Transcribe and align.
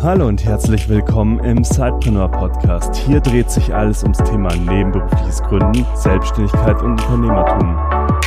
Hallo 0.00 0.28
und 0.28 0.44
herzlich 0.44 0.88
willkommen 0.88 1.40
im 1.40 1.64
Sidepreneur 1.64 2.28
Podcast. 2.28 2.94
Hier 2.94 3.20
dreht 3.20 3.50
sich 3.50 3.74
alles 3.74 4.04
ums 4.04 4.18
Thema 4.18 4.54
nebenberufliches 4.54 5.42
Gründen, 5.42 5.84
Selbstständigkeit 5.96 6.80
und 6.82 6.92
Unternehmertum. 6.92 7.76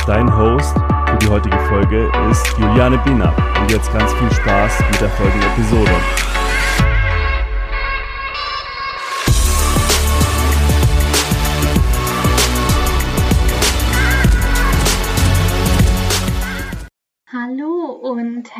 Dein 0.06 0.36
Host 0.36 0.74
für 1.08 1.16
die 1.16 1.28
heutige 1.28 1.58
Folge 1.60 2.12
ist 2.30 2.46
Juliane 2.58 2.98
Biener. 2.98 3.34
Und 3.58 3.70
jetzt 3.70 3.90
ganz 3.90 4.12
viel 4.12 4.30
Spaß 4.32 4.80
mit 4.90 5.00
der 5.00 5.08
folgenden 5.08 5.48
Episode. 5.52 5.92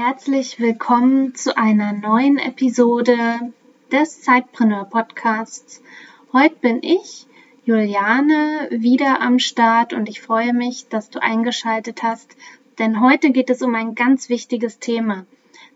Herzlich 0.05 0.59
willkommen 0.59 1.33
zu 1.37 1.57
einer 1.57 1.93
neuen 1.93 2.37
Episode 2.37 3.17
des 3.93 4.21
Zeitpreneur 4.23 4.85
Podcasts. 4.87 5.81
Heute 6.33 6.57
bin 6.57 6.83
ich, 6.83 7.29
Juliane, 7.65 8.67
wieder 8.73 9.21
am 9.21 9.39
Start 9.39 9.93
und 9.93 10.09
ich 10.09 10.21
freue 10.21 10.55
mich, 10.55 10.89
dass 10.89 11.09
du 11.11 11.23
eingeschaltet 11.23 12.03
hast, 12.03 12.37
denn 12.81 13.01
heute 13.01 13.31
geht 13.31 13.49
es 13.49 13.63
um 13.63 13.77
ein 13.77 13.95
ganz 13.95 14.29
wichtiges 14.29 14.81
Thema, 14.81 15.25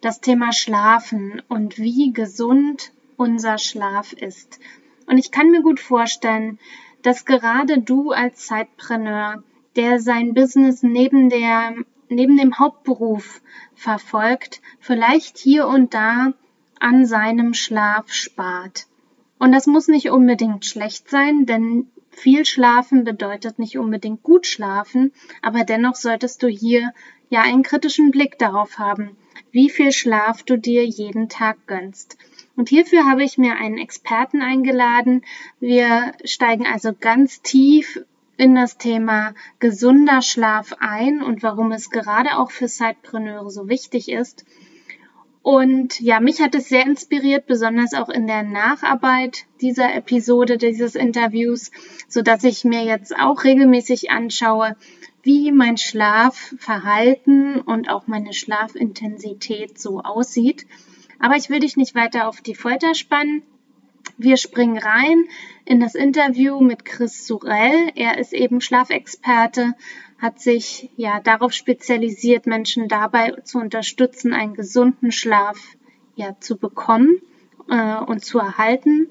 das 0.00 0.20
Thema 0.20 0.52
Schlafen 0.52 1.40
und 1.46 1.78
wie 1.78 2.12
gesund 2.12 2.90
unser 3.16 3.58
Schlaf 3.58 4.12
ist. 4.12 4.58
Und 5.06 5.18
ich 5.18 5.30
kann 5.30 5.52
mir 5.52 5.62
gut 5.62 5.78
vorstellen, 5.78 6.58
dass 7.02 7.26
gerade 7.26 7.80
du 7.80 8.10
als 8.10 8.44
Zeitpreneur, 8.44 9.44
der 9.76 10.00
sein 10.00 10.34
Business 10.34 10.82
neben 10.82 11.30
der 11.30 11.76
neben 12.08 12.36
dem 12.36 12.58
Hauptberuf 12.58 13.40
verfolgt, 13.76 14.60
vielleicht 14.80 15.38
hier 15.38 15.68
und 15.68 15.94
da 15.94 16.32
an 16.80 17.06
seinem 17.06 17.54
Schlaf 17.54 18.10
spart. 18.12 18.86
Und 19.38 19.52
das 19.52 19.66
muss 19.66 19.86
nicht 19.86 20.10
unbedingt 20.10 20.64
schlecht 20.64 21.08
sein, 21.08 21.46
denn 21.46 21.90
viel 22.10 22.46
schlafen 22.46 23.04
bedeutet 23.04 23.58
nicht 23.58 23.78
unbedingt 23.78 24.22
gut 24.22 24.46
schlafen, 24.46 25.12
aber 25.42 25.64
dennoch 25.64 25.94
solltest 25.94 26.42
du 26.42 26.48
hier 26.48 26.92
ja 27.28 27.42
einen 27.42 27.62
kritischen 27.62 28.10
Blick 28.10 28.38
darauf 28.38 28.78
haben, 28.78 29.16
wie 29.52 29.68
viel 29.68 29.92
Schlaf 29.92 30.42
du 30.42 30.56
dir 30.56 30.84
jeden 30.84 31.28
Tag 31.28 31.66
gönnst. 31.66 32.16
Und 32.56 32.70
hierfür 32.70 33.04
habe 33.04 33.22
ich 33.22 33.36
mir 33.36 33.56
einen 33.56 33.76
Experten 33.76 34.40
eingeladen. 34.40 35.22
Wir 35.60 36.12
steigen 36.24 36.66
also 36.66 36.94
ganz 36.98 37.42
tief 37.42 38.00
in 38.36 38.54
das 38.54 38.78
Thema 38.78 39.34
gesunder 39.58 40.22
Schlaf 40.22 40.74
ein 40.80 41.22
und 41.22 41.42
warum 41.42 41.72
es 41.72 41.90
gerade 41.90 42.38
auch 42.38 42.50
für 42.50 42.68
Sidepreneure 42.68 43.50
so 43.50 43.68
wichtig 43.68 44.10
ist. 44.10 44.44
Und 45.42 46.00
ja, 46.00 46.18
mich 46.18 46.42
hat 46.42 46.56
es 46.56 46.68
sehr 46.68 46.84
inspiriert, 46.84 47.46
besonders 47.46 47.94
auch 47.94 48.08
in 48.08 48.26
der 48.26 48.42
Nacharbeit 48.42 49.44
dieser 49.60 49.94
Episode, 49.94 50.58
dieses 50.58 50.96
Interviews, 50.96 51.70
so 52.08 52.20
dass 52.20 52.42
ich 52.42 52.64
mir 52.64 52.82
jetzt 52.82 53.16
auch 53.16 53.44
regelmäßig 53.44 54.10
anschaue, 54.10 54.74
wie 55.22 55.52
mein 55.52 55.76
Schlafverhalten 55.76 57.60
und 57.60 57.88
auch 57.88 58.08
meine 58.08 58.32
Schlafintensität 58.32 59.78
so 59.78 60.00
aussieht. 60.00 60.66
Aber 61.20 61.36
ich 61.36 61.48
will 61.48 61.60
dich 61.60 61.76
nicht 61.76 61.94
weiter 61.94 62.28
auf 62.28 62.40
die 62.40 62.56
Folter 62.56 62.94
spannen. 62.94 63.42
Wir 64.18 64.36
springen 64.36 64.78
rein 64.78 65.24
in 65.64 65.80
das 65.80 65.94
Interview 65.94 66.60
mit 66.60 66.84
Chris 66.84 67.26
Surell. 67.26 67.90
Er 67.94 68.18
ist 68.18 68.32
eben 68.32 68.60
Schlafexperte, 68.60 69.74
hat 70.18 70.40
sich 70.40 70.90
ja 70.96 71.20
darauf 71.20 71.52
spezialisiert, 71.52 72.46
Menschen 72.46 72.88
dabei 72.88 73.32
zu 73.44 73.58
unterstützen, 73.58 74.32
einen 74.32 74.54
gesunden 74.54 75.12
Schlaf 75.12 75.58
ja 76.14 76.36
zu 76.40 76.56
bekommen 76.56 77.20
äh, 77.68 77.96
und 77.96 78.24
zu 78.24 78.38
erhalten. 78.38 79.08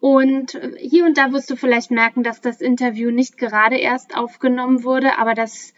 Und 0.00 0.60
hier 0.78 1.04
und 1.04 1.16
da 1.16 1.32
wirst 1.32 1.50
du 1.50 1.56
vielleicht 1.56 1.90
merken, 1.90 2.22
dass 2.22 2.40
das 2.40 2.60
Interview 2.60 3.10
nicht 3.10 3.38
gerade 3.38 3.76
erst 3.76 4.16
aufgenommen 4.16 4.84
wurde, 4.84 5.18
aber 5.18 5.34
das 5.34 5.72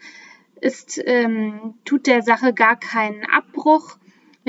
ist, 0.61 1.01
ähm, 1.05 1.75
tut 1.85 2.07
der 2.07 2.21
Sache 2.21 2.53
gar 2.53 2.77
keinen 2.77 3.25
Abbruch. 3.25 3.97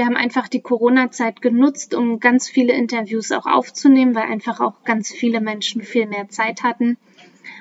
Wir 0.01 0.07
haben 0.07 0.17
einfach 0.17 0.49
die 0.49 0.63
Corona-Zeit 0.63 1.43
genutzt, 1.43 1.93
um 1.93 2.21
ganz 2.21 2.49
viele 2.49 2.73
Interviews 2.73 3.33
auch 3.33 3.45
aufzunehmen, 3.45 4.15
weil 4.15 4.23
einfach 4.23 4.59
auch 4.59 4.83
ganz 4.85 5.11
viele 5.13 5.43
Menschen 5.43 5.83
viel 5.83 6.07
mehr 6.07 6.31
Zeit 6.31 6.63
hatten. 6.63 6.97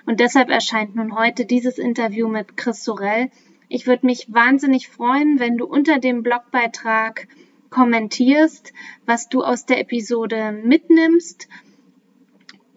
Und 0.06 0.22
deshalb 0.22 0.50
erscheint 0.50 0.96
nun 0.96 1.18
heute 1.18 1.44
dieses 1.44 1.78
Interview 1.78 2.30
mit 2.30 2.56
Chris 2.56 2.86
Sorel. 2.86 3.30
Ich 3.68 3.88
würde 3.88 4.06
mich 4.06 4.34
wahnsinnig 4.34 4.88
freuen, 4.88 5.42
wenn 5.42 5.58
du 5.58 5.66
unter 5.66 6.00
dem 6.00 6.24
Blogbeitrag 6.24 7.28
kommentierst, 7.70 8.72
was 9.06 9.28
du 9.28 9.44
aus 9.44 9.66
der 9.66 9.82
Episode 9.82 10.54
mitnimmst 10.54 11.50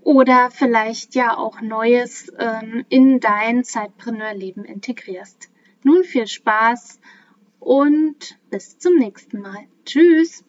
oder 0.02 0.50
vielleicht 0.50 1.14
ja 1.14 1.36
auch 1.36 1.60
Neues 1.60 2.32
ähm, 2.36 2.84
in 2.88 3.20
dein 3.20 3.62
Zeitpreneur-Leben 3.62 4.64
integrierst. 4.64 5.50
Nun 5.84 6.02
viel 6.02 6.26
Spaß 6.26 6.98
und 7.62 8.38
bis 8.50 8.78
zum 8.78 8.96
nächsten 8.96 9.40
Mal. 9.40 9.66
Tschüss. 9.84 10.44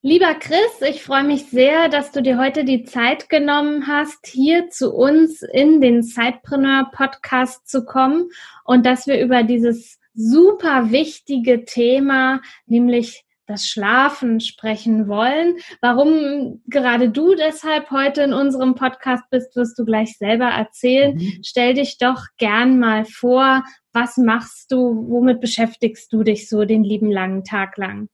Lieber 0.00 0.34
Chris, 0.34 0.80
ich 0.88 1.02
freue 1.02 1.24
mich 1.24 1.46
sehr, 1.46 1.88
dass 1.88 2.12
du 2.12 2.22
dir 2.22 2.38
heute 2.38 2.64
die 2.64 2.84
Zeit 2.84 3.28
genommen 3.28 3.88
hast, 3.88 4.28
hier 4.28 4.70
zu 4.70 4.94
uns 4.94 5.42
in 5.42 5.80
den 5.80 6.02
Sidepreneur 6.02 6.90
Podcast 6.92 7.68
zu 7.68 7.84
kommen 7.84 8.30
und 8.64 8.86
dass 8.86 9.08
wir 9.08 9.20
über 9.20 9.42
dieses 9.42 9.98
super 10.14 10.92
wichtige 10.92 11.64
Thema, 11.64 12.40
nämlich 12.66 13.24
das 13.48 13.66
Schlafen 13.66 14.40
sprechen 14.40 15.08
wollen. 15.08 15.56
Warum 15.80 16.60
gerade 16.66 17.08
du 17.08 17.34
deshalb 17.34 17.90
heute 17.90 18.22
in 18.22 18.34
unserem 18.34 18.74
Podcast 18.74 19.24
bist, 19.30 19.56
wirst 19.56 19.78
du 19.78 19.84
gleich 19.84 20.18
selber 20.18 20.44
erzählen. 20.44 21.16
Mhm. 21.16 21.40
Stell 21.42 21.74
dich 21.74 21.96
doch 21.98 22.26
gern 22.36 22.78
mal 22.78 23.06
vor, 23.06 23.64
was 23.92 24.18
machst 24.18 24.70
du, 24.70 25.06
womit 25.08 25.40
beschäftigst 25.40 26.12
du 26.12 26.22
dich 26.22 26.48
so 26.48 26.64
den 26.64 26.84
lieben 26.84 27.10
langen 27.10 27.42
Tag 27.42 27.78
lang? 27.78 28.08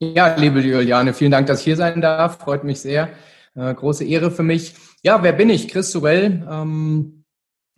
Ja, 0.00 0.34
liebe 0.34 0.60
Juliane, 0.60 1.14
vielen 1.14 1.30
Dank, 1.30 1.46
dass 1.46 1.60
ich 1.60 1.64
hier 1.64 1.76
sein 1.76 2.00
darf. 2.00 2.38
Freut 2.38 2.64
mich 2.64 2.80
sehr. 2.80 3.08
Äh, 3.54 3.72
große 3.72 4.04
Ehre 4.04 4.30
für 4.30 4.42
mich. 4.42 4.74
Ja, 5.02 5.22
wer 5.22 5.32
bin 5.32 5.48
ich? 5.48 5.68
Chris 5.68 5.92
Sorell. 5.92 6.46
Ähm, 6.50 7.15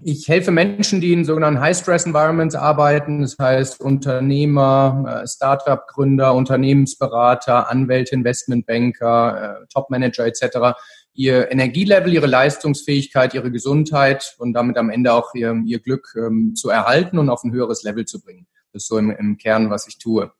ich 0.00 0.28
helfe 0.28 0.50
Menschen, 0.50 1.00
die 1.00 1.12
in 1.12 1.24
sogenannten 1.24 1.60
High-Stress-Environments 1.60 2.54
arbeiten. 2.54 3.22
Das 3.22 3.36
heißt 3.38 3.80
Unternehmer, 3.80 5.22
äh, 5.22 5.26
Startup-Gründer, 5.26 6.34
Unternehmensberater, 6.34 7.68
Anwälte, 7.68 8.14
Investmentbanker, 8.14 9.62
äh, 9.62 9.66
Top-Manager 9.72 10.26
etc 10.26 10.74
ihr 11.18 11.50
Energielevel, 11.50 12.14
ihre 12.14 12.28
Leistungsfähigkeit, 12.28 13.34
ihre 13.34 13.50
Gesundheit 13.50 14.36
und 14.38 14.52
damit 14.52 14.76
am 14.76 14.88
Ende 14.88 15.12
auch 15.12 15.34
ihr, 15.34 15.60
ihr 15.66 15.80
Glück 15.80 16.14
ähm, 16.16 16.54
zu 16.54 16.70
erhalten 16.70 17.18
und 17.18 17.28
auf 17.28 17.42
ein 17.42 17.52
höheres 17.52 17.82
Level 17.82 18.04
zu 18.04 18.20
bringen. 18.20 18.46
Das 18.72 18.84
ist 18.84 18.88
so 18.88 18.98
im, 18.98 19.10
im 19.10 19.36
Kern, 19.36 19.68
was 19.68 19.88
ich 19.88 19.98
tue. 19.98 20.30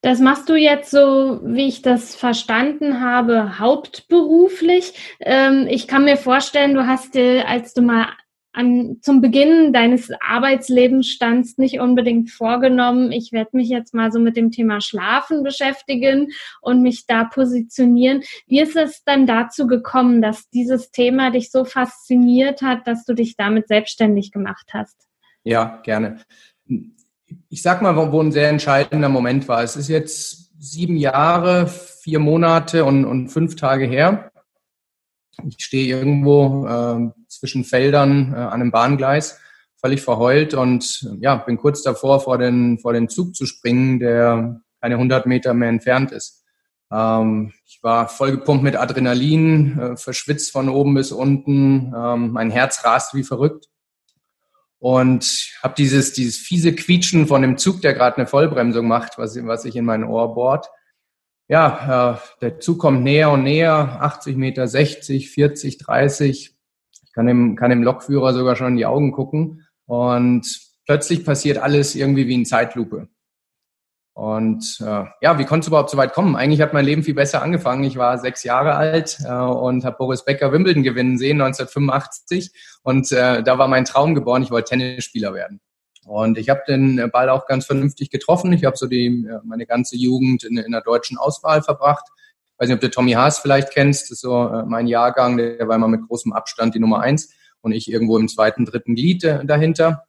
Das 0.00 0.18
machst 0.18 0.48
du 0.48 0.54
jetzt 0.54 0.90
so, 0.90 1.40
wie 1.44 1.68
ich 1.68 1.82
das 1.82 2.16
verstanden 2.16 3.02
habe, 3.02 3.58
hauptberuflich. 3.58 4.94
Ähm, 5.20 5.66
ich 5.68 5.86
kann 5.86 6.04
mir 6.04 6.16
vorstellen, 6.16 6.72
du 6.72 6.86
hast 6.86 7.14
als 7.16 7.74
du 7.74 7.82
mal 7.82 8.06
an, 8.52 8.98
zum 9.02 9.20
Beginn 9.20 9.72
deines 9.72 10.10
Arbeitslebens 10.20 11.08
standst, 11.08 11.58
nicht 11.58 11.80
unbedingt 11.80 12.30
vorgenommen, 12.30 13.12
ich 13.12 13.32
werde 13.32 13.50
mich 13.56 13.68
jetzt 13.68 13.94
mal 13.94 14.10
so 14.10 14.18
mit 14.18 14.36
dem 14.36 14.50
Thema 14.50 14.80
Schlafen 14.80 15.42
beschäftigen 15.42 16.32
und 16.60 16.82
mich 16.82 17.06
da 17.06 17.24
positionieren. 17.24 18.22
Wie 18.46 18.60
ist 18.60 18.76
es 18.76 19.04
dann 19.04 19.26
dazu 19.26 19.66
gekommen, 19.66 20.20
dass 20.20 20.48
dieses 20.50 20.90
Thema 20.90 21.30
dich 21.30 21.50
so 21.50 21.64
fasziniert 21.64 22.62
hat, 22.62 22.86
dass 22.86 23.04
du 23.04 23.14
dich 23.14 23.36
damit 23.36 23.68
selbstständig 23.68 24.32
gemacht 24.32 24.70
hast? 24.72 24.96
Ja, 25.44 25.80
gerne. 25.84 26.20
Ich 27.48 27.62
sag 27.62 27.82
mal, 27.82 27.96
wo 28.12 28.20
ein 28.20 28.32
sehr 28.32 28.48
entscheidender 28.48 29.08
Moment 29.08 29.46
war. 29.48 29.62
Es 29.62 29.76
ist 29.76 29.88
jetzt 29.88 30.50
sieben 30.58 30.96
Jahre, 30.96 31.68
vier 31.68 32.18
Monate 32.18 32.84
und, 32.84 33.04
und 33.04 33.28
fünf 33.28 33.56
Tage 33.56 33.86
her. 33.86 34.32
Ich 35.48 35.64
stehe 35.64 35.96
irgendwo 35.96 36.66
äh, 36.66 37.19
zwischen 37.40 37.64
Feldern 37.64 38.32
äh, 38.32 38.36
an 38.36 38.60
einem 38.60 38.70
Bahngleis, 38.70 39.40
völlig 39.76 40.02
verheult 40.02 40.54
und 40.54 41.08
ja, 41.20 41.36
bin 41.36 41.56
kurz 41.56 41.82
davor, 41.82 42.20
vor 42.20 42.38
den, 42.38 42.78
vor 42.78 42.92
den 42.92 43.08
Zug 43.08 43.34
zu 43.34 43.46
springen, 43.46 43.98
der 43.98 44.60
keine 44.80 44.94
100 44.94 45.26
Meter 45.26 45.54
mehr 45.54 45.70
entfernt 45.70 46.12
ist. 46.12 46.44
Ähm, 46.92 47.52
ich 47.66 47.80
war 47.82 48.08
vollgepumpt 48.08 48.62
mit 48.62 48.76
Adrenalin, 48.76 49.78
äh, 49.78 49.96
verschwitzt 49.96 50.52
von 50.52 50.68
oben 50.68 50.94
bis 50.94 51.12
unten, 51.12 51.94
ähm, 51.96 52.30
mein 52.32 52.50
Herz 52.50 52.84
rast 52.84 53.14
wie 53.14 53.24
verrückt 53.24 53.66
und 54.78 55.50
habe 55.62 55.74
dieses 55.76 56.12
dieses 56.12 56.36
fiese 56.36 56.74
Quietschen 56.74 57.26
von 57.26 57.42
dem 57.42 57.56
Zug, 57.56 57.80
der 57.80 57.94
gerade 57.94 58.18
eine 58.18 58.26
Vollbremsung 58.26 58.86
macht, 58.86 59.18
was, 59.18 59.36
was 59.46 59.62
sich 59.62 59.76
in 59.76 59.84
mein 59.84 60.04
Ohr 60.04 60.34
bohrt 60.34 60.68
ja, 61.50 62.14
äh, 62.14 62.18
der 62.42 62.60
Zug 62.60 62.78
kommt 62.78 63.02
näher 63.02 63.32
und 63.32 63.42
näher, 63.42 63.98
80 64.00 64.36
Meter, 64.36 64.68
60, 64.68 65.30
40, 65.30 65.78
30. 65.78 66.56
Kann 67.20 67.26
dem, 67.26 67.54
kann 67.54 67.68
dem 67.68 67.82
Lokführer 67.82 68.32
sogar 68.32 68.56
schon 68.56 68.68
in 68.68 68.76
die 68.78 68.86
Augen 68.86 69.12
gucken. 69.12 69.66
Und 69.84 70.46
plötzlich 70.86 71.22
passiert 71.22 71.58
alles 71.58 71.94
irgendwie 71.94 72.26
wie 72.26 72.32
in 72.32 72.46
Zeitlupe. 72.46 73.08
Und 74.14 74.78
äh, 74.80 75.04
ja, 75.20 75.38
wie 75.38 75.44
konnte 75.44 75.64
es 75.64 75.68
überhaupt 75.68 75.90
so 75.90 75.98
weit 75.98 76.14
kommen? 76.14 76.34
Eigentlich 76.34 76.62
hat 76.62 76.72
mein 76.72 76.86
Leben 76.86 77.02
viel 77.02 77.12
besser 77.12 77.42
angefangen. 77.42 77.84
Ich 77.84 77.98
war 77.98 78.16
sechs 78.16 78.42
Jahre 78.42 78.74
alt 78.74 79.18
äh, 79.22 79.34
und 79.34 79.84
habe 79.84 79.98
Boris 79.98 80.24
Becker 80.24 80.50
Wimbledon 80.50 80.82
gewinnen 80.82 81.18
sehen 81.18 81.42
1985 81.42 82.52
und 82.84 83.12
äh, 83.12 83.42
da 83.42 83.58
war 83.58 83.68
mein 83.68 83.84
Traum 83.84 84.14
geboren. 84.14 84.42
Ich 84.42 84.50
wollte 84.50 84.70
Tennisspieler 84.70 85.34
werden. 85.34 85.60
Und 86.06 86.38
ich 86.38 86.48
habe 86.48 86.62
den 86.66 87.10
Ball 87.12 87.28
auch 87.28 87.44
ganz 87.44 87.66
vernünftig 87.66 88.08
getroffen. 88.08 88.54
Ich 88.54 88.64
habe 88.64 88.78
so 88.78 88.86
die 88.86 89.28
meine 89.44 89.66
ganze 89.66 89.96
Jugend 89.96 90.42
in, 90.42 90.56
in 90.56 90.72
der 90.72 90.80
deutschen 90.80 91.18
Auswahl 91.18 91.60
verbracht. 91.60 92.06
Weiß 92.60 92.68
nicht, 92.68 92.74
ob 92.74 92.82
du 92.82 92.90
Tommy 92.90 93.12
Haas 93.12 93.38
vielleicht 93.38 93.70
kennst. 93.70 94.10
Ist 94.10 94.20
so 94.20 94.46
äh, 94.46 94.64
mein 94.66 94.86
Jahrgang. 94.86 95.38
Der 95.38 95.66
war 95.66 95.76
immer 95.76 95.88
mit 95.88 96.06
großem 96.06 96.34
Abstand 96.34 96.74
die 96.74 96.78
Nummer 96.78 97.00
eins 97.00 97.30
und 97.62 97.72
ich 97.72 97.90
irgendwo 97.90 98.18
im 98.18 98.28
zweiten, 98.28 98.66
dritten 98.66 98.94
Glied 98.94 99.24
äh, 99.24 99.44
dahinter. 99.46 100.04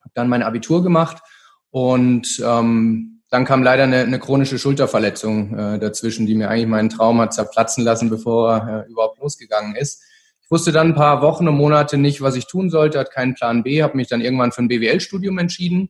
Habe 0.00 0.12
dann 0.12 0.28
mein 0.28 0.42
Abitur 0.42 0.82
gemacht 0.82 1.22
und 1.70 2.42
ähm, 2.44 3.22
dann 3.30 3.46
kam 3.46 3.62
leider 3.62 3.84
eine, 3.84 4.00
eine 4.00 4.18
chronische 4.18 4.58
Schulterverletzung 4.58 5.58
äh, 5.58 5.78
dazwischen, 5.78 6.26
die 6.26 6.34
mir 6.34 6.50
eigentlich 6.50 6.66
meinen 6.66 6.90
Traum 6.90 7.18
hat 7.20 7.32
zerplatzen 7.32 7.82
lassen, 7.82 8.10
bevor 8.10 8.52
er 8.52 8.84
äh, 8.84 8.90
überhaupt 8.90 9.18
losgegangen 9.18 9.74
ist. 9.74 10.02
Ich 10.42 10.50
wusste 10.50 10.72
dann 10.72 10.88
ein 10.88 10.94
paar 10.94 11.22
Wochen 11.22 11.48
und 11.48 11.56
Monate 11.56 11.96
nicht, 11.96 12.20
was 12.20 12.36
ich 12.36 12.46
tun 12.46 12.68
sollte, 12.68 12.98
hat 12.98 13.10
keinen 13.10 13.34
Plan 13.34 13.62
B, 13.62 13.82
habe 13.82 13.96
mich 13.96 14.08
dann 14.08 14.20
irgendwann 14.20 14.52
für 14.52 14.62
ein 14.62 14.68
BWL-Studium 14.68 15.38
entschieden, 15.38 15.88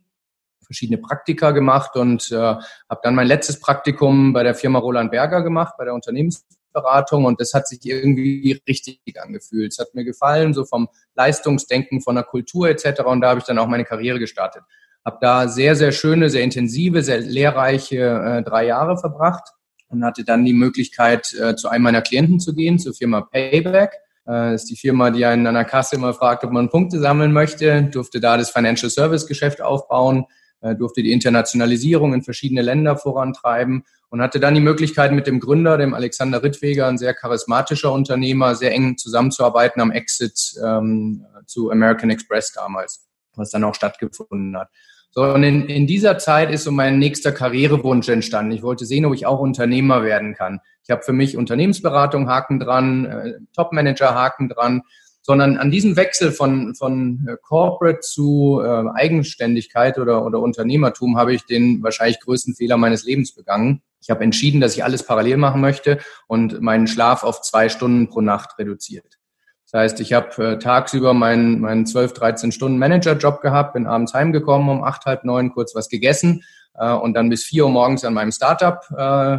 verschiedene 0.67 0.99
Praktika 0.99 1.53
gemacht 1.53 1.97
und 1.97 2.31
äh, 2.31 2.37
habe 2.37 3.01
dann 3.03 3.15
mein 3.15 3.27
letztes 3.27 3.61
Praktikum 3.61 4.33
bei 4.33 4.43
der 4.43 4.55
Firma 4.55 4.79
Roland 4.79 5.11
Berger 5.11 5.43
gemacht, 5.43 5.75
bei 5.79 5.85
der 5.85 5.95
Unternehmensberatung 5.95 7.25
und 7.25 7.41
das 7.41 7.55
hat 7.55 7.67
sich 7.67 7.81
irgendwie 7.85 8.61
richtig 8.69 9.01
angefühlt. 9.23 9.73
Es 9.73 9.79
hat 9.79 9.95
mir 9.95 10.05
gefallen, 10.05 10.53
so 10.53 10.65
vom 10.65 10.89
Leistungsdenken, 11.15 12.03
von 12.03 12.17
der 12.17 12.25
Kultur 12.25 12.69
etc. 12.69 13.03
Und 13.05 13.21
da 13.21 13.31
habe 13.31 13.41
ich 13.41 13.47
dann 13.47 13.59
auch 13.59 13.69
meine 13.69 13.85
Karriere 13.85 14.19
gestartet. 14.19 14.63
Habe 15.05 15.19
da 15.21 15.49
sehr, 15.49 15.77
sehr 15.77 15.93
schöne, 15.93 16.31
sehr 16.31 16.43
intensive, 16.43 17.03
sehr 17.03 17.21
lehrreiche 17.21 17.97
äh, 17.97 18.43
drei 18.43 18.67
Jahre 18.67 18.99
verbracht 18.99 19.53
und 19.89 20.05
hatte 20.05 20.25
dann 20.25 20.45
die 20.45 20.53
Möglichkeit, 20.53 21.33
äh, 21.35 21.55
zu 21.55 21.69
einem 21.69 21.85
meiner 21.85 22.03
Klienten 22.03 22.41
zu 22.41 22.55
gehen, 22.55 22.79
zur 22.79 22.95
Firma 22.95 23.21
Payback. 23.21 23.93
Äh, 24.29 24.55
ist 24.55 24.69
die 24.71 24.77
Firma, 24.77 25.11
die 25.11 25.25
einen 25.25 25.47
an 25.47 25.55
der 25.55 25.65
Kasse 25.65 25.97
immer 25.97 26.13
fragt, 26.13 26.45
ob 26.45 26.51
man 26.51 26.71
Punkte 26.71 26.99
sammeln 26.99 27.33
möchte. 27.33 27.85
Durfte 27.85 28.21
da 28.21 28.37
das 28.37 28.51
Financial 28.51 28.91
Service 28.91 29.27
Geschäft 29.27 29.63
aufbauen, 29.63 30.27
durfte 30.75 31.03
die 31.03 31.13
Internationalisierung 31.13 32.15
in 32.15 32.23
verschiedene 32.23 32.63
Länder 32.63 32.97
vorantreiben 32.97 33.85
und 34.09 34.23
hatte 34.23 34.41
dann 34.41 34.55
die 34.55 34.61
Möglichkeit, 34.61 35.13
mit 35.13 35.27
dem 35.27 35.41
Gründer, 35.41 35.79
dem 35.79 35.95
Alexander 35.95 36.43
Rittweger, 36.43 36.87
ein 36.87 36.99
sehr 36.99 37.15
charismatischer 37.15 37.93
Unternehmer, 37.93 38.55
sehr 38.55 38.73
eng 38.73 38.97
zusammenzuarbeiten 38.97 39.81
am 39.81 39.91
Exit 39.91 40.55
ähm, 40.65 41.25
zu 41.47 41.71
American 41.71 42.11
Express 42.11 42.53
damals, 42.53 43.07
was 43.35 43.51
dann 43.51 43.65
auch 43.65 43.75
stattgefunden 43.75 44.57
hat. 44.57 44.69
So, 45.11 45.23
und 45.23 45.43
in, 45.45 45.67
in 45.67 45.87
dieser 45.87 46.19
Zeit 46.19 46.51
ist 46.51 46.65
so 46.65 46.71
mein 46.71 46.99
nächster 46.99 47.33
Karrierewunsch 47.33 48.09
entstanden. 48.09 48.53
Ich 48.53 48.63
wollte 48.63 48.85
sehen, 48.85 49.07
ob 49.07 49.15
ich 49.15 49.25
auch 49.25 49.41
Unternehmer 49.41 50.03
werden 50.03 50.35
kann. 50.35 50.61
Ich 50.85 50.91
habe 50.91 51.03
für 51.03 51.15
mich 51.15 51.37
Unternehmensberatung 51.39 52.29
Haken 52.29 52.61
dran, 52.61 53.07
äh, 53.07 53.33
Topmanager 53.55 54.15
Haken 54.15 54.49
dran, 54.49 54.83
sondern 55.27 55.57
an 55.57 55.73
diesem 55.73 55.97
Wechsel 55.97 56.31
von, 56.31 56.77
von 56.77 57.27
äh, 57.27 57.37
Corporate 57.43 57.99
zu 57.99 58.63
äh, 58.63 58.85
Eigenständigkeit 58.95 59.99
oder, 59.99 60.25
oder 60.25 60.39
Unternehmertum 60.39 61.19
habe 61.19 61.35
ich 61.35 61.45
den 61.45 61.83
wahrscheinlich 61.83 62.21
größten 62.21 62.55
Fehler 62.55 62.77
meines 62.77 63.05
Lebens 63.05 63.35
begangen. 63.35 63.83
Ich 64.01 64.09
habe 64.09 64.23
entschieden, 64.23 64.61
dass 64.61 64.77
ich 64.77 64.85
alles 64.85 65.03
parallel 65.03 65.39
machen 65.39 65.61
möchte 65.61 65.99
und 66.29 66.61
meinen 66.61 66.87
Schlaf 66.87 67.25
auf 67.25 67.43
zwei 67.43 67.69
Stunden 67.69 68.09
pro 68.09 68.21
Nacht 68.21 68.57
reduziert. 68.57 69.19
Das 69.65 69.81
heißt, 69.81 70.01
ich 70.01 70.13
habe 70.13 70.53
äh, 70.53 70.59
tagsüber 70.61 71.13
meinen, 71.13 71.61
meinen 71.61 71.87
12, 71.87 72.13
13 72.13 72.53
Stunden 72.53 72.79
Managerjob 72.79 73.41
gehabt, 73.41 73.73
bin 73.73 73.89
abends 73.89 74.15
heimgekommen 74.15 74.69
um 74.69 74.85
acht, 74.85 75.07
halb 75.07 75.25
neun, 75.25 75.51
kurz 75.53 75.75
was 75.75 75.89
gegessen 75.89 76.45
äh, 76.75 76.93
und 76.93 77.15
dann 77.15 77.31
bis 77.31 77.43
vier 77.43 77.65
Uhr 77.65 77.73
morgens 77.73 78.05
an 78.05 78.15
meinem 78.15 78.31
Startup 78.31 78.81
äh, 78.97 79.39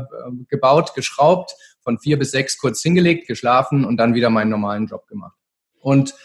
gebaut, 0.50 0.96
geschraubt, 0.96 1.56
von 1.80 1.98
vier 1.98 2.20
bis 2.20 2.32
sechs 2.32 2.58
kurz 2.58 2.82
hingelegt, 2.82 3.26
geschlafen 3.26 3.86
und 3.86 3.96
dann 3.96 4.16
wieder 4.16 4.30
meinen 4.30 4.50
normalen 4.50 4.88
Job 4.88 5.08
gemacht. 5.08 5.38
Und 5.80 6.16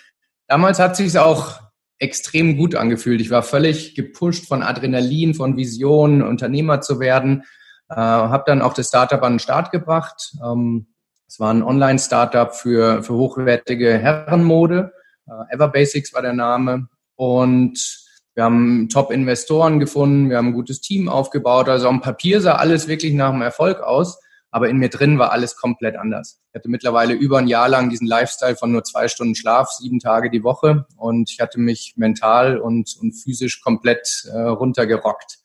damals 0.49 0.79
hat 0.79 0.97
sich 0.97 1.19
auch 1.19 1.61
extrem 1.99 2.57
gut 2.57 2.75
angefühlt. 2.75 3.21
Ich 3.21 3.31
war 3.31 3.43
völlig 3.43 3.95
gepusht 3.95 4.49
von 4.49 4.63
Adrenalin, 4.63 5.35
von 5.35 5.57
Visionen, 5.57 6.23
Unternehmer 6.23 6.81
zu 6.81 6.99
werden. 6.99 7.45
Äh, 7.89 7.95
habe 7.97 8.45
dann 8.47 8.63
auch 8.63 8.75
das 8.75 8.89
Startup 8.89 9.23
an 9.23 9.35
den 9.35 9.39
Start 9.39 9.71
gebracht. 9.71 10.33
Ähm, 10.45 10.89
es 11.29 11.39
war 11.39 11.53
ein 11.53 11.63
Online-Startup 11.63 12.55
für, 12.55 13.03
für 13.03 13.15
hochwertige 13.15 13.99
Herrenmode. 13.99 14.93
Äh, 15.27 15.55
Everbasics 15.55 16.13
war 16.13 16.23
der 16.23 16.33
Name. 16.33 16.89
Und 17.15 18.03
wir 18.35 18.45
haben 18.45 18.89
Top-Investoren 18.89 19.79
gefunden, 19.79 20.31
wir 20.31 20.39
haben 20.39 20.49
ein 20.49 20.55
gutes 20.55 20.81
Team 20.81 21.09
aufgebaut. 21.09 21.69
Also 21.69 21.89
am 21.89 22.01
Papier 22.01 22.41
sah 22.41 22.55
alles 22.55 22.89
wirklich 22.89 23.13
nach 23.13 23.33
einem 23.33 23.43
Erfolg 23.43 23.81
aus, 23.81 24.19
aber 24.53 24.69
in 24.69 24.77
mir 24.77 24.91
drin 24.91 25.19
war 25.19 25.33
alles 25.33 25.57
komplett 25.57 25.97
anders. 25.97 26.41
Ich 26.51 26.55
hatte 26.55 26.69
mittlerweile 26.69 27.15
über 27.15 27.39
ein 27.39 27.49
Jahr 27.49 27.69
lang 27.69 27.89
diesen 27.89 28.07
Lifestyle 28.07 28.55
von 28.55 28.71
nur 28.71 28.85
zwei 28.85 29.09
Stunden 29.09 29.35
Schlaf, 29.35 29.71
sieben 29.71 29.99
Tage 29.99 30.31
die 30.31 30.45
Woche 30.45 30.87
und 30.97 31.31
ich 31.31 31.41
hatte 31.41 31.59
mich 31.59 31.95
mental 31.97 32.59
und, 32.59 32.95
und 33.01 33.13
physisch 33.13 33.63
komplett 33.63 34.25
äh, 34.31 34.39
runtergerockt. 34.39 35.39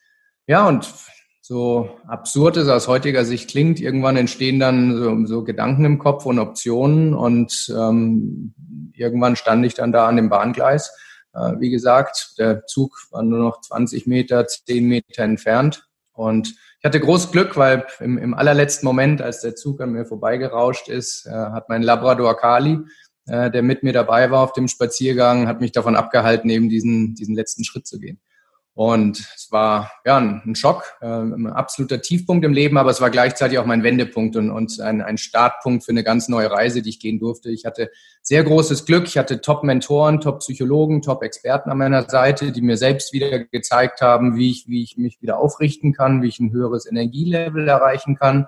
Ja, 0.46 0.68
und 0.68 0.94
so 1.42 1.90
absurd 2.06 2.58
es 2.58 2.68
aus 2.68 2.90
heutiger 2.90 3.24
Sicht 3.24 3.50
klingt, 3.50 3.80
irgendwann 3.80 4.18
entstehen 4.18 4.60
dann 4.60 4.98
so, 4.98 5.26
so 5.26 5.44
Gedanken 5.46 5.86
im 5.86 6.00
Kopf 6.00 6.26
und 6.26 6.38
Optionen 6.38 7.14
und 7.14 7.74
ähm, 7.74 8.54
irgendwann 8.94 9.38
stand 9.38 9.66
ich 9.66 9.74
dann 9.74 9.94
da 9.94 10.06
an 10.08 10.18
dem 10.18 10.30
Bahngleis. 10.30 10.94
Äh, 11.34 11.54
wie 11.60 11.70
gesagt, 11.70 12.34
der 12.40 12.66
Zug 12.66 12.98
war 13.12 13.24
nur 13.24 13.40
noch 13.40 13.62
20 13.62 14.06
Meter, 14.06 14.46
10 14.48 14.86
Meter 14.86 15.24
entfernt 15.24 15.88
und 16.12 16.54
ich 16.80 16.86
hatte 16.86 17.00
großes 17.00 17.32
Glück, 17.32 17.58
weil 17.58 17.86
im, 18.00 18.18
im 18.18 18.34
allerletzten 18.34 18.86
Moment, 18.86 19.22
als 19.22 19.42
der 19.42 19.56
Zug 19.56 19.82
an 19.82 19.92
mir 19.92 20.06
vorbeigerauscht 20.06 20.90
ist, 20.90 21.26
äh, 21.26 21.32
hat 21.32 21.70
mein 21.70 21.82
Labrador 21.82 22.38
Kali, 22.38 22.80
äh, 23.26 23.50
der 23.50 23.64
mit 23.64 23.84
mir 23.84 23.94
dabei 23.94 24.30
war 24.30 24.44
auf 24.44 24.54
dem 24.54 24.68
Spaziergang, 24.68 25.48
hat 25.48 25.60
mich 25.60 25.72
davon 25.72 25.96
abgehalten, 25.96 26.50
eben 26.50 26.70
diesen, 26.70 27.16
diesen 27.16 27.36
letzten 27.36 27.64
Schritt 27.64 27.88
zu 27.88 28.00
gehen. 28.00 28.20
Und 28.78 29.18
es 29.36 29.52
war 29.52 29.92
ja 30.06 30.18
ein, 30.18 30.54
Schock, 30.54 30.98
äh, 31.02 31.08
ein 31.08 31.48
absoluter 31.48 32.00
Tiefpunkt 32.00 32.46
im 32.46 32.54
Leben, 32.54 32.78
aber 32.78 32.92
es 32.92 33.02
war 33.02 33.10
gleichzeitig 33.10 33.58
auch 33.58 33.66
mein 33.66 33.82
Wendepunkt 33.82 34.36
und, 34.36 34.52
und 34.52 34.80
ein, 34.80 35.02
ein 35.02 35.18
Startpunkt 35.18 35.84
für 35.84 35.90
eine 35.90 36.04
ganz 36.04 36.30
neue 36.30 36.52
Reise, 36.52 36.84
die 36.84 36.90
ich 36.90 37.00
gehen 37.00 37.18
durfte. 37.18 37.50
Ich 37.50 37.66
hatte 37.66 37.90
sehr 38.22 38.44
großes 38.44 38.86
Glück. 38.86 39.08
Ich 39.08 39.18
hatte 39.18 39.42
Top-Mentoren, 39.42 40.22
Top-Psychologen, 40.22 41.02
Top-Experten 41.02 41.72
an 41.72 41.80
meiner 41.80 42.08
Seite, 42.08 42.52
die 42.52 42.62
mir 42.62 42.78
selbst 42.78 43.14
wieder 43.14 43.46
gezeigt 43.46 44.02
haben, 44.02 44.38
wie 44.38 44.52
ich, 44.52 44.68
wie 44.68 44.84
ich 44.84 44.96
mich 44.96 45.24
wieder 45.24 45.40
aufrichten 45.40 45.92
kann, 45.92 46.22
wie 46.22 46.28
ich 46.28 46.40
ein 46.40 46.52
höheres 46.52 46.86
Energielevel 46.86 47.68
erreichen 47.68 48.16
kann. 48.16 48.46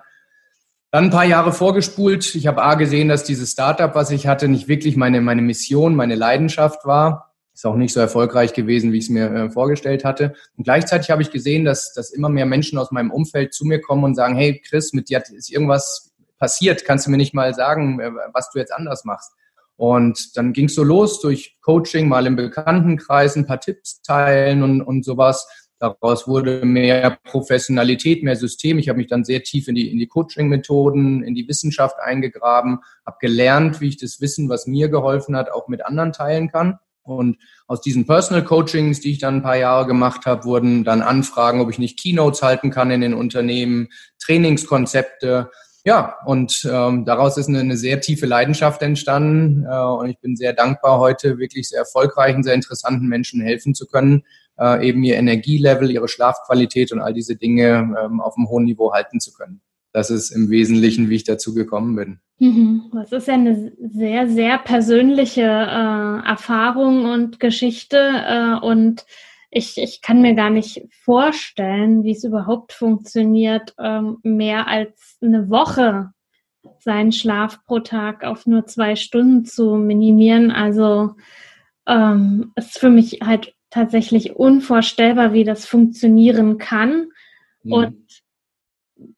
Dann 0.92 1.06
ein 1.06 1.10
paar 1.10 1.24
Jahre 1.24 1.52
vorgespult. 1.52 2.36
Ich 2.36 2.46
habe 2.46 2.62
A 2.62 2.76
gesehen, 2.76 3.08
dass 3.08 3.24
dieses 3.24 3.50
Startup, 3.50 3.96
was 3.96 4.12
ich 4.12 4.28
hatte, 4.28 4.46
nicht 4.46 4.68
wirklich 4.68 4.94
meine, 4.94 5.22
meine 5.22 5.42
Mission, 5.42 5.96
meine 5.96 6.14
Leidenschaft 6.14 6.84
war 6.84 7.29
ist 7.60 7.66
auch 7.66 7.76
nicht 7.76 7.92
so 7.92 8.00
erfolgreich 8.00 8.54
gewesen, 8.54 8.90
wie 8.90 8.98
ich 8.98 9.04
es 9.04 9.10
mir 9.10 9.30
äh, 9.30 9.50
vorgestellt 9.50 10.02
hatte. 10.02 10.32
Und 10.56 10.64
gleichzeitig 10.64 11.10
habe 11.10 11.20
ich 11.20 11.30
gesehen, 11.30 11.66
dass, 11.66 11.92
dass 11.92 12.10
immer 12.10 12.30
mehr 12.30 12.46
Menschen 12.46 12.78
aus 12.78 12.90
meinem 12.90 13.10
Umfeld 13.10 13.52
zu 13.52 13.66
mir 13.66 13.82
kommen 13.82 14.02
und 14.02 14.14
sagen, 14.14 14.34
hey 14.34 14.62
Chris, 14.66 14.94
mit 14.94 15.10
dir 15.10 15.22
ist 15.30 15.50
irgendwas 15.50 16.10
passiert, 16.38 16.86
kannst 16.86 17.06
du 17.06 17.10
mir 17.10 17.18
nicht 17.18 17.34
mal 17.34 17.52
sagen, 17.52 18.00
äh, 18.00 18.12
was 18.32 18.50
du 18.50 18.58
jetzt 18.58 18.72
anders 18.72 19.04
machst. 19.04 19.32
Und 19.76 20.38
dann 20.38 20.54
ging 20.54 20.66
es 20.66 20.74
so 20.74 20.82
los 20.82 21.20
durch 21.20 21.58
Coaching, 21.60 22.08
mal 22.08 22.26
im 22.26 22.36
Bekanntenkreis 22.36 23.36
ein 23.36 23.46
paar 23.46 23.60
Tipps 23.60 24.00
teilen 24.00 24.62
und, 24.62 24.80
und 24.80 25.04
sowas. 25.04 25.46
Daraus 25.78 26.26
wurde 26.26 26.64
mehr 26.64 27.18
Professionalität, 27.24 28.22
mehr 28.22 28.36
System. 28.36 28.78
Ich 28.78 28.88
habe 28.88 28.98
mich 28.98 29.08
dann 29.08 29.24
sehr 29.24 29.42
tief 29.42 29.68
in 29.68 29.74
die, 29.74 29.90
in 29.90 29.98
die 29.98 30.06
Coaching-Methoden, 30.06 31.22
in 31.22 31.34
die 31.34 31.46
Wissenschaft 31.46 31.96
eingegraben, 32.02 32.78
habe 33.04 33.18
gelernt, 33.20 33.82
wie 33.82 33.88
ich 33.88 33.98
das 33.98 34.22
Wissen, 34.22 34.48
was 34.48 34.66
mir 34.66 34.88
geholfen 34.88 35.36
hat, 35.36 35.52
auch 35.52 35.68
mit 35.68 35.84
anderen 35.84 36.12
teilen 36.12 36.50
kann. 36.50 36.78
Und 37.16 37.38
aus 37.66 37.80
diesen 37.80 38.06
Personal 38.06 38.44
Coachings, 38.44 39.00
die 39.00 39.12
ich 39.12 39.18
dann 39.18 39.36
ein 39.36 39.42
paar 39.42 39.56
Jahre 39.56 39.86
gemacht 39.86 40.26
habe, 40.26 40.44
wurden 40.44 40.84
dann 40.84 41.02
Anfragen, 41.02 41.60
ob 41.60 41.70
ich 41.70 41.78
nicht 41.78 41.98
Keynotes 41.98 42.42
halten 42.42 42.70
kann 42.70 42.90
in 42.90 43.00
den 43.00 43.14
Unternehmen, 43.14 43.88
Trainingskonzepte. 44.18 45.50
Ja, 45.84 46.16
und 46.26 46.68
ähm, 46.70 47.04
daraus 47.04 47.38
ist 47.38 47.48
eine, 47.48 47.60
eine 47.60 47.76
sehr 47.76 48.00
tiefe 48.00 48.26
Leidenschaft 48.26 48.82
entstanden. 48.82 49.64
Äh, 49.64 49.82
und 49.82 50.10
ich 50.10 50.18
bin 50.18 50.36
sehr 50.36 50.52
dankbar, 50.52 50.98
heute 50.98 51.38
wirklich 51.38 51.68
sehr 51.68 51.80
erfolgreichen, 51.80 52.42
sehr 52.42 52.54
interessanten 52.54 53.06
Menschen 53.06 53.40
helfen 53.40 53.74
zu 53.74 53.86
können, 53.86 54.24
äh, 54.58 54.86
eben 54.86 55.02
ihr 55.04 55.16
Energielevel, 55.16 55.90
ihre 55.90 56.08
Schlafqualität 56.08 56.92
und 56.92 57.00
all 57.00 57.14
diese 57.14 57.36
Dinge 57.36 57.96
ähm, 58.02 58.20
auf 58.20 58.36
einem 58.36 58.48
hohen 58.48 58.64
Niveau 58.64 58.92
halten 58.92 59.20
zu 59.20 59.32
können 59.32 59.62
das 59.92 60.10
ist 60.10 60.30
im 60.30 60.50
Wesentlichen, 60.50 61.10
wie 61.10 61.16
ich 61.16 61.24
dazu 61.24 61.54
gekommen 61.54 61.96
bin. 61.96 62.20
Mhm. 62.38 62.90
Das 62.92 63.12
ist 63.12 63.28
ja 63.28 63.34
eine 63.34 63.72
sehr, 63.80 64.28
sehr 64.28 64.58
persönliche 64.58 65.42
äh, 65.42 66.28
Erfahrung 66.28 67.04
und 67.06 67.40
Geschichte. 67.40 67.96
Äh, 67.98 68.64
und 68.64 69.04
ich, 69.50 69.78
ich 69.78 70.00
kann 70.00 70.22
mir 70.22 70.34
gar 70.34 70.50
nicht 70.50 70.82
vorstellen, 71.04 72.04
wie 72.04 72.12
es 72.12 72.24
überhaupt 72.24 72.72
funktioniert, 72.72 73.74
ähm, 73.78 74.18
mehr 74.22 74.68
als 74.68 75.18
eine 75.20 75.50
Woche 75.50 76.12
seinen 76.78 77.12
Schlaf 77.12 77.64
pro 77.64 77.80
Tag 77.80 78.24
auf 78.24 78.46
nur 78.46 78.66
zwei 78.66 78.96
Stunden 78.96 79.44
zu 79.44 79.76
minimieren. 79.76 80.50
Also 80.50 81.16
ähm, 81.86 82.52
ist 82.54 82.78
für 82.78 82.90
mich 82.90 83.20
halt 83.22 83.54
tatsächlich 83.70 84.36
unvorstellbar, 84.36 85.32
wie 85.32 85.44
das 85.44 85.66
funktionieren 85.66 86.58
kann. 86.58 87.08
Mhm. 87.62 87.72
Und 87.72 88.19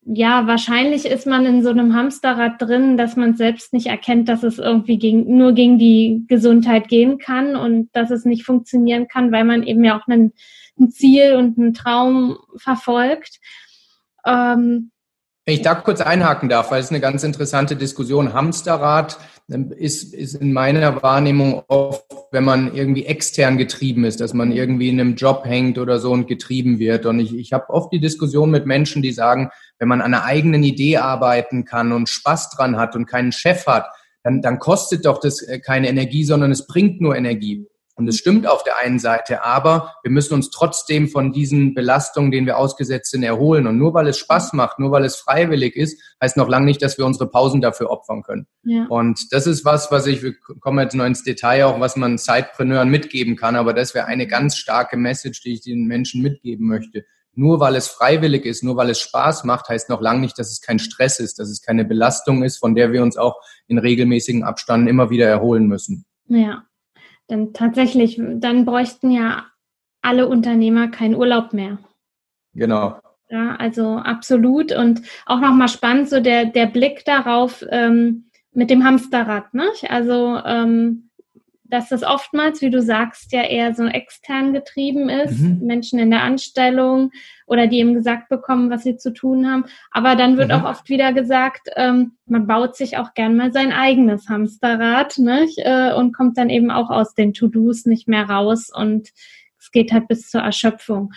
ja, 0.05 0.47
wahrscheinlich 0.47 1.07
ist 1.07 1.27
man 1.27 1.47
in 1.47 1.63
so 1.63 1.71
einem 1.71 1.95
Hamsterrad 1.95 2.61
drin, 2.61 2.97
dass 2.97 3.17
man 3.17 3.35
selbst 3.35 3.73
nicht 3.73 3.87
erkennt, 3.87 4.29
dass 4.29 4.43
es 4.43 4.59
irgendwie 4.59 4.99
gegen, 4.99 5.37
nur 5.37 5.53
gegen 5.53 5.79
die 5.79 6.25
Gesundheit 6.29 6.89
gehen 6.89 7.19
kann 7.19 7.57
und 7.57 7.89
dass 7.95 8.11
es 8.11 8.25
nicht 8.25 8.45
funktionieren 8.45 9.09
kann, 9.09 9.33
weil 9.33 9.45
man 9.45 9.63
eben 9.63 9.85
ja 9.85 9.99
auch 9.99 10.07
einen, 10.09 10.33
ein 10.79 10.91
Ziel 10.91 11.35
und 11.35 11.59
einen 11.59 11.75
Traum 11.75 12.37
verfolgt. 12.57 13.41
Ähm, 14.27 14.91
wenn 15.45 15.55
ich 15.55 15.63
da 15.63 15.75
kurz 15.75 16.01
einhaken 16.01 16.49
darf, 16.49 16.71
weil 16.71 16.81
es 16.81 16.91
eine 16.91 17.01
ganz 17.01 17.25
interessante 17.25 17.75
Diskussion. 17.75 18.33
Hamsterrad 18.33 19.19
ähm, 19.51 19.73
ist, 19.73 20.15
ist 20.15 20.35
in 20.35 20.53
meiner 20.53 21.03
Wahrnehmung 21.03 21.65
oft, 21.67 22.05
wenn 22.31 22.45
man 22.45 22.75
irgendwie 22.75 23.07
extern 23.07 23.59
getrieben 23.59 24.05
ist, 24.05 24.21
dass 24.21 24.35
man 24.35 24.53
irgendwie 24.53 24.89
in 24.89 25.01
einem 25.01 25.17
Job 25.17 25.45
hängt 25.45 25.79
oder 25.79 25.99
so 25.99 26.13
und 26.13 26.29
getrieben 26.29 26.79
wird. 26.79 27.07
Und 27.07 27.19
ich, 27.19 27.37
ich 27.37 27.53
habe 27.53 27.71
oft 27.71 27.93
die 27.93 28.01
Diskussion 28.01 28.51
mit 28.51 28.67
Menschen, 28.67 29.03
die 29.03 29.13
sagen, 29.13 29.51
wenn 29.79 29.89
man 29.89 30.01
an 30.01 30.15
einer 30.15 30.25
eigenen 30.25 30.63
Idee 30.63 30.99
arbeiten 30.99 31.65
kann 31.65 31.91
und 31.91 32.09
Spaß 32.09 32.51
dran 32.51 32.77
hat 32.77 32.95
und 32.95 33.07
keinen 33.07 33.33
Chef 33.33 33.67
hat, 33.67 33.87
dann, 34.23 34.41
dann 34.43 34.61
kostet 34.61 35.07
doch 35.07 35.19
das 35.19 35.43
äh, 35.43 35.59
keine 35.59 35.89
Energie, 35.89 36.23
sondern 36.23 36.53
es 36.53 36.69
bringt 36.69 37.01
nur 37.01 37.17
Energie. 37.17 37.67
Und 37.95 38.09
es 38.09 38.17
stimmt 38.17 38.47
auf 38.47 38.65
der 38.65 38.79
einen 38.79 38.99
Seite, 38.99 39.45
aber 39.45 39.95
wir 40.03 40.11
müssen 40.11 40.33
uns 40.33 40.51
trotzdem 40.51 41.09
von 41.09 41.33
diesen 41.33 41.75
Belastungen, 41.75 42.31
denen 42.31 42.47
wir 42.47 42.57
ausgesetzt 42.57 43.11
sind, 43.11 43.23
erholen. 43.23 43.67
Und 43.67 43.77
nur 43.77 43.93
weil 43.93 44.07
es 44.07 44.19
Spaß 44.19 44.55
macht, 44.55 44.79
nur 44.79 44.91
weil 44.91 45.05
es 45.05 45.17
freiwillig 45.17 45.77
ist, 45.77 46.01
heißt 46.23 46.39
noch 46.39 46.49
lange 46.49 46.65
nicht, 46.65 46.81
dass 46.81 46.97
wir 46.97 47.05
unsere 47.05 47.29
Pausen 47.29 47.61
dafür 47.61 47.91
opfern 47.91 48.23
können. 48.23 48.47
Ja. 48.65 48.87
Und 48.89 49.33
das 49.33 49.47
ist 49.47 49.67
was, 49.67 49.91
was 49.91 50.07
ich, 50.07 50.23
wir 50.23 50.35
kommen 50.61 50.79
jetzt 50.79 50.95
noch 50.95 51.05
ins 51.05 51.23
Detail 51.23 51.67
auch, 51.67 51.81
was 51.81 51.97
man 51.97 52.17
Zeitpreneuren 52.17 52.89
mitgeben 52.89 53.37
kann. 53.37 53.57
Aber 53.57 53.75
das 53.75 53.95
wäre 53.95 54.07
eine 54.07 54.27
ganz 54.27 54.57
starke 54.57 54.97
Message, 54.97 55.43
die 55.43 55.53
ich 55.53 55.61
den 55.61 55.87
Menschen 55.87 56.23
mitgeben 56.23 56.67
möchte. 56.67 57.05
Nur 57.35 57.61
weil 57.61 57.77
es 57.77 57.89
freiwillig 57.89 58.45
ist, 58.45 58.63
nur 58.63 58.77
weil 58.77 58.91
es 58.91 59.01
Spaß 59.01 59.45
macht, 59.45 59.69
heißt 59.69 59.89
noch 59.89 60.01
lange 60.01 60.21
nicht, 60.21 60.39
dass 60.39 60.51
es 60.51 60.61
kein 60.61 60.79
Stress 60.79 61.19
ist, 61.19 61.39
dass 61.39 61.49
es 61.49 61.63
keine 61.63 61.85
Belastung 61.85 62.43
ist, 62.43 62.59
von 62.59 62.75
der 62.75 62.93
wir 62.93 63.03
uns 63.03 63.17
auch 63.17 63.37
in 63.69 63.79
regelmäßigen 63.79 64.45
Abständen 64.45 64.87
immer 64.87 65.09
wieder 65.11 65.29
erholen 65.29 65.67
müssen. 65.67 66.05
Ja, 66.27 66.65
denn 67.31 67.53
tatsächlich, 67.53 68.21
dann 68.21 68.65
bräuchten 68.65 69.11
ja 69.11 69.47
alle 70.03 70.29
Unternehmer 70.29 70.89
keinen 70.89 71.15
Urlaub 71.15 71.53
mehr. 71.53 71.79
Genau. 72.55 72.99
Ja, 73.31 73.57
also 73.57 73.97
absolut. 73.97 74.73
Und 74.73 75.03
auch 75.25 75.41
nochmal 75.41 75.69
spannend, 75.69 76.11
so 76.11 76.21
der, 76.21 76.47
der 76.47 76.67
Blick 76.67 77.05
darauf 77.05 77.65
ähm, 77.71 78.27
mit 78.53 78.69
dem 78.69 78.85
Hamsterrad. 78.85 79.55
Ne? 79.55 79.65
Also 79.89 80.39
ähm, 80.45 81.09
dass 81.73 81.89
das 81.89 82.03
oftmals, 82.03 82.61
wie 82.61 82.69
du 82.69 82.83
sagst, 82.83 83.33
ja 83.33 83.45
eher 83.45 83.75
so 83.75 83.87
extern 83.87 84.53
getrieben 84.53 85.09
ist, 85.09 85.41
mhm. 85.41 85.61
Menschen 85.63 85.99
in 85.99 86.11
der 86.11 86.23
Anstellung 86.23 87.13
oder 87.47 87.67
die 87.67 87.79
eben 87.79 87.95
gesagt 87.95 88.29
bekommen, 88.29 88.69
was 88.69 88.83
sie 88.83 88.99
zu 88.99 89.11
tun 89.11 89.51
haben. 89.51 89.65
Aber 89.91 90.15
dann 90.15 90.37
wird 90.37 90.49
mhm. 90.49 90.57
auch 90.57 90.65
oft 90.65 90.91
wieder 90.91 91.15
gesagt, 91.15 91.71
ähm, 91.77 92.13
man 92.27 92.47
baut 92.47 92.77
sich 92.77 92.99
auch 92.99 93.15
gern 93.15 93.37
mal 93.37 93.53
sein 93.55 93.73
eigenes 93.73 94.29
Hamsterrad 94.29 95.17
nicht? 95.17 95.61
Äh, 95.61 95.95
und 95.95 96.15
kommt 96.15 96.37
dann 96.37 96.51
eben 96.51 96.71
auch 96.71 96.91
aus 96.91 97.15
den 97.15 97.33
To-Dos 97.33 97.87
nicht 97.87 98.07
mehr 98.07 98.29
raus 98.29 98.69
und 98.71 99.09
es 99.59 99.71
geht 99.71 99.93
halt 99.93 100.09
bis 100.09 100.29
zur 100.29 100.43
Erschöpfung. 100.43 101.13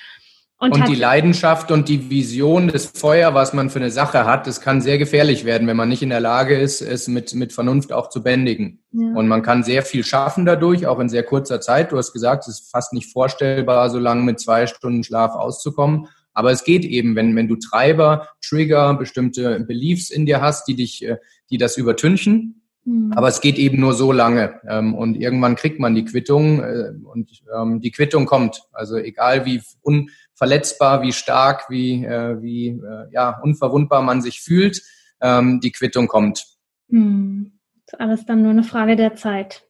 Und, 0.58 0.74
und 0.74 0.88
die 0.88 0.96
Leidenschaft 0.96 1.70
und 1.70 1.90
die 1.90 2.10
Vision, 2.10 2.70
das 2.70 2.86
Feuer, 2.86 3.34
was 3.34 3.52
man 3.52 3.70
für 3.70 3.80
eine 3.80 3.92
Sache 3.92 4.26
hat, 4.26 4.48
das 4.48 4.62
kann 4.62 4.80
sehr 4.80 4.98
gefährlich 4.98 5.44
werden, 5.44 5.68
wenn 5.68 5.76
man 5.76 5.90
nicht 5.90 6.02
in 6.02 6.10
der 6.10 6.22
Lage 6.22 6.58
ist, 6.58 6.82
es 6.82 7.10
mit, 7.10 7.36
mit 7.36 7.52
Vernunft 7.52 7.92
auch 7.92 8.10
zu 8.10 8.24
bändigen. 8.24 8.82
Ja. 8.94 9.14
Und 9.16 9.28
man 9.28 9.42
kann 9.42 9.64
sehr 9.64 9.84
viel 9.84 10.06
schaffen 10.06 10.46
dadurch, 10.46 10.88
auch 10.88 11.00
in 11.00 11.10
sehr 11.10 11.24
kurzer 11.24 11.60
Zeit. 11.60 11.92
Du 11.92 11.98
hast 11.98 12.14
gesagt, 12.14 12.48
es 12.48 12.62
ist 12.62 12.72
fast 12.72 12.94
nicht 12.94 13.12
vorstellbar, 13.12 13.90
so 13.90 14.00
lange 14.00 14.24
mit 14.24 14.40
zwei 14.40 14.66
Stunden 14.66 15.04
Schlaf 15.04 15.36
auszukommen. 15.36 16.08
Aber 16.34 16.52
es 16.52 16.64
geht 16.64 16.86
eben, 16.86 17.18
wenn, 17.18 17.36
wenn 17.36 17.50
du 17.50 17.58
Treiber, 17.58 18.30
Trigger, 18.42 18.94
bestimmte 18.94 19.60
Beliefs 19.60 20.10
in 20.10 20.26
dir 20.26 20.42
hast, 20.42 20.68
die 20.70 20.76
dich, 20.76 21.04
äh, 21.06 21.18
die 21.50 21.58
das 21.58 21.76
übertünchen. 21.76 22.65
Mhm. 22.86 23.14
Aber 23.14 23.28
es 23.28 23.42
geht 23.42 23.58
eben 23.58 23.80
nur 23.80 23.94
so 23.94 24.12
lange. 24.12 24.62
Ähm, 24.68 24.94
und 24.94 25.16
irgendwann 25.16 25.56
kriegt 25.56 25.80
man 25.80 25.96
die 25.96 26.06
Quittung 26.06 26.62
äh, 26.62 26.92
und 27.04 27.44
ähm, 27.54 27.82
die 27.82 27.92
Quittung 27.92 28.26
kommt. 28.26 28.64
Also 28.72 28.96
egal 28.98 29.46
wie 29.46 29.62
un 29.82 30.10
verletzbar, 30.36 31.02
wie 31.02 31.14
stark, 31.14 31.70
wie, 31.70 32.06
äh, 32.06 32.42
wie 32.42 32.68
äh, 32.68 33.12
ja, 33.12 33.40
unverwundbar 33.42 34.02
man 34.02 34.22
sich 34.22 34.42
fühlt, 34.42 34.84
ähm, 35.22 35.60
die 35.62 35.72
Quittung 35.72 36.08
kommt. 36.08 36.46
Hm. 36.90 37.54
ist 37.86 38.00
alles 38.00 38.26
dann 38.26 38.44
nur 38.44 38.52
eine 38.52 38.64
Frage 38.64 38.96
der 38.96 39.16
Zeit. 39.16 39.64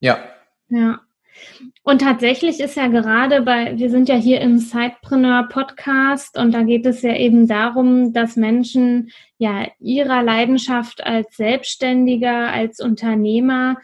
Ja. 0.00 0.18
Ja. 0.68 1.00
Und 1.82 2.00
tatsächlich 2.00 2.60
ist 2.60 2.76
ja 2.76 2.86
gerade 2.86 3.42
bei, 3.42 3.76
wir 3.78 3.90
sind 3.90 4.08
ja 4.08 4.14
hier 4.14 4.40
im 4.40 4.58
Sidepreneur 4.58 5.48
Podcast 5.48 6.38
und 6.38 6.52
da 6.52 6.62
geht 6.62 6.86
es 6.86 7.02
ja 7.02 7.16
eben 7.16 7.48
darum, 7.48 8.12
dass 8.12 8.36
Menschen 8.36 9.10
ja 9.38 9.66
ihrer 9.80 10.22
Leidenschaft 10.22 11.04
als 11.04 11.36
Selbstständiger, 11.36 12.52
als 12.52 12.80
Unternehmer 12.80 13.76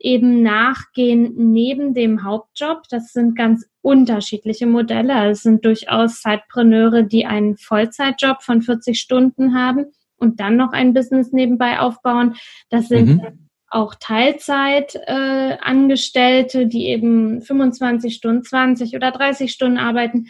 eben 0.00 0.42
nachgehen 0.42 1.34
neben 1.36 1.94
dem 1.94 2.24
Hauptjob. 2.24 2.82
Das 2.90 3.12
sind 3.12 3.36
ganz 3.36 3.66
unterschiedliche 3.80 4.66
Modelle. 4.66 5.30
Es 5.30 5.42
sind 5.42 5.64
durchaus 5.64 6.20
Zeitpreneure, 6.20 7.04
die 7.04 7.26
einen 7.26 7.56
Vollzeitjob 7.56 8.42
von 8.42 8.62
40 8.62 8.98
Stunden 8.98 9.54
haben 9.54 9.86
und 10.16 10.40
dann 10.40 10.56
noch 10.56 10.72
ein 10.72 10.94
Business 10.94 11.32
nebenbei 11.32 11.78
aufbauen. 11.78 12.34
Das 12.68 12.88
sind 12.88 13.22
mhm. 13.22 13.45
Auch 13.68 13.94
Teilzeitangestellte, 13.94 16.62
äh, 16.62 16.66
die 16.66 16.86
eben 16.86 17.42
25 17.42 18.14
Stunden, 18.14 18.44
20 18.44 18.94
oder 18.94 19.10
30 19.10 19.52
Stunden 19.52 19.78
arbeiten. 19.78 20.28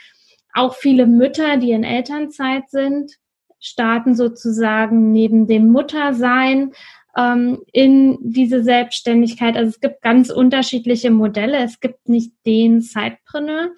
Auch 0.55 0.75
viele 0.75 1.07
Mütter, 1.07 1.59
die 1.59 1.73
in 1.73 1.85
Elternzeit 1.85 2.71
sind, 2.71 3.13
starten 3.61 4.15
sozusagen 4.15 5.13
neben 5.13 5.47
dem 5.47 5.69
Muttersein 5.69 6.73
ähm, 7.17 7.63
in 7.73 8.19
diese 8.21 8.63
Selbstständigkeit. 8.63 9.57
Also 9.57 9.71
es 9.71 9.81
gibt 9.81 10.03
ganz 10.03 10.31
unterschiedliche 10.31 11.11
Modelle. 11.11 11.59
Es 11.59 11.81
gibt 11.81 12.09
nicht 12.09 12.33
den 12.47 12.83
Zeitpreneur. 12.83 13.71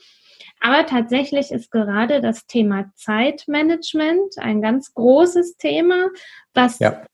Aber 0.61 0.87
tatsächlich 0.87 1.53
ist 1.53 1.71
gerade 1.71 2.21
das 2.21 2.47
Thema 2.47 2.91
Zeitmanagement 2.97 4.39
ein 4.39 4.61
ganz 4.61 4.93
großes 4.93 5.57
Thema, 5.57 6.09
was 6.53 6.81
ja. 6.81 7.05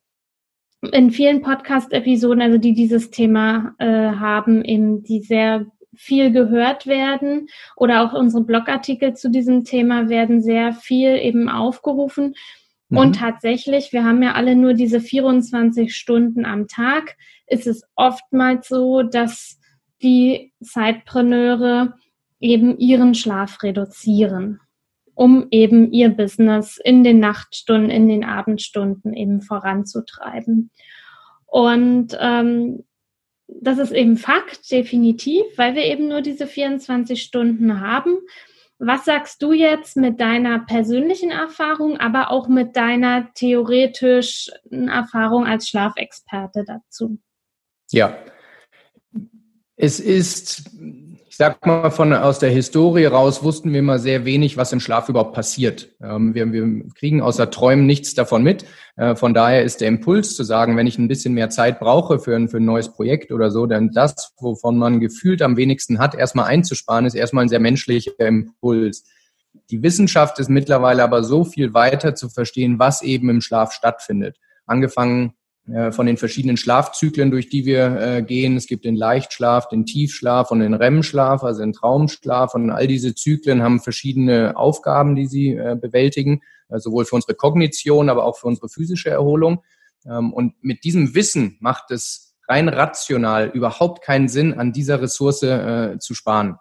In 0.93 1.11
vielen 1.11 1.43
Podcast-Episoden, 1.43 2.43
also 2.43 2.59
die 2.59 2.75
dieses 2.75 3.11
Thema 3.11 3.75
äh, 3.79 3.87
haben, 3.87 4.65
eben 4.65 5.03
die 5.03 5.21
sehr 5.21 5.67
viel 5.97 6.33
gehört 6.33 6.87
werden 6.87 7.49
oder 7.77 8.03
auch 8.03 8.13
unsere 8.19 8.45
Blogartikel 8.45 9.15
zu 9.15 9.31
diesem 9.31 9.65
Thema 9.65 10.09
werden 10.09 10.43
sehr 10.43 10.73
viel 10.73 11.17
eben 11.17 11.49
aufgerufen. 11.49 12.35
Und 12.91 13.09
mhm. 13.09 13.13
tatsächlich, 13.13 13.93
wir 13.93 14.05
haben 14.05 14.23
ja 14.23 14.33
alle 14.33 14.57
nur 14.57 14.75
diese 14.75 15.01
24 15.01 15.95
Stunden 15.95 16.45
am 16.45 16.69
Tag, 16.69 17.17
ist 17.47 17.67
es 17.67 17.83
oftmals 17.97 18.69
so, 18.69 19.03
dass 19.03 19.59
die 20.03 20.53
Zeitpreneure 20.63 21.95
eben 22.41 22.79
ihren 22.79 23.15
Schlaf 23.15 23.63
reduzieren, 23.63 24.61
um 25.15 25.47
eben 25.51 25.93
ihr 25.93 26.11
Business 26.11 26.79
in 26.83 27.05
den 27.05 27.21
Nachtstunden, 27.21 27.91
in 27.91 28.09
den 28.09 28.25
Abendstunden 28.25 29.15
eben 29.15 29.41
voranzutreiben. 29.41 30.71
Und 31.47 32.17
ähm, 32.21 32.85
das 33.47 33.79
ist 33.79 33.93
eben 33.93 34.17
Fakt, 34.17 34.71
definitiv, 34.71 35.45
weil 35.57 35.75
wir 35.75 35.85
eben 35.85 36.09
nur 36.09 36.23
diese 36.23 36.47
24 36.47 37.23
Stunden 37.23 37.81
haben. 37.81 38.19
Was 38.79 39.05
sagst 39.05 39.41
du 39.43 39.53
jetzt 39.53 39.97
mit 39.97 40.21
deiner 40.21 40.59
persönlichen 40.61 41.31
Erfahrung, 41.31 41.97
aber 41.99 42.31
auch 42.31 42.49
mit 42.49 42.77
deiner 42.77 43.33
theoretischen 43.35 44.89
Erfahrung 44.89 45.47
als 45.47 45.69
Schlafexperte 45.69 46.65
dazu? 46.67 47.19
Ja, 47.93 48.19
es 49.77 50.01
ist 50.01 50.71
ich 51.35 51.39
sag 51.39 51.67
mal, 51.67 51.91
von 51.91 52.13
aus 52.13 52.39
der 52.39 52.51
Historie 52.51 53.07
raus 53.07 53.43
wussten 53.43 53.73
wir 53.73 53.81
immer 53.81 53.99
sehr 53.99 54.25
wenig, 54.25 54.57
was 54.57 54.73
im 54.73 54.79
Schlaf 54.79 55.09
überhaupt 55.09 55.35
passiert. 55.35 55.89
Ähm, 56.01 56.33
wir, 56.33 56.53
wir, 56.53 56.85
kriegen 56.95 57.23
außer 57.23 57.51
Träumen 57.51 57.87
nichts 57.87 58.15
davon 58.15 58.45
mit. 58.45 58.65
Äh, 58.95 59.17
von 59.17 59.35
daher 59.35 59.65
ist 59.65 59.81
der 59.81 59.89
Impuls 59.89 60.37
zu 60.37 60.45
sagen, 60.45 60.77
wenn 60.77 60.87
ich 60.87 60.97
ein 60.97 61.09
bisschen 61.09 61.35
mehr 61.35 61.51
Zeit 61.51 61.81
brauche 61.81 62.21
für 62.21 62.37
ein, 62.37 62.49
für 62.49 62.59
ein 62.59 62.65
neues 62.65 62.93
Projekt 62.93 63.33
oder 63.33 63.51
so, 63.51 63.67
dann 63.67 63.91
das, 63.91 64.33
wovon 64.39 64.79
man 64.79 65.01
gefühlt 65.01 65.43
am 65.43 65.57
wenigsten 65.57 65.99
hat, 65.99 66.15
erstmal 66.15 66.47
einzusparen, 66.47 67.05
ist 67.05 67.15
erstmal 67.15 67.47
ein 67.47 67.49
sehr 67.49 67.59
menschlicher 67.59 68.13
Impuls. 68.21 69.03
Die 69.71 69.83
Wissenschaft 69.83 70.39
ist 70.39 70.51
mittlerweile 70.51 71.03
aber 71.03 71.25
so 71.25 71.43
viel 71.43 71.75
weiter 71.75 72.15
zu 72.15 72.29
verstehen, 72.29 72.79
was 72.79 73.03
eben 73.03 73.29
im 73.29 73.41
Schlaf 73.41 73.73
stattfindet. 73.73 74.37
Angefangen 74.67 75.35
von 75.93 76.05
den 76.05 76.19
verschiedenen 76.19 76.59
Schlafzyklen, 76.59 77.31
durch 77.31 77.49
die 77.49 77.65
wir 77.65 77.99
äh, 77.99 78.23
gehen. 78.23 78.57
Es 78.57 78.67
gibt 78.67 78.85
den 78.85 78.97
Leichtschlaf, 78.97 79.67
den 79.69 79.87
Tiefschlaf 79.87 80.51
und 80.51 80.61
den 80.61 80.75
REM-Schlaf, 80.75 81.43
also 81.43 81.61
den 81.61 81.73
Traumschlaf. 81.73 82.55
Und 82.55 82.71
all 82.71 82.87
diese 82.87 83.15
Zyklen 83.15 83.63
haben 83.63 83.81
verschiedene 83.81 84.59
Aufgaben, 84.59 85.17
die 85.17 85.27
sie 85.27 85.55
äh, 85.55 85.75
bewältigen, 85.81 86.43
äh, 86.69 86.79
sowohl 86.79 87.07
für 87.07 87.15
unsere 87.15 87.35
Kognition, 87.35 88.11
aber 88.11 88.25
auch 88.25 88.37
für 88.37 88.47
unsere 88.47 88.69
physische 88.69 89.09
Erholung. 89.09 89.63
Ähm, 90.07 90.35
und 90.35 90.63
mit 90.63 90.85
diesem 90.85 91.15
Wissen 91.15 91.57
macht 91.61 91.91
es 91.91 92.37
rein 92.47 92.69
rational 92.69 93.49
überhaupt 93.49 94.05
keinen 94.05 94.29
Sinn, 94.29 94.53
an 94.53 94.73
dieser 94.73 95.01
Ressource 95.01 95.43
äh, 95.45 95.99
zu 95.99 96.13
sparen. 96.13 96.57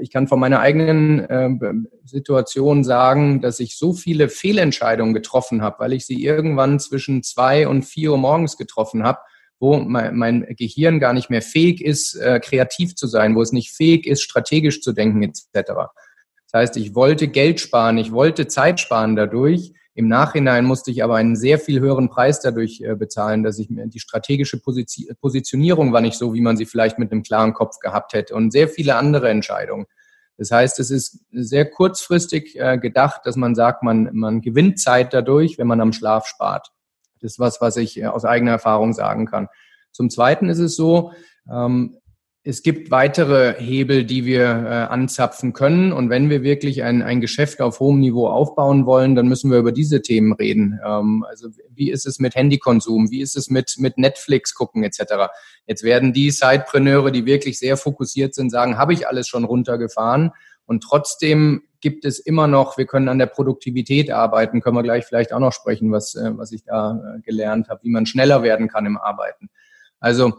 Ich 0.00 0.10
kann 0.10 0.26
von 0.26 0.40
meiner 0.40 0.58
eigenen 0.58 1.20
äh, 1.20 1.72
Situation 2.04 2.82
sagen, 2.82 3.40
dass 3.40 3.60
ich 3.60 3.78
so 3.78 3.92
viele 3.92 4.28
Fehlentscheidungen 4.28 5.14
getroffen 5.14 5.62
habe, 5.62 5.76
weil 5.78 5.92
ich 5.92 6.06
sie 6.06 6.24
irgendwann 6.24 6.80
zwischen 6.80 7.22
zwei 7.22 7.68
und 7.68 7.84
vier 7.84 8.10
Uhr 8.10 8.18
morgens 8.18 8.56
getroffen 8.56 9.04
habe, 9.04 9.20
wo 9.60 9.78
mein, 9.78 10.16
mein 10.16 10.46
Gehirn 10.58 10.98
gar 10.98 11.12
nicht 11.12 11.30
mehr 11.30 11.42
fähig 11.42 11.84
ist, 11.84 12.16
äh, 12.16 12.40
kreativ 12.40 12.96
zu 12.96 13.06
sein, 13.06 13.36
wo 13.36 13.42
es 13.42 13.52
nicht 13.52 13.72
fähig 13.72 14.06
ist, 14.06 14.22
strategisch 14.22 14.80
zu 14.80 14.92
denken 14.92 15.22
etc. 15.22 15.52
Das 15.54 16.52
heißt, 16.52 16.76
ich 16.76 16.96
wollte 16.96 17.28
Geld 17.28 17.60
sparen, 17.60 17.96
ich 17.98 18.10
wollte 18.10 18.48
Zeit 18.48 18.80
sparen 18.80 19.14
dadurch. 19.14 19.72
Im 19.94 20.08
Nachhinein 20.08 20.64
musste 20.64 20.90
ich 20.90 21.02
aber 21.02 21.16
einen 21.16 21.36
sehr 21.36 21.58
viel 21.58 21.80
höheren 21.80 22.08
Preis 22.08 22.40
dadurch 22.40 22.80
äh, 22.80 22.94
bezahlen, 22.94 23.42
dass 23.42 23.58
ich 23.58 23.70
mir 23.70 23.86
die 23.86 24.00
strategische 24.00 24.60
Positionierung 24.60 25.92
war 25.92 26.00
nicht 26.00 26.16
so, 26.16 26.32
wie 26.32 26.40
man 26.40 26.56
sie 26.56 26.66
vielleicht 26.66 26.98
mit 26.98 27.10
einem 27.10 27.22
klaren 27.22 27.54
Kopf 27.54 27.78
gehabt 27.80 28.12
hätte 28.12 28.34
und 28.34 28.52
sehr 28.52 28.68
viele 28.68 28.96
andere 28.96 29.28
Entscheidungen. 29.28 29.86
Das 30.40 30.52
heißt, 30.52 30.80
es 30.80 30.90
ist 30.90 31.24
sehr 31.32 31.68
kurzfristig 31.68 32.58
äh, 32.58 32.78
gedacht, 32.78 33.22
dass 33.24 33.36
man 33.36 33.54
sagt, 33.54 33.82
man, 33.82 34.08
man 34.12 34.40
gewinnt 34.40 34.80
Zeit 34.80 35.12
dadurch, 35.12 35.58
wenn 35.58 35.66
man 35.66 35.82
am 35.82 35.92
Schlaf 35.92 36.26
spart. 36.26 36.72
Das 37.20 37.32
ist 37.32 37.38
was, 37.38 37.60
was 37.60 37.76
ich 37.76 37.98
äh, 37.98 38.06
aus 38.06 38.24
eigener 38.24 38.52
Erfahrung 38.52 38.94
sagen 38.94 39.26
kann. 39.26 39.48
Zum 39.92 40.08
Zweiten 40.08 40.48
ist 40.48 40.60
es 40.60 40.76
so, 40.76 41.12
ähm, 41.52 41.98
es 42.42 42.62
gibt 42.62 42.90
weitere 42.90 43.54
Hebel, 43.60 44.04
die 44.04 44.24
wir 44.24 44.44
äh, 44.44 44.92
anzapfen 44.92 45.52
können. 45.52 45.92
Und 45.92 46.08
wenn 46.08 46.30
wir 46.30 46.42
wirklich 46.42 46.82
ein, 46.82 47.02
ein 47.02 47.20
Geschäft 47.20 47.60
auf 47.60 47.80
hohem 47.80 48.00
Niveau 48.00 48.28
aufbauen 48.28 48.86
wollen, 48.86 49.14
dann 49.14 49.28
müssen 49.28 49.50
wir 49.50 49.58
über 49.58 49.72
diese 49.72 50.00
Themen 50.00 50.32
reden. 50.32 50.80
Ähm, 50.84 51.24
also 51.28 51.48
wie 51.68 51.90
ist 51.90 52.06
es 52.06 52.18
mit 52.18 52.34
Handykonsum? 52.34 53.10
Wie 53.10 53.20
ist 53.20 53.36
es 53.36 53.50
mit, 53.50 53.74
mit 53.78 53.98
Netflix 53.98 54.54
gucken 54.54 54.84
etc.? 54.84 55.28
Jetzt 55.66 55.82
werden 55.82 56.14
die 56.14 56.30
Sidepreneure, 56.30 57.10
die 57.10 57.26
wirklich 57.26 57.58
sehr 57.58 57.76
fokussiert 57.76 58.34
sind, 58.34 58.48
sagen, 58.48 58.78
habe 58.78 58.94
ich 58.94 59.06
alles 59.06 59.28
schon 59.28 59.44
runtergefahren. 59.44 60.30
Und 60.64 60.82
trotzdem 60.82 61.64
gibt 61.82 62.06
es 62.06 62.18
immer 62.18 62.46
noch, 62.46 62.78
wir 62.78 62.86
können 62.86 63.08
an 63.08 63.18
der 63.18 63.26
Produktivität 63.26 64.10
arbeiten, 64.10 64.62
können 64.62 64.76
wir 64.76 64.82
gleich 64.82 65.04
vielleicht 65.04 65.34
auch 65.34 65.40
noch 65.40 65.52
sprechen, 65.52 65.92
was, 65.92 66.14
äh, 66.14 66.30
was 66.38 66.52
ich 66.52 66.64
da 66.64 67.16
äh, 67.18 67.20
gelernt 67.20 67.68
habe, 67.68 67.80
wie 67.82 67.90
man 67.90 68.06
schneller 68.06 68.42
werden 68.42 68.68
kann 68.68 68.86
im 68.86 68.96
Arbeiten. 68.96 69.50
Also 69.98 70.32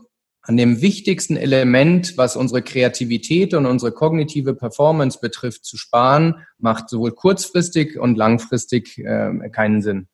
an 0.44 0.58
dem 0.58 0.82
wichtigsten 0.82 1.38
Element, 1.38 2.18
was 2.18 2.36
unsere 2.36 2.62
Kreativität 2.62 3.54
und 3.54 3.66
unsere 3.66 3.92
kognitive 3.92 4.56
Performance 4.56 5.20
betrifft, 5.22 5.66
zu 5.66 5.78
sparen, 5.78 6.46
macht 6.58 6.90
sowohl 6.90 7.12
kurzfristig 7.12 8.00
und 8.00 8.18
langfristig 8.18 8.98
äh, 8.98 9.50
keinen 9.52 9.82
Sinn. 9.82 10.08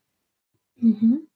Mhm. 0.79 1.27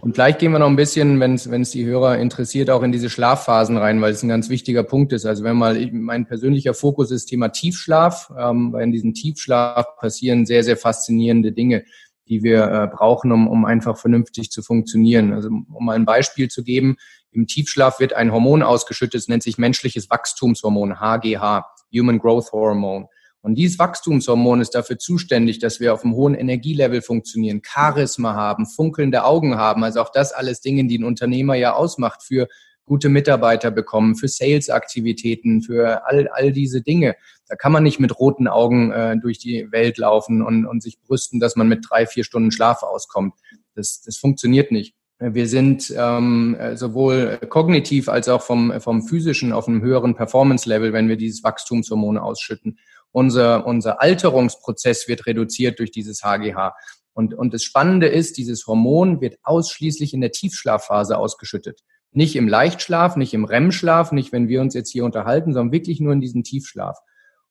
Und 0.00 0.14
gleich 0.14 0.38
gehen 0.38 0.52
wir 0.52 0.58
noch 0.58 0.68
ein 0.68 0.76
bisschen, 0.76 1.20
wenn 1.20 1.34
es 1.34 1.70
die 1.70 1.84
Hörer 1.84 2.18
interessiert, 2.18 2.70
auch 2.70 2.82
in 2.82 2.92
diese 2.92 3.10
Schlafphasen 3.10 3.76
rein, 3.76 4.00
weil 4.00 4.12
es 4.12 4.22
ein 4.22 4.28
ganz 4.28 4.48
wichtiger 4.48 4.82
Punkt 4.82 5.12
ist. 5.12 5.26
Also 5.26 5.44
wenn 5.44 5.56
mal, 5.56 5.90
mein 5.92 6.26
persönlicher 6.26 6.72
Fokus 6.72 7.10
ist 7.10 7.26
Thema 7.26 7.48
Tiefschlaf, 7.48 8.32
ähm, 8.38 8.72
weil 8.72 8.84
in 8.84 8.92
diesem 8.92 9.12
Tiefschlaf 9.12 9.96
passieren 9.96 10.46
sehr, 10.46 10.64
sehr 10.64 10.76
faszinierende 10.76 11.52
Dinge, 11.52 11.84
die 12.28 12.42
wir 12.42 12.64
äh, 12.64 12.86
brauchen, 12.86 13.32
um, 13.32 13.48
um 13.48 13.64
einfach 13.64 13.98
vernünftig 13.98 14.50
zu 14.50 14.62
funktionieren. 14.62 15.32
Also 15.32 15.48
um 15.48 15.84
mal 15.84 15.96
ein 15.96 16.04
Beispiel 16.04 16.48
zu 16.48 16.62
geben, 16.62 16.96
im 17.30 17.46
Tiefschlaf 17.46 18.00
wird 18.00 18.14
ein 18.14 18.32
Hormon 18.32 18.62
ausgeschüttet, 18.62 19.20
es 19.20 19.28
nennt 19.28 19.42
sich 19.42 19.58
menschliches 19.58 20.10
Wachstumshormon, 20.10 21.00
HGH, 21.00 21.66
Human 21.94 22.18
Growth 22.18 22.52
Hormone. 22.52 23.08
Und 23.40 23.54
dieses 23.54 23.78
Wachstumshormon 23.78 24.60
ist 24.60 24.74
dafür 24.74 24.98
zuständig, 24.98 25.58
dass 25.58 25.78
wir 25.78 25.94
auf 25.94 26.04
einem 26.04 26.14
hohen 26.14 26.34
Energielevel 26.34 27.02
funktionieren, 27.02 27.62
Charisma 27.64 28.34
haben, 28.34 28.66
funkelnde 28.66 29.24
Augen 29.24 29.56
haben. 29.56 29.84
Also 29.84 30.00
auch 30.00 30.10
das 30.10 30.32
alles 30.32 30.60
Dinge, 30.60 30.86
die 30.86 30.98
ein 30.98 31.04
Unternehmer 31.04 31.54
ja 31.54 31.74
ausmacht 31.74 32.22
für 32.22 32.48
gute 32.88 33.08
Mitarbeiter 33.08 33.70
bekommen, 33.70 34.16
für 34.16 34.26
Sales-Aktivitäten, 34.26 35.62
für 35.62 36.06
all, 36.06 36.28
all 36.28 36.52
diese 36.52 36.82
Dinge. 36.82 37.14
Da 37.46 37.54
kann 37.54 37.70
man 37.72 37.84
nicht 37.84 38.00
mit 38.00 38.18
roten 38.18 38.48
Augen 38.48 38.90
äh, 38.90 39.16
durch 39.18 39.38
die 39.38 39.70
Welt 39.70 39.98
laufen 39.98 40.42
und, 40.42 40.66
und 40.66 40.82
sich 40.82 41.00
brüsten, 41.00 41.38
dass 41.38 41.54
man 41.54 41.68
mit 41.68 41.86
drei, 41.88 42.06
vier 42.06 42.24
Stunden 42.24 42.50
Schlaf 42.50 42.82
auskommt. 42.82 43.34
Das, 43.74 44.02
das 44.02 44.16
funktioniert 44.16 44.72
nicht. 44.72 44.94
Wir 45.20 45.48
sind 45.48 45.92
ähm, 45.96 46.56
sowohl 46.74 47.38
kognitiv 47.48 48.08
als 48.08 48.28
auch 48.28 48.42
vom, 48.42 48.80
vom 48.80 49.02
physischen 49.02 49.52
auf 49.52 49.66
einem 49.66 49.82
höheren 49.82 50.14
Performance-Level, 50.14 50.92
wenn 50.92 51.08
wir 51.08 51.16
dieses 51.16 51.42
Wachstumshormon 51.42 52.18
ausschütten. 52.18 52.78
Unser, 53.10 53.66
unser 53.66 54.00
Alterungsprozess 54.00 55.08
wird 55.08 55.26
reduziert 55.26 55.80
durch 55.80 55.90
dieses 55.90 56.22
HGH. 56.22 56.72
Und, 57.14 57.34
und 57.34 57.52
das 57.52 57.64
Spannende 57.64 58.06
ist, 58.06 58.36
dieses 58.36 58.68
Hormon 58.68 59.20
wird 59.20 59.38
ausschließlich 59.42 60.14
in 60.14 60.20
der 60.20 60.30
Tiefschlafphase 60.30 61.18
ausgeschüttet. 61.18 61.80
Nicht 62.18 62.34
im 62.34 62.48
Leichtschlaf, 62.48 63.14
nicht 63.14 63.32
im 63.32 63.44
REM-Schlaf, 63.44 64.10
nicht 64.10 64.32
wenn 64.32 64.48
wir 64.48 64.60
uns 64.60 64.74
jetzt 64.74 64.90
hier 64.90 65.04
unterhalten, 65.04 65.52
sondern 65.52 65.70
wirklich 65.70 66.00
nur 66.00 66.12
in 66.12 66.20
diesem 66.20 66.42
Tiefschlaf. 66.42 66.98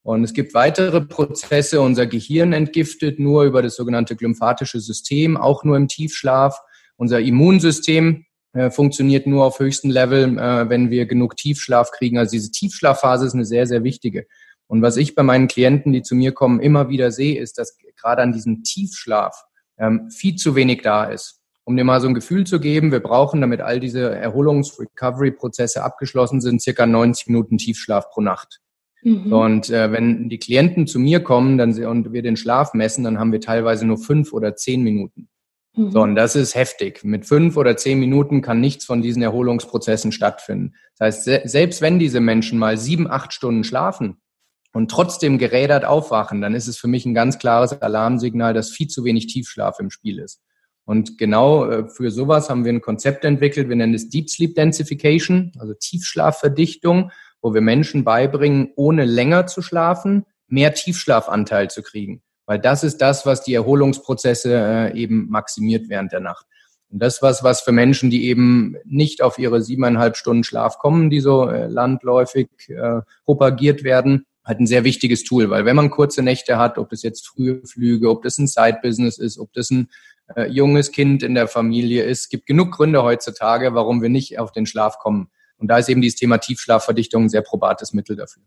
Und 0.02 0.24
es 0.24 0.34
gibt 0.34 0.52
weitere 0.52 1.00
Prozesse. 1.00 1.80
Unser 1.80 2.06
Gehirn 2.06 2.52
entgiftet 2.52 3.18
nur 3.18 3.44
über 3.44 3.62
das 3.62 3.76
sogenannte 3.76 4.14
glymphatische 4.14 4.78
System, 4.78 5.38
auch 5.38 5.64
nur 5.64 5.78
im 5.78 5.88
Tiefschlaf. 5.88 6.60
Unser 6.96 7.18
Immunsystem 7.18 8.26
äh, 8.52 8.68
funktioniert 8.68 9.26
nur 9.26 9.46
auf 9.46 9.58
höchstem 9.58 9.90
Level, 9.90 10.36
äh, 10.36 10.68
wenn 10.68 10.90
wir 10.90 11.06
genug 11.06 11.38
Tiefschlaf 11.38 11.90
kriegen. 11.90 12.18
Also 12.18 12.32
diese 12.32 12.50
Tiefschlafphase 12.50 13.24
ist 13.24 13.32
eine 13.32 13.46
sehr, 13.46 13.66
sehr 13.66 13.84
wichtige. 13.84 14.26
Und 14.66 14.82
was 14.82 14.98
ich 14.98 15.14
bei 15.14 15.22
meinen 15.22 15.48
Klienten, 15.48 15.94
die 15.94 16.02
zu 16.02 16.14
mir 16.14 16.32
kommen, 16.32 16.60
immer 16.60 16.90
wieder 16.90 17.10
sehe, 17.10 17.40
ist, 17.40 17.56
dass 17.56 17.78
gerade 17.96 18.20
an 18.20 18.34
diesem 18.34 18.64
Tiefschlaf 18.64 19.46
ähm, 19.78 20.10
viel 20.10 20.36
zu 20.36 20.54
wenig 20.54 20.82
da 20.82 21.04
ist. 21.04 21.37
Um 21.68 21.76
dir 21.76 21.84
mal 21.84 22.00
so 22.00 22.08
ein 22.08 22.14
Gefühl 22.14 22.46
zu 22.46 22.60
geben, 22.60 22.92
wir 22.92 23.00
brauchen, 23.00 23.42
damit 23.42 23.60
all 23.60 23.78
diese 23.78 24.10
Erholungs-Recovery-Prozesse 24.16 25.84
abgeschlossen 25.84 26.40
sind, 26.40 26.62
circa 26.62 26.86
90 26.86 27.26
Minuten 27.26 27.58
Tiefschlaf 27.58 28.08
pro 28.08 28.22
Nacht. 28.22 28.60
Mhm. 29.02 29.30
Und 29.30 29.68
äh, 29.68 29.92
wenn 29.92 30.30
die 30.30 30.38
Klienten 30.38 30.86
zu 30.86 30.98
mir 30.98 31.20
kommen 31.20 31.58
dann, 31.58 31.74
und 31.84 32.10
wir 32.14 32.22
den 32.22 32.38
Schlaf 32.38 32.72
messen, 32.72 33.04
dann 33.04 33.18
haben 33.18 33.32
wir 33.32 33.42
teilweise 33.42 33.86
nur 33.86 33.98
fünf 33.98 34.32
oder 34.32 34.56
zehn 34.56 34.82
Minuten. 34.82 35.28
Mhm. 35.76 35.90
So, 35.90 36.00
und 36.00 36.14
das 36.14 36.36
ist 36.36 36.54
heftig. 36.54 37.04
Mit 37.04 37.26
fünf 37.26 37.54
oder 37.58 37.76
zehn 37.76 38.00
Minuten 38.00 38.40
kann 38.40 38.62
nichts 38.62 38.86
von 38.86 39.02
diesen 39.02 39.20
Erholungsprozessen 39.20 40.10
stattfinden. 40.10 40.72
Das 40.96 41.06
heißt, 41.06 41.24
se 41.24 41.42
selbst 41.44 41.82
wenn 41.82 41.98
diese 41.98 42.20
Menschen 42.20 42.58
mal 42.58 42.78
sieben, 42.78 43.10
acht 43.10 43.34
Stunden 43.34 43.62
schlafen 43.62 44.16
und 44.72 44.90
trotzdem 44.90 45.36
gerädert 45.36 45.84
aufwachen, 45.84 46.40
dann 46.40 46.54
ist 46.54 46.66
es 46.66 46.78
für 46.78 46.88
mich 46.88 47.04
ein 47.04 47.12
ganz 47.12 47.38
klares 47.38 47.82
Alarmsignal, 47.82 48.54
dass 48.54 48.70
viel 48.70 48.88
zu 48.88 49.04
wenig 49.04 49.26
Tiefschlaf 49.26 49.80
im 49.80 49.90
Spiel 49.90 50.18
ist. 50.18 50.40
Und 50.88 51.18
genau 51.18 51.66
äh, 51.66 51.86
für 51.86 52.10
sowas 52.10 52.48
haben 52.48 52.64
wir 52.64 52.72
ein 52.72 52.80
Konzept 52.80 53.22
entwickelt, 53.26 53.68
wir 53.68 53.76
nennen 53.76 53.92
es 53.92 54.08
Deep 54.08 54.30
Sleep 54.30 54.54
Densification, 54.54 55.52
also 55.58 55.74
Tiefschlafverdichtung, 55.74 57.10
wo 57.42 57.52
wir 57.52 57.60
Menschen 57.60 58.04
beibringen, 58.04 58.70
ohne 58.74 59.04
länger 59.04 59.46
zu 59.46 59.60
schlafen, 59.60 60.24
mehr 60.46 60.72
Tiefschlafanteil 60.72 61.68
zu 61.68 61.82
kriegen. 61.82 62.22
Weil 62.46 62.58
das 62.58 62.84
ist 62.84 63.02
das, 63.02 63.26
was 63.26 63.42
die 63.42 63.52
Erholungsprozesse 63.52 64.54
äh, 64.54 64.98
eben 64.98 65.28
maximiert 65.28 65.90
während 65.90 66.12
der 66.12 66.20
Nacht. 66.20 66.46
Und 66.88 67.02
das 67.02 67.20
was, 67.20 67.44
was 67.44 67.60
für 67.60 67.72
Menschen, 67.72 68.08
die 68.08 68.26
eben 68.26 68.76
nicht 68.86 69.20
auf 69.20 69.38
ihre 69.38 69.60
siebeneinhalb 69.60 70.16
Stunden 70.16 70.42
Schlaf 70.42 70.78
kommen, 70.78 71.10
die 71.10 71.20
so 71.20 71.50
äh, 71.50 71.66
landläufig 71.66 72.48
propagiert 73.26 73.84
werden, 73.84 74.24
halt 74.42 74.60
ein 74.60 74.66
sehr 74.66 74.84
wichtiges 74.84 75.24
Tool, 75.24 75.50
weil 75.50 75.66
wenn 75.66 75.76
man 75.76 75.90
kurze 75.90 76.22
Nächte 76.22 76.56
hat, 76.56 76.78
ob 76.78 76.88
das 76.88 77.02
jetzt 77.02 77.28
frühe 77.28 77.60
Flüge, 77.66 78.08
ob 78.08 78.22
das 78.22 78.38
ein 78.38 78.46
Side-Business 78.46 79.18
ist, 79.18 79.38
ob 79.38 79.52
das 79.52 79.70
ein 79.70 79.90
äh, 80.36 80.46
junges 80.48 80.92
Kind 80.92 81.22
in 81.22 81.34
der 81.34 81.48
Familie 81.48 82.04
ist, 82.04 82.28
gibt 82.28 82.46
genug 82.46 82.72
Gründe 82.72 83.02
heutzutage, 83.02 83.74
warum 83.74 84.02
wir 84.02 84.08
nicht 84.08 84.38
auf 84.38 84.52
den 84.52 84.66
Schlaf 84.66 84.98
kommen. 84.98 85.30
Und 85.58 85.68
da 85.68 85.78
ist 85.78 85.88
eben 85.88 86.00
dieses 86.00 86.18
Thema 86.18 86.38
Tiefschlafverdichtung 86.38 87.24
ein 87.24 87.28
sehr 87.28 87.42
probates 87.42 87.92
Mittel 87.92 88.16
dafür. 88.16 88.42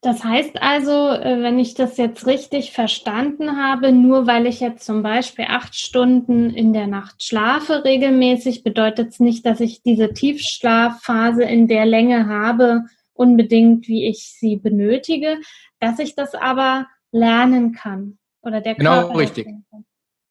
Das 0.00 0.22
heißt 0.22 0.62
also, 0.62 1.08
äh, 1.08 1.42
wenn 1.42 1.58
ich 1.58 1.74
das 1.74 1.96
jetzt 1.96 2.26
richtig 2.26 2.70
verstanden 2.70 3.56
habe, 3.56 3.90
nur 3.90 4.28
weil 4.28 4.46
ich 4.46 4.60
jetzt 4.60 4.84
zum 4.84 5.02
Beispiel 5.02 5.46
acht 5.48 5.74
Stunden 5.74 6.50
in 6.50 6.72
der 6.72 6.86
Nacht 6.86 7.22
schlafe 7.22 7.84
regelmäßig, 7.84 8.62
bedeutet 8.62 9.08
es 9.08 9.20
nicht, 9.20 9.44
dass 9.44 9.58
ich 9.58 9.82
diese 9.82 10.12
Tiefschlafphase 10.12 11.42
in 11.42 11.66
der 11.66 11.84
Länge 11.84 12.28
habe, 12.28 12.84
unbedingt 13.12 13.88
wie 13.88 14.06
ich 14.06 14.36
sie 14.38 14.56
benötige, 14.56 15.38
dass 15.80 15.98
ich 15.98 16.14
das 16.14 16.36
aber 16.36 16.86
lernen 17.10 17.72
kann 17.72 18.18
oder 18.42 18.60
der 18.60 18.76
genau 18.76 19.00
Körper 19.00 19.18
richtig. 19.18 19.48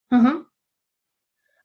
Mhm. 0.09 0.45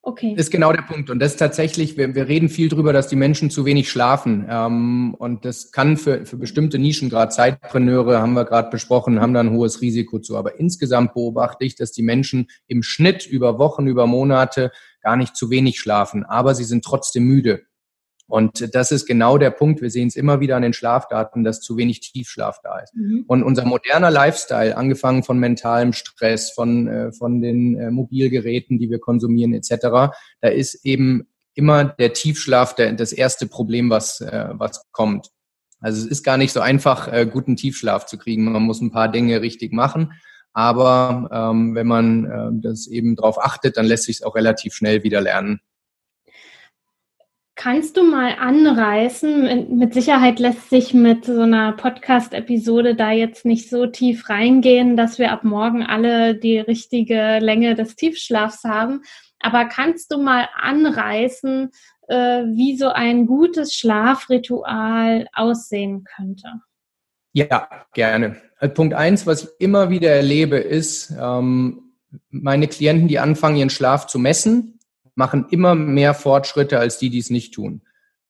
Okay. 0.05 0.35
Ist 0.37 0.50
genau 0.50 0.72
der 0.72 0.83
Punkt. 0.83 1.11
Und 1.11 1.20
das 1.20 1.33
ist 1.33 1.38
tatsächlich, 1.38 1.96
wir, 1.96 2.12
wir 2.16 2.26
reden 2.26 2.48
viel 2.48 2.68
drüber, 2.68 2.92
dass 2.92 3.07
die 3.07 3.14
Menschen 3.14 3.50
zu 3.50 3.64
wenig 3.64 3.88
schlafen. 3.88 4.46
Ähm, 4.50 5.14
und 5.16 5.44
das 5.44 5.70
kann 5.70 5.96
für, 5.96 6.26
für 6.26 6.37
bestimmte 6.37 6.81
Nischen, 6.81 7.09
gerade 7.09 7.31
Zeitpreneure, 7.31 8.20
haben 8.20 8.33
wir 8.33 8.44
gerade 8.44 8.68
besprochen, 8.68 9.20
haben 9.20 9.33
da 9.33 9.38
ein 9.38 9.52
hohes 9.52 9.81
Risiko 9.81 10.18
zu. 10.18 10.37
Aber 10.37 10.59
insgesamt 10.59 11.14
beobachte 11.14 11.64
ich, 11.64 11.76
dass 11.76 11.92
die 11.92 12.02
Menschen 12.02 12.48
im 12.66 12.83
Schnitt 12.83 13.26
über 13.26 13.61
Wochen, 13.61 13.87
über 13.87 14.09
Monate 14.09 14.72
gar 15.02 15.14
nicht 15.14 15.37
zu 15.37 15.50
wenig 15.50 15.78
schlafen. 15.78 16.24
Aber 16.24 16.57
sie 16.57 16.64
sind 16.64 16.85
trotzdem 16.85 17.22
müde. 17.22 17.62
Und 18.33 18.75
das 18.75 18.92
ist 18.92 19.05
genau 19.05 19.37
der 19.37 19.51
Punkt. 19.51 19.83
Wir 19.83 19.90
sehen 19.90 20.09
es 20.09 20.16
immer 20.16 20.40
wieder 20.40 20.57
an 20.57 20.62
den 20.62 20.73
Schlafdaten, 20.73 21.45
dass 21.45 21.61
zu 21.61 21.77
wenig 21.77 22.01
Tiefschlaf 22.01 22.61
da 22.64 22.79
ist. 22.79 22.95
Mhm. 22.97 23.25
Und 23.27 23.42
unser 23.42 23.66
moderner 23.66 24.11
Lifestyle, 24.11 24.75
angefangen 24.75 25.23
von 25.23 25.38
mentalem 25.38 25.92
Stress, 25.92 26.51
von, 26.51 26.88
äh, 26.88 27.12
von 27.12 27.42
den 27.42 27.79
äh, 27.79 27.90
Mobilgeräten, 27.90 28.79
die 28.79 28.88
wir 28.88 29.01
konsumieren 29.01 29.53
etc., 29.53 30.14
da 30.40 30.49
ist 30.49 30.83
eben 30.87 31.27
immer 31.53 31.85
der 31.85 32.14
Tiefschlaf 32.14 32.75
der, 32.75 32.95
das 32.95 33.12
erste 33.12 33.47
Problem, 33.47 33.90
was, 33.90 34.23
äh, 34.23 34.49
was 34.53 34.83
kommt. 34.92 35.29
Also 35.81 36.03
es 36.03 36.11
ist 36.11 36.23
gar 36.23 36.38
nicht 36.38 36.55
so 36.55 36.61
einfach, 36.61 37.12
äh, 37.12 37.27
guten 37.31 37.57
Tiefschlaf 37.57 38.07
zu 38.07 38.16
kriegen. 38.16 38.51
Man 38.51 38.62
muss 38.62 38.81
ein 38.81 38.92
paar 38.92 39.12
Dinge 39.12 39.42
richtig 39.42 39.75
machen. 39.75 40.14
Aber 40.55 41.29
ähm, 41.31 41.75
wenn 41.75 41.87
man 41.87 42.25
äh, 42.25 42.49
das 42.62 42.87
eben 42.87 43.14
darauf 43.14 43.38
achtet, 43.38 43.77
dann 43.77 43.85
lässt 43.85 44.05
sich 44.05 44.16
es 44.16 44.23
auch 44.23 44.37
relativ 44.37 44.73
schnell 44.73 45.03
wieder 45.03 45.21
lernen. 45.21 45.61
Kannst 47.55 47.99
du 47.99 48.03
mal 48.03 48.37
anreißen? 48.38 49.77
Mit 49.77 49.93
Sicherheit 49.93 50.38
lässt 50.38 50.71
sich 50.71 50.95
mit 50.95 51.27
so 51.27 51.43
einer 51.43 51.73
Podcast-Episode 51.73 52.95
da 52.95 53.12
jetzt 53.12 53.45
nicht 53.45 53.69
so 53.69 53.87
tief 53.87 54.31
reingehen, 54.31 54.97
dass 54.97 55.19
wir 55.19 55.33
ab 55.33 55.45
morgen 55.45 55.83
alle 55.83 56.35
die 56.35 56.59
richtige 56.59 57.38
Länge 57.41 57.75
des 57.75 57.95
Tiefschlafs 57.95 58.65
haben. 58.65 59.03
Aber 59.38 59.67
kannst 59.67 60.12
du 60.12 60.19
mal 60.19 60.49
anreißen, 60.61 61.71
äh, 62.09 62.15
wie 62.15 62.77
so 62.77 62.88
ein 62.88 63.27
gutes 63.27 63.75
Schlafritual 63.75 65.27
aussehen 65.35 66.05
könnte? 66.05 66.49
Ja, 67.35 67.69
gerne. 67.93 68.37
Also 68.59 68.75
Punkt 68.75 68.95
eins, 68.95 69.27
was 69.27 69.45
ich 69.45 69.51
immer 69.59 69.91
wieder 69.91 70.11
erlebe, 70.11 70.57
ist, 70.57 71.12
ähm, 71.21 71.93
meine 72.31 72.69
Klienten, 72.69 73.09
die 73.09 73.19
anfangen, 73.19 73.57
ihren 73.57 73.71
Schlaf 73.71 74.07
zu 74.07 74.19
messen, 74.19 74.79
machen 75.14 75.46
immer 75.51 75.75
mehr 75.75 76.14
Fortschritte 76.14 76.79
als 76.79 76.98
die, 76.98 77.11
die 77.11 77.18
es 77.18 77.31
nicht 77.31 77.55
tun. 77.55 77.83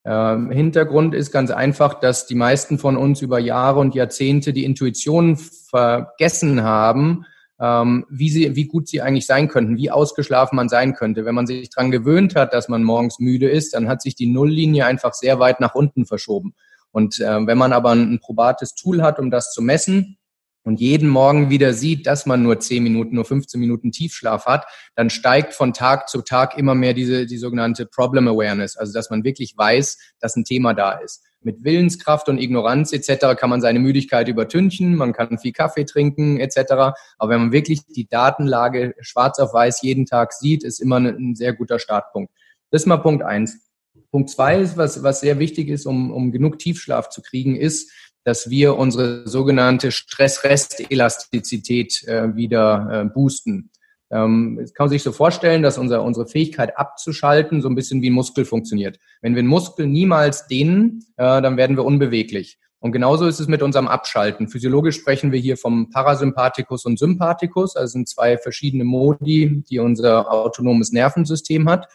Ähm, 0.05 0.51
Hintergrund 0.51 1.14
ist 1.14 1.31
ganz 1.31 1.51
einfach, 1.51 1.95
dass 2.01 2.27
die 2.27 2.35
meisten 2.35 2.79
von 2.79 2.97
uns 2.97 3.23
über 3.23 3.38
Jahre 3.38 3.79
und 3.81 3.95
Jahrzehnte 3.95 4.53
die 4.53 4.64
Intuition 4.64 5.37
vergessen 5.37 6.64
haben, 6.64 7.25
ähm, 7.61 8.05
wie, 8.11 8.31
sie, 8.31 8.57
wie 8.57 8.66
gut 8.66 8.88
sie 8.88 9.01
eigentlich 9.01 9.27
sein 9.27 9.47
könnten, 9.47 9.77
wie 9.77 9.92
ausgeschlafen 9.92 10.57
man 10.57 10.68
sein 10.68 10.95
könnte. 10.95 11.25
Wenn 11.25 11.37
man 11.37 11.47
sich 11.47 11.71
daran 11.71 11.92
gewöhnt 11.92 12.35
hat, 12.35 12.53
dass 12.53 12.68
man 12.68 12.83
morgens 12.83 13.21
müde 13.21 13.49
ist, 13.49 13.75
dann 13.75 13.88
hat 13.88 14.03
sich 14.03 14.16
die 14.16 14.27
Nulllinie 14.27 14.87
einfach 14.87 15.14
sehr 15.14 15.38
weit 15.38 15.61
nach 15.61 15.77
unten 15.77 16.05
verschoben. 16.05 16.55
Und 16.90 17.21
äh, 17.21 17.47
wenn 17.47 17.59
man 17.59 17.73
aber 17.73 17.90
ein, 17.90 18.14
ein 18.14 18.18
probates 18.18 18.75
Tool 18.75 19.03
hat, 19.03 19.21
um 19.21 19.31
das 19.31 19.53
zu 19.53 19.62
messen, 19.62 20.18
und 20.64 20.81
jeden 20.81 21.09
Morgen 21.09 21.51
wieder 21.51 21.72
sieht, 21.72 22.07
dass 22.07 22.27
man 22.27 22.42
nur 22.42 22.61
10 22.61 22.83
Minuten, 22.83 23.16
nur 23.16 23.25
15 23.25 23.59
Minuten 23.61 23.90
Tiefschlaf 23.90 24.46
hat, 24.46 24.64
dann 24.94 25.11
steigt 25.11 25.55
von 25.55 25.72
Tag 25.72 26.09
zu 26.09 26.22
Tag 26.22 26.57
immer 26.57 26.75
mehr 26.75 26.94
diese, 26.94 27.27
die 27.27 27.38
sogenannte 27.38 27.87
Problem 27.87 28.29
Awareness, 28.29 28.77
also 28.77 28.92
dass 28.92 29.11
man 29.11 29.25
wirklich 29.25 29.55
weiß, 29.57 29.98
dass 30.20 30.37
ein 30.37 30.44
Thema 30.44 30.75
da 30.75 30.92
ist. 30.92 31.25
Mit 31.40 31.64
Willenskraft 31.64 32.29
und 32.29 32.38
Ignoranz 32.38 32.92
etc. 32.92 33.37
kann 33.37 33.51
man 33.51 33.61
seine 33.61 33.81
Müdigkeit 33.81 34.29
übertünchen, 34.29 34.94
man 34.94 35.12
kann 35.12 35.38
viel 35.38 35.53
Kaffee 35.53 35.85
trinken 35.85 36.38
etc. 36.38 36.94
Aber 37.18 37.31
wenn 37.33 37.40
man 37.40 37.53
wirklich 37.53 37.85
die 37.87 38.07
Datenlage 38.07 38.94
schwarz 39.01 39.40
auf 39.40 39.53
weiß 39.53 39.83
jeden 39.83 40.07
Tag 40.07 40.33
sieht, 40.33 40.62
ist 40.62 40.79
immer 40.79 40.98
ein 40.98 41.35
sehr 41.35 41.53
guter 41.53 41.81
Startpunkt. 41.81 42.33
Das 42.70 42.83
ist 42.83 42.87
mal 42.87 42.98
Punkt 42.98 43.25
eins. 43.25 43.68
Punkt 44.12 44.31
zwei 44.31 44.61
ist, 44.61 44.77
was, 44.77 45.03
was 45.03 45.20
sehr 45.20 45.38
wichtig 45.38 45.68
ist, 45.68 45.87
um, 45.87 46.12
um 46.12 46.33
genug 46.33 46.59
Tiefschlaf 46.59 47.09
zu 47.09 47.22
kriegen, 47.22 47.57
ist, 47.57 47.90
dass 48.25 48.51
wir 48.51 48.77
unsere 48.77 49.29
sogenannte 49.29 49.93
Stress-Rest-Elastizität 49.93 52.05
äh, 52.07 52.37
wieder 52.37 52.89
äh, 52.91 53.05
boosten. 53.05 53.71
Ähm, 54.11 54.59
kann 54.75 54.85
man 54.85 54.91
sich 54.91 55.03
so 55.03 55.13
vorstellen, 55.13 55.63
dass 55.63 55.79
unser, 55.79 56.03
unsere 56.03 56.27
Fähigkeit 56.27 56.77
abzuschalten 56.77 57.63
so 57.63 57.69
ein 57.69 57.75
bisschen 57.75 58.03
wie 58.03 58.11
ein 58.11 58.15
Muskel 58.15 58.45
funktioniert. 58.45 58.99
Wenn 59.23 59.35
wir 59.35 59.41
einen 59.41 59.49
Muskel 59.49 59.87
niemals 59.87 60.47
dehnen, 60.47 61.05
äh, 61.17 61.41
dann 61.41 61.57
werden 61.57 61.77
wir 61.77 61.85
unbeweglich. 61.85 62.59
Und 62.79 62.93
genauso 62.93 63.27
ist 63.27 63.39
es 63.39 63.47
mit 63.47 63.63
unserem 63.63 63.87
Abschalten. 63.87 64.49
Physiologisch 64.49 64.97
sprechen 64.97 65.31
wir 65.31 65.39
hier 65.39 65.57
vom 65.57 65.89
Parasympathikus 65.91 66.85
und 66.85 66.99
Sympathikus, 66.99 67.77
also 67.77 67.93
sind 67.93 68.09
zwei 68.09 68.37
verschiedene 68.37 68.85
Modi, 68.85 69.63
die 69.71 69.79
unser 69.79 70.31
autonomes 70.31 70.91
Nervensystem 70.91 71.71
hat. 71.71 71.87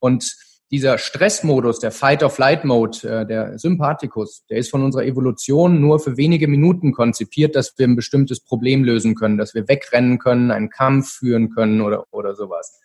Und 0.00 0.36
dieser 0.72 0.96
Stressmodus, 0.96 1.80
der 1.80 1.92
Fight-of-Flight-Mode, 1.92 2.98
äh, 3.06 3.26
der 3.26 3.58
Sympathikus, 3.58 4.46
der 4.48 4.56
ist 4.56 4.70
von 4.70 4.82
unserer 4.82 5.04
Evolution 5.04 5.82
nur 5.82 6.00
für 6.00 6.16
wenige 6.16 6.48
Minuten 6.48 6.92
konzipiert, 6.92 7.54
dass 7.54 7.74
wir 7.76 7.86
ein 7.86 7.94
bestimmtes 7.94 8.40
Problem 8.40 8.82
lösen 8.82 9.14
können, 9.14 9.36
dass 9.36 9.54
wir 9.54 9.68
wegrennen 9.68 10.18
können, 10.18 10.50
einen 10.50 10.70
Kampf 10.70 11.10
führen 11.10 11.50
können 11.50 11.82
oder, 11.82 12.06
oder 12.10 12.34
sowas. 12.34 12.80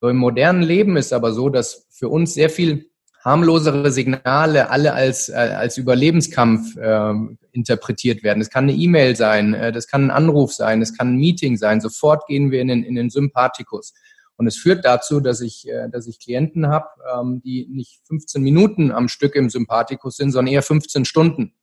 So 0.00 0.08
im 0.08 0.18
modernen 0.18 0.62
Leben 0.62 0.96
ist 0.96 1.12
aber 1.12 1.32
so, 1.32 1.48
dass 1.48 1.86
für 1.90 2.08
uns 2.08 2.32
sehr 2.32 2.48
viel 2.48 2.86
harmlosere 3.24 3.90
Signale 3.90 4.70
alle 4.70 4.94
als, 4.94 5.28
äh, 5.28 5.32
als 5.32 5.78
Überlebenskampf 5.78 6.76
äh, 6.76 7.12
interpretiert 7.50 8.22
werden. 8.22 8.40
Es 8.40 8.50
kann 8.50 8.64
eine 8.64 8.74
E-Mail 8.74 9.16
sein, 9.16 9.54
äh, 9.54 9.72
das 9.72 9.88
kann 9.88 10.06
ein 10.06 10.10
Anruf 10.12 10.52
sein, 10.52 10.80
es 10.80 10.96
kann 10.96 11.14
ein 11.14 11.18
Meeting 11.18 11.56
sein. 11.56 11.80
Sofort 11.80 12.26
gehen 12.28 12.52
wir 12.52 12.60
in 12.60 12.68
den, 12.68 12.84
in 12.84 12.94
den 12.94 13.10
Sympathikus. 13.10 13.94
Und 14.42 14.48
es 14.48 14.56
führt 14.56 14.84
dazu, 14.84 15.20
dass 15.20 15.40
ich, 15.40 15.68
äh, 15.68 15.88
dass 15.88 16.08
ich 16.08 16.18
Klienten 16.18 16.66
habe, 16.66 16.88
ähm, 17.14 17.40
die 17.44 17.68
nicht 17.70 18.00
15 18.08 18.42
Minuten 18.42 18.90
am 18.90 19.06
Stück 19.06 19.36
im 19.36 19.50
Sympathikus 19.50 20.16
sind, 20.16 20.32
sondern 20.32 20.52
eher 20.52 20.64
15 20.64 21.04
Stunden. 21.04 21.54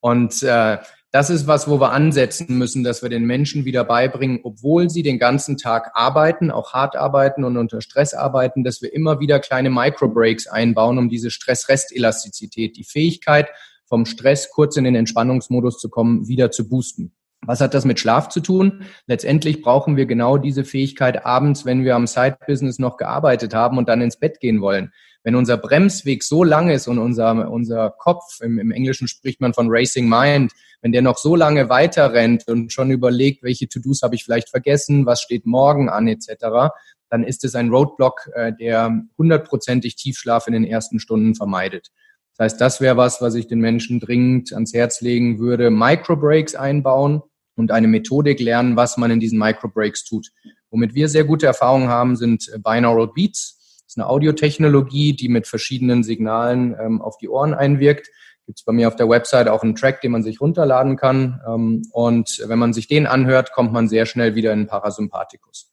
Und 0.00 0.42
äh, 0.42 0.76
das 1.12 1.30
ist 1.30 1.46
was, 1.46 1.66
wo 1.66 1.80
wir 1.80 1.92
ansetzen 1.92 2.58
müssen, 2.58 2.84
dass 2.84 3.00
wir 3.00 3.08
den 3.08 3.24
Menschen 3.24 3.64
wieder 3.64 3.84
beibringen, 3.84 4.40
obwohl 4.42 4.90
sie 4.90 5.02
den 5.02 5.18
ganzen 5.18 5.56
Tag 5.56 5.92
arbeiten, 5.94 6.50
auch 6.50 6.74
hart 6.74 6.94
arbeiten 6.94 7.42
und 7.42 7.56
unter 7.56 7.80
Stress 7.80 8.12
arbeiten, 8.12 8.64
dass 8.64 8.82
wir 8.82 8.92
immer 8.92 9.18
wieder 9.18 9.40
kleine 9.40 9.70
Microbreaks 9.70 10.46
einbauen, 10.46 10.98
um 10.98 11.08
diese 11.08 11.30
Stress-Rest-Elastizität, 11.30 12.76
die 12.76 12.84
Fähigkeit, 12.84 13.48
vom 13.86 14.04
Stress 14.04 14.50
kurz 14.50 14.76
in 14.76 14.84
den 14.84 14.94
Entspannungsmodus 14.94 15.78
zu 15.78 15.88
kommen, 15.88 16.28
wieder 16.28 16.50
zu 16.50 16.68
boosten. 16.68 17.14
Was 17.46 17.60
hat 17.60 17.72
das 17.72 17.84
mit 17.84 17.98
Schlaf 17.98 18.28
zu 18.28 18.40
tun? 18.40 18.84
Letztendlich 19.06 19.62
brauchen 19.62 19.96
wir 19.96 20.06
genau 20.06 20.36
diese 20.36 20.64
Fähigkeit 20.64 21.24
abends, 21.24 21.64
wenn 21.64 21.84
wir 21.84 21.96
am 21.96 22.06
Side-Business 22.06 22.78
noch 22.78 22.96
gearbeitet 22.98 23.54
haben 23.54 23.78
und 23.78 23.88
dann 23.88 24.02
ins 24.02 24.18
Bett 24.18 24.40
gehen 24.40 24.60
wollen. 24.60 24.92
Wenn 25.22 25.34
unser 25.34 25.56
Bremsweg 25.56 26.22
so 26.22 26.44
lang 26.44 26.70
ist 26.70 26.86
und 26.86 26.98
unser, 26.98 27.50
unser 27.50 27.90
Kopf, 27.90 28.40
im, 28.40 28.58
im 28.58 28.70
Englischen 28.70 29.08
spricht 29.08 29.40
man 29.40 29.54
von 29.54 29.68
Racing 29.70 30.08
Mind, 30.08 30.52
wenn 30.82 30.92
der 30.92 31.02
noch 31.02 31.18
so 31.18 31.36
lange 31.36 31.68
weiter 31.68 32.12
rennt 32.12 32.48
und 32.48 32.72
schon 32.72 32.90
überlegt, 32.90 33.42
welche 33.42 33.68
To-Dos 33.68 34.02
habe 34.02 34.14
ich 34.14 34.24
vielleicht 34.24 34.48
vergessen, 34.48 35.06
was 35.06 35.20
steht 35.20 35.46
morgen 35.46 35.88
an 35.88 36.08
etc., 36.08 36.72
dann 37.10 37.24
ist 37.24 37.44
es 37.44 37.56
ein 37.56 37.70
Roadblock, 37.70 38.30
äh, 38.34 38.52
der 38.52 39.02
hundertprozentig 39.18 39.96
Tiefschlaf 39.96 40.46
in 40.46 40.52
den 40.52 40.64
ersten 40.64 41.00
Stunden 41.00 41.34
vermeidet. 41.34 41.88
Das 42.36 42.44
heißt, 42.44 42.60
das 42.60 42.80
wäre 42.80 42.96
was, 42.96 43.20
was 43.20 43.34
ich 43.34 43.48
den 43.48 43.58
Menschen 43.58 43.98
dringend 43.98 44.52
ans 44.52 44.72
Herz 44.72 45.00
legen 45.00 45.40
würde. 45.40 45.70
Microbreaks 45.70 46.54
einbauen, 46.54 47.22
und 47.56 47.70
eine 47.70 47.88
Methodik 47.88 48.40
lernen, 48.40 48.76
was 48.76 48.96
man 48.96 49.10
in 49.10 49.20
diesen 49.20 49.38
Microbreaks 49.38 50.04
tut. 50.04 50.28
Womit 50.70 50.94
wir 50.94 51.08
sehr 51.08 51.24
gute 51.24 51.46
Erfahrungen 51.46 51.88
haben, 51.88 52.16
sind 52.16 52.50
Binaural 52.62 53.08
Beats. 53.08 53.56
Das 53.84 53.94
ist 53.94 53.98
eine 53.98 54.08
Audiotechnologie, 54.08 55.14
die 55.14 55.28
mit 55.28 55.46
verschiedenen 55.46 56.04
Signalen 56.04 56.76
ähm, 56.80 57.02
auf 57.02 57.18
die 57.18 57.28
Ohren 57.28 57.54
einwirkt. 57.54 58.08
Gibt 58.46 58.60
es 58.60 58.64
bei 58.64 58.72
mir 58.72 58.88
auf 58.88 58.96
der 58.96 59.08
Website 59.08 59.48
auch 59.48 59.62
einen 59.62 59.74
Track, 59.74 60.00
den 60.00 60.12
man 60.12 60.22
sich 60.22 60.40
runterladen 60.40 60.96
kann. 60.96 61.40
Ähm, 61.46 61.82
und 61.92 62.42
wenn 62.46 62.58
man 62.58 62.72
sich 62.72 62.86
den 62.88 63.06
anhört, 63.06 63.52
kommt 63.52 63.72
man 63.72 63.88
sehr 63.88 64.06
schnell 64.06 64.34
wieder 64.34 64.52
in 64.52 64.60
den 64.60 64.66
Parasympathikus. 64.68 65.72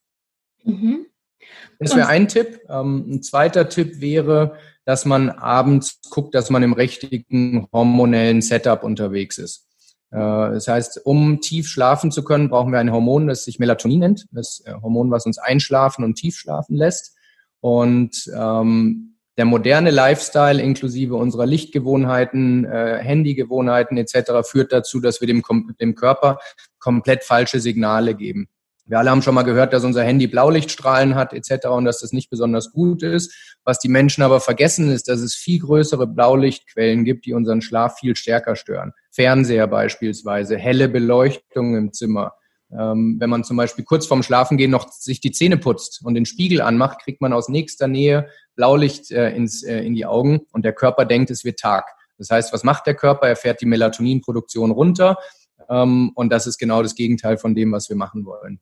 Mhm. 0.63 1.05
Das 1.79 1.95
wäre 1.95 2.07
ein 2.07 2.27
Tipp. 2.27 2.61
Ähm, 2.69 3.05
ein 3.07 3.23
zweiter 3.23 3.69
Tipp 3.69 4.01
wäre, 4.01 4.57
dass 4.85 5.05
man 5.05 5.29
abends 5.29 5.99
guckt, 6.09 6.33
dass 6.33 6.49
man 6.49 6.63
im 6.63 6.73
richtigen 6.73 7.67
hormonellen 7.71 8.41
Setup 8.41 8.83
unterwegs 8.83 9.37
ist. 9.37 9.66
Äh, 10.11 10.17
das 10.17 10.67
heißt, 10.67 11.05
um 11.05 11.41
tief 11.41 11.67
schlafen 11.67 12.11
zu 12.11 12.23
können, 12.23 12.49
brauchen 12.49 12.71
wir 12.71 12.79
ein 12.79 12.91
Hormon, 12.91 13.27
das 13.27 13.43
sich 13.43 13.59
Melatonin 13.59 13.99
nennt. 13.99 14.25
Das 14.31 14.63
äh, 14.65 14.73
Hormon, 14.81 15.11
was 15.11 15.25
uns 15.25 15.37
einschlafen 15.37 16.03
und 16.03 16.15
tief 16.15 16.37
schlafen 16.37 16.75
lässt. 16.75 17.15
Und 17.59 18.31
ähm, 18.35 19.15
der 19.37 19.45
moderne 19.45 19.91
Lifestyle 19.91 20.61
inklusive 20.61 21.15
unserer 21.15 21.45
Lichtgewohnheiten, 21.45 22.65
äh, 22.65 22.97
Handygewohnheiten 23.01 23.97
etc. 23.97 24.31
führt 24.43 24.71
dazu, 24.73 24.99
dass 24.99 25.21
wir 25.21 25.27
dem, 25.27 25.43
dem 25.79 25.95
Körper 25.95 26.39
komplett 26.79 27.23
falsche 27.23 27.59
Signale 27.59 28.15
geben. 28.15 28.47
Wir 28.87 28.99
alle 28.99 29.11
haben 29.11 29.21
schon 29.21 29.35
mal 29.35 29.43
gehört, 29.43 29.73
dass 29.73 29.83
unser 29.83 30.03
Handy 30.03 30.27
Blaulichtstrahlen 30.27 31.15
hat 31.15 31.33
etc. 31.33 31.67
und 31.67 31.83
dass 31.83 31.99
das 31.99 32.13
nicht 32.13 32.29
besonders 32.29 32.71
gut 32.71 33.03
ist. 33.03 33.57
Was 33.65 33.79
die 33.79 33.89
Menschen 33.89 34.23
aber 34.23 34.39
vergessen 34.39 34.89
ist, 34.89 35.09
dass 35.09 35.19
es 35.19 35.35
viel 35.35 35.59
größere 35.59 36.07
Blaulichtquellen 36.07 37.03
gibt, 37.03 37.25
die 37.25 37.33
unseren 37.33 37.61
Schlaf 37.61 37.99
viel 37.99 38.15
stärker 38.15 38.55
stören. 38.55 38.93
Fernseher 39.11 39.67
beispielsweise, 39.67 40.57
helle 40.57 40.87
Beleuchtung 40.87 41.75
im 41.75 41.91
Zimmer. 41.91 42.33
Ähm, 42.71 43.17
wenn 43.19 43.29
man 43.29 43.43
zum 43.43 43.57
Beispiel 43.57 43.83
kurz 43.83 44.05
vorm 44.05 44.23
Schlafengehen 44.23 44.71
noch 44.71 44.89
sich 44.91 45.19
die 45.19 45.31
Zähne 45.31 45.57
putzt 45.57 46.01
und 46.03 46.15
den 46.15 46.25
Spiegel 46.25 46.61
anmacht, 46.61 47.01
kriegt 47.01 47.21
man 47.21 47.33
aus 47.33 47.49
nächster 47.49 47.87
Nähe 47.87 48.29
Blaulicht 48.55 49.11
äh, 49.11 49.35
ins, 49.35 49.63
äh, 49.63 49.79
in 49.79 49.95
die 49.95 50.05
Augen 50.05 50.41
und 50.51 50.63
der 50.63 50.73
Körper 50.73 51.05
denkt, 51.05 51.29
es 51.29 51.43
wird 51.43 51.59
Tag. 51.59 51.85
Das 52.17 52.29
heißt, 52.29 52.53
was 52.53 52.63
macht 52.63 52.87
der 52.87 52.95
Körper? 52.95 53.27
Er 53.27 53.35
fährt 53.35 53.61
die 53.61 53.65
Melatoninproduktion 53.65 54.71
runter 54.71 55.17
ähm, 55.69 56.11
und 56.15 56.29
das 56.29 56.47
ist 56.47 56.57
genau 56.57 56.81
das 56.83 56.95
Gegenteil 56.95 57.37
von 57.37 57.55
dem, 57.55 57.71
was 57.71 57.89
wir 57.89 57.95
machen 57.95 58.25
wollen. 58.25 58.59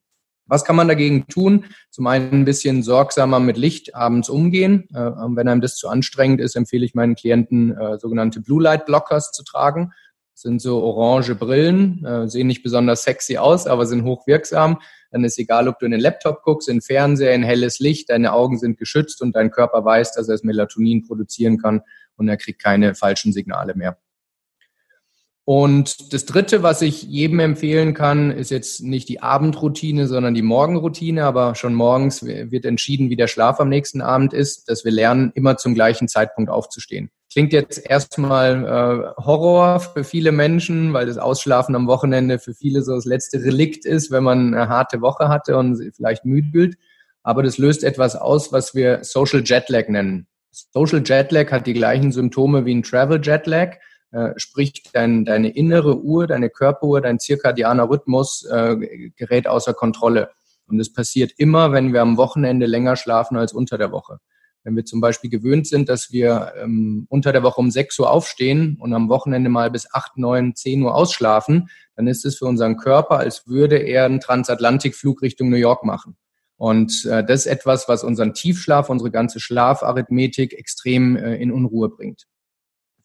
Was 0.48 0.64
kann 0.64 0.76
man 0.76 0.88
dagegen 0.88 1.28
tun? 1.28 1.66
Zum 1.90 2.06
einen 2.08 2.32
ein 2.32 2.46
bisschen 2.46 2.84
sorgsamer 2.84 3.40
mit 3.40 3.58
Licht 3.58 3.96
abends 3.96 4.30
umgehen. 4.30 4.88
Äh, 4.94 5.00
wenn 5.00 5.48
einem 5.48 5.62
das 5.62 5.76
zu 5.76 5.90
anstrengend 5.90 6.40
ist, 6.40 6.56
empfehle 6.56 6.86
ich 6.86 6.94
meinen 6.94 7.16
Klienten, 7.16 7.76
äh, 7.76 7.98
sogenannte 7.98 8.42
Blue 8.42 8.62
Light 8.62 8.86
Blockers 8.86 9.32
zu 9.32 9.44
tragen. 9.44 9.92
Das 10.34 10.42
sind 10.42 10.62
so 10.62 10.84
orange 10.84 11.34
Brillen, 11.34 12.06
äh, 12.06 12.28
sehen 12.28 12.48
nicht 12.48 12.62
besonders 12.62 13.04
sexy 13.04 13.38
aus, 13.38 13.68
aber 13.68 13.86
sind 13.86 14.04
hochwirksam. 14.04 14.80
Dann 15.12 15.24
ist 15.24 15.40
egal, 15.40 15.70
ob 15.70 15.80
du 15.80 15.86
in 15.86 15.94
den 15.94 16.02
Laptop 16.02 16.44
guckst, 16.44 16.68
in 16.68 16.78
den 16.78 16.82
Fernseher, 16.82 17.34
in 17.34 17.44
helles 17.44 17.80
Licht, 17.80 18.10
deine 18.10 18.34
Augen 18.34 18.60
sind 18.60 18.78
geschützt 18.78 19.22
und 19.22 19.36
dein 19.36 19.50
Körper 19.50 19.86
weiß, 19.86 20.12
dass 20.12 20.28
er 20.28 20.34
das 20.34 20.44
Melatonin 20.44 21.08
produzieren 21.08 21.58
kann 21.58 21.82
und 22.18 22.28
er 22.28 22.38
kriegt 22.38 22.62
keine 22.62 22.96
falschen 22.96 23.32
Signale 23.32 23.76
mehr. 23.76 23.98
Und 25.48 26.12
das 26.12 26.26
Dritte, 26.26 26.64
was 26.64 26.82
ich 26.82 27.04
jedem 27.04 27.40
empfehlen 27.40 27.94
kann, 27.94 28.32
ist 28.32 28.50
jetzt 28.50 28.82
nicht 28.82 29.08
die 29.10 29.22
Abendroutine, 29.22 30.08
sondern 30.08 30.34
die 30.34 30.42
Morgenroutine. 30.42 31.24
Aber 31.24 31.54
schon 31.54 31.76
morgens 31.76 32.26
wird 32.26 32.66
entschieden, 32.66 33.12
wie 33.12 33.16
der 33.16 33.28
Schlaf 33.28 33.60
am 33.60 33.70
nächsten 33.70 34.02
Abend 34.02 34.34
ist, 34.34 34.68
dass 34.70 34.84
wir 34.84 34.92
lernen, 34.92 35.32
immer 35.36 35.56
zum 35.58 35.76
gleichen 35.76 36.08
Zeitpunkt 36.08 36.50
aufzustehen. 36.50 37.12
Klingt 37.32 37.54
jetzt 37.54 37.86
erstmal 37.88 38.66
äh, 38.66 39.22
Horror 39.24 39.82
für 39.82 40.04
viele 40.04 40.32
Menschen, 40.32 40.94
weil 40.94 41.06
das 41.06 41.20
Ausschlafen 41.20 41.76
am 41.76 41.86
Wochenende 41.86 42.40
für 42.40 42.56
viele 42.56 42.82
so 42.82 42.96
das 42.96 43.06
letzte 43.06 43.44
Relikt 43.44 43.86
ist, 43.86 44.10
wenn 44.10 44.24
man 44.24 44.56
eine 44.56 44.68
harte 44.68 45.02
Woche 45.02 45.28
hatte 45.28 45.58
und 45.58 45.80
vielleicht 45.96 46.26
müde 46.26 46.50
fühlt. 46.52 46.78
Aber 47.22 47.44
das 47.44 47.60
löst 47.60 47.84
etwas 47.84 48.16
aus, 48.16 48.52
was 48.52 48.74
wir 48.74 49.04
Social 49.04 49.44
Jetlag 49.46 49.90
nennen. 49.90 50.26
Social 50.52 51.04
Jetlag 51.06 51.52
hat 51.52 51.68
die 51.68 51.74
gleichen 51.74 52.12
Symptome 52.12 52.66
wie 52.66 52.74
ein 52.74 52.84
Travel 52.84 53.20
Jetlag 53.22 53.76
äh, 54.15 54.34
sprich 54.38 54.82
dein, 54.93 55.25
deine 55.25 55.49
innere 55.49 55.99
Uhr, 56.01 56.25
deine 56.25 56.49
Körperuhr, 56.49 57.01
dein 57.01 57.19
zirkadianer 57.19 57.89
Rhythmus 57.89 58.45
äh, 58.45 59.10
gerät 59.17 59.45
außer 59.45 59.73
Kontrolle. 59.73 60.30
Und 60.67 60.80
es 60.80 60.93
passiert 60.93 61.34
immer, 61.38 61.73
wenn 61.73 61.91
wir 61.91 62.01
am 62.01 62.15
Wochenende 62.15 62.65
länger 62.65 62.95
schlafen 62.95 63.36
als 63.36 63.51
unter 63.51 63.78
der 63.78 63.91
Woche. 63.91 64.19
Wenn 64.63 64.78
wir 64.78 64.86
zum 64.86 65.01
Beispiel 65.01 65.30
gewöhnt 65.30 65.67
sind, 65.67 65.89
dass 65.89 66.13
wir 66.13 66.54
ähm, 66.58 67.08
unter 67.10 67.34
der 67.34 67.43
Woche 67.43 67.60
um 67.60 67.69
6 67.69 67.99
Uhr 67.99 68.10
aufstehen 68.10 68.78
und 68.80 68.93
am 68.93 69.10
Wochenende 69.10 69.49
mal 69.49 69.69
bis 69.69 69.93
8, 69.93 70.17
9, 70.17 70.56
10 70.56 70.82
Uhr 70.84 70.95
ausschlafen, 70.95 71.69
dann 71.97 72.08
ist 72.08 72.23
es 72.23 72.38
für 72.38 72.45
unseren 72.45 72.78
Körper, 72.78 73.17
als 73.17 73.47
würde 73.47 73.78
er 73.78 74.06
einen 74.06 74.21
Transatlantikflug 74.21 75.21
Richtung 75.21 75.49
New 75.49 75.58
York 75.58 75.84
machen. 75.84 76.15
Und 76.56 77.04
äh, 77.04 77.21
das 77.21 77.41
ist 77.41 77.51
etwas, 77.51 77.89
was 77.89 78.06
unseren 78.06 78.34
Tiefschlaf, 78.34 78.89
unsere 78.89 79.12
ganze 79.12 79.41
Schlafarithmetik 79.41 80.54
extrem 80.54 81.17
äh, 81.17 81.36
in 81.36 81.51
Unruhe 81.51 81.89
bringt. 81.89 82.28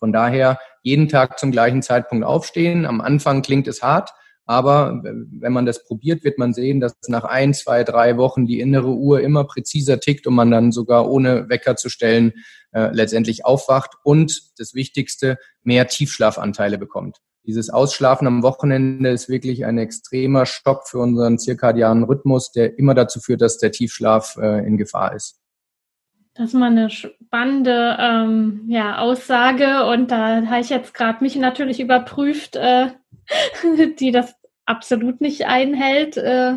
Von 0.01 0.13
daher 0.13 0.59
jeden 0.83 1.09
Tag 1.09 1.39
zum 1.39 1.53
gleichen 1.53 1.83
Zeitpunkt 1.83 2.25
aufstehen. 2.25 2.87
Am 2.87 3.01
Anfang 3.01 3.43
klingt 3.43 3.69
es 3.69 3.83
hart, 3.83 4.11
aber 4.47 5.01
wenn 5.05 5.53
man 5.53 5.67
das 5.67 5.85
probiert, 5.85 6.25
wird 6.25 6.39
man 6.39 6.53
sehen, 6.53 6.81
dass 6.81 6.97
nach 7.07 7.23
ein, 7.23 7.55
zwei, 7.55 7.85
drei 7.85 8.17
Wochen 8.17 8.47
die 8.47 8.59
innere 8.59 8.89
Uhr 8.89 9.21
immer 9.21 9.45
präziser 9.45 10.01
tickt 10.01 10.27
und 10.27 10.35
man 10.35 10.51
dann 10.51 10.73
sogar 10.73 11.09
ohne 11.09 11.49
Wecker 11.49 11.77
zu 11.77 11.89
stellen 11.89 12.33
äh, 12.73 12.89
letztendlich 12.93 13.45
aufwacht 13.45 13.93
und 14.03 14.59
das 14.59 14.75
Wichtigste, 14.75 15.39
mehr 15.63 15.87
Tiefschlafanteile 15.87 16.79
bekommt. 16.79 17.19
Dieses 17.45 17.71
Ausschlafen 17.71 18.27
am 18.27 18.43
Wochenende 18.43 19.11
ist 19.11 19.29
wirklich 19.29 19.65
ein 19.65 19.79
extremer 19.79 20.47
Stock 20.47 20.89
für 20.89 20.99
unseren 20.99 21.39
zirkadianen 21.39 22.05
Rhythmus, 22.05 22.53
der 22.53 22.79
immer 22.79 22.95
dazu 22.95 23.21
führt, 23.21 23.41
dass 23.41 23.59
der 23.59 23.73
Tiefschlaf 23.73 24.37
äh, 24.37 24.67
in 24.67 24.77
Gefahr 24.77 25.15
ist. 25.15 25.40
Das 26.41 26.55
ist 26.55 26.59
mal 26.59 26.71
eine 26.71 26.89
spannende 26.89 27.99
ähm, 28.01 28.63
ja, 28.67 28.97
Aussage 28.97 29.85
und 29.85 30.11
da 30.11 30.47
habe 30.47 30.63
ich 30.63 30.71
jetzt 30.71 30.95
gerade 30.95 31.23
mich 31.23 31.37
natürlich 31.37 31.81
überprüft, 31.81 32.57
äh, 32.57 32.87
die 34.01 34.11
das 34.11 34.35
absolut 34.65 35.21
nicht 35.21 35.45
einhält. 35.45 36.17
Äh, 36.17 36.57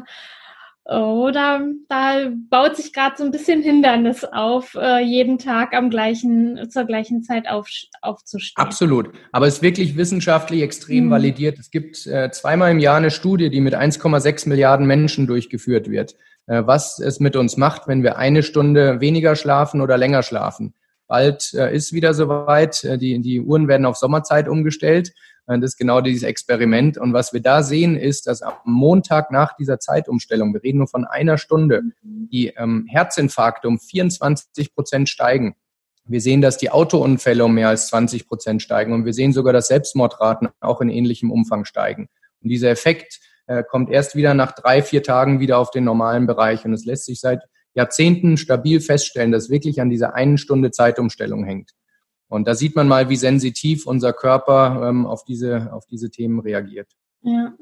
oder 0.85 1.67
da 1.89 2.29
baut 2.49 2.77
sich 2.77 2.93
gerade 2.93 3.17
so 3.17 3.25
ein 3.25 3.31
bisschen 3.31 3.61
Hindernis 3.61 4.23
auf, 4.23 4.73
äh, 4.75 5.03
jeden 5.03 5.37
Tag 5.37 5.73
am 5.73 5.89
gleichen, 5.89 6.69
zur 6.69 6.85
gleichen 6.85 7.21
Zeit 7.21 7.49
auf, 7.49 7.67
aufzustehen. 8.01 8.65
Absolut. 8.65 9.09
Aber 9.33 9.47
es 9.47 9.55
ist 9.55 9.63
wirklich 9.63 9.97
wissenschaftlich 9.97 10.61
extrem 10.61 11.07
mhm. 11.07 11.11
validiert. 11.11 11.59
Es 11.59 11.71
gibt 11.71 12.07
äh, 12.07 12.31
zweimal 12.31 12.71
im 12.71 12.79
Jahr 12.79 12.95
eine 12.95 13.11
Studie, 13.11 13.49
die 13.49 13.59
mit 13.59 13.75
1,6 13.75 14.47
Milliarden 14.47 14.87
Menschen 14.87 15.27
durchgeführt 15.27 15.91
wird. 15.91 16.15
Äh, 16.45 16.63
was 16.65 16.99
es 16.99 17.19
mit 17.19 17.35
uns 17.35 17.55
macht, 17.57 17.87
wenn 17.87 18.03
wir 18.03 18.17
eine 18.17 18.43
Stunde 18.43 18.99
weniger 18.99 19.35
schlafen 19.35 19.81
oder 19.81 19.97
länger 19.97 20.23
schlafen. 20.23 20.73
Bald 21.07 21.53
äh, 21.53 21.73
ist 21.73 21.93
wieder 21.93 22.13
soweit, 22.13 22.83
äh, 22.83 22.97
die, 22.97 23.19
die 23.21 23.39
Uhren 23.39 23.67
werden 23.67 23.85
auf 23.85 23.95
Sommerzeit 23.95 24.47
umgestellt. 24.47 25.13
Das 25.45 25.61
ist 25.61 25.77
genau 25.77 25.99
dieses 25.99 26.23
Experiment. 26.23 26.97
Und 26.97 27.11
was 27.11 27.33
wir 27.33 27.41
da 27.41 27.63
sehen, 27.63 27.97
ist, 27.97 28.27
dass 28.27 28.41
am 28.41 28.53
Montag 28.63 29.29
nach 29.29 29.57
dieser 29.57 29.77
Zeitumstellung, 29.77 30.53
wir 30.53 30.63
reden 30.63 30.77
nur 30.77 30.87
von 30.87 31.03
einer 31.03 31.37
Stunde, 31.37 31.81
die 32.01 32.53
ähm, 32.55 32.85
Herzinfarkte 32.87 33.67
um 33.67 33.77
24 33.77 34.73
Prozent 34.73 35.09
steigen. 35.09 35.57
Wir 36.05 36.21
sehen, 36.21 36.41
dass 36.41 36.57
die 36.57 36.69
Autounfälle 36.69 37.43
um 37.43 37.55
mehr 37.55 37.67
als 37.67 37.87
20 37.87 38.25
Prozent 38.25 38.61
steigen. 38.61 38.93
Und 38.93 39.03
wir 39.03 39.13
sehen 39.13 39.33
sogar, 39.33 39.51
dass 39.51 39.67
Selbstmordraten 39.67 40.47
auch 40.61 40.79
in 40.79 40.89
ähnlichem 40.89 41.29
Umfang 41.29 41.65
steigen. 41.65 42.07
Und 42.41 42.47
dieser 42.47 42.69
Effekt 42.69 43.19
äh, 43.47 43.63
kommt 43.63 43.89
erst 43.89 44.15
wieder 44.15 44.33
nach 44.33 44.53
drei, 44.53 44.81
vier 44.81 45.03
Tagen 45.03 45.39
wieder 45.39 45.57
auf 45.57 45.71
den 45.71 45.83
normalen 45.83 46.27
Bereich. 46.27 46.65
Und 46.65 46.73
es 46.73 46.85
lässt 46.85 47.05
sich 47.05 47.19
seit 47.19 47.43
Jahrzehnten 47.73 48.37
stabil 48.37 48.79
feststellen, 48.79 49.31
dass 49.31 49.49
wirklich 49.49 49.81
an 49.81 49.89
dieser 49.89 50.13
einen 50.15 50.37
Stunde 50.37 50.71
Zeitumstellung 50.71 51.43
hängt. 51.43 51.71
Und 52.27 52.47
da 52.47 52.55
sieht 52.55 52.75
man 52.75 52.87
mal, 52.87 53.09
wie 53.09 53.15
sensitiv 53.15 53.85
unser 53.85 54.13
Körper 54.13 54.87
ähm, 54.89 55.05
auf, 55.05 55.23
diese, 55.23 55.71
auf 55.73 55.85
diese 55.85 56.09
Themen 56.09 56.39
reagiert. 56.39 56.91
Ja, 57.21 57.53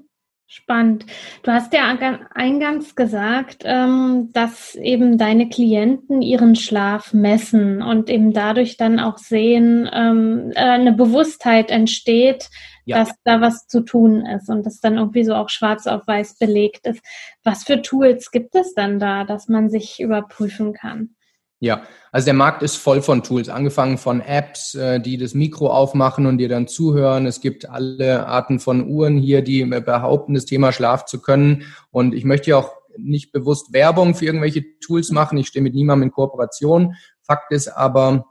spannend. 0.51 1.05
Du 1.43 1.51
hast 1.51 1.71
ja 1.71 1.97
eingangs 2.35 2.95
gesagt, 2.95 3.63
ähm, 3.63 4.31
dass 4.33 4.75
eben 4.75 5.17
deine 5.17 5.47
Klienten 5.47 6.21
ihren 6.21 6.57
Schlaf 6.57 7.13
messen 7.13 7.81
und 7.81 8.09
eben 8.09 8.33
dadurch 8.33 8.75
dann 8.75 8.99
auch 8.99 9.17
sehen, 9.17 9.89
ähm, 9.93 10.51
äh, 10.55 10.59
eine 10.59 10.91
Bewusstheit 10.91 11.71
entsteht, 11.71 12.49
ja. 12.83 12.97
dass 12.97 13.13
da 13.23 13.39
was 13.39 13.67
zu 13.67 13.79
tun 13.79 14.25
ist 14.25 14.49
und 14.49 14.65
das 14.65 14.81
dann 14.81 14.97
irgendwie 14.97 15.23
so 15.23 15.35
auch 15.35 15.47
schwarz 15.47 15.87
auf 15.87 16.05
weiß 16.05 16.37
belegt 16.37 16.85
ist. 16.85 17.01
Was 17.45 17.63
für 17.63 17.81
Tools 17.81 18.29
gibt 18.31 18.53
es 18.53 18.73
dann 18.73 18.99
da, 18.99 19.23
dass 19.23 19.47
man 19.47 19.69
sich 19.69 20.01
überprüfen 20.01 20.73
kann? 20.73 21.15
Ja, 21.61 21.83
also 22.11 22.25
der 22.25 22.33
Markt 22.33 22.63
ist 22.63 22.75
voll 22.75 23.03
von 23.03 23.21
Tools, 23.21 23.47
angefangen 23.47 23.99
von 23.99 24.19
Apps, 24.19 24.73
äh, 24.73 24.99
die 24.99 25.17
das 25.17 25.35
Mikro 25.35 25.67
aufmachen 25.67 26.25
und 26.25 26.39
dir 26.39 26.49
dann 26.49 26.67
zuhören. 26.67 27.27
Es 27.27 27.39
gibt 27.39 27.69
alle 27.69 28.25
Arten 28.25 28.59
von 28.59 28.89
Uhren 28.89 29.17
hier, 29.17 29.43
die 29.43 29.63
behaupten, 29.63 30.33
das 30.33 30.45
Thema 30.45 30.73
Schlaf 30.73 31.05
zu 31.05 31.21
können. 31.21 31.65
Und 31.91 32.15
ich 32.15 32.25
möchte 32.25 32.49
ja 32.49 32.57
auch 32.57 32.73
nicht 32.97 33.31
bewusst 33.31 33.73
Werbung 33.73 34.15
für 34.15 34.25
irgendwelche 34.25 34.65
Tools 34.79 35.11
machen. 35.11 35.37
Ich 35.37 35.47
stehe 35.47 35.61
mit 35.61 35.75
niemandem 35.75 36.09
in 36.09 36.11
Kooperation. 36.11 36.95
Fakt 37.21 37.51
ist 37.51 37.67
aber, 37.67 38.25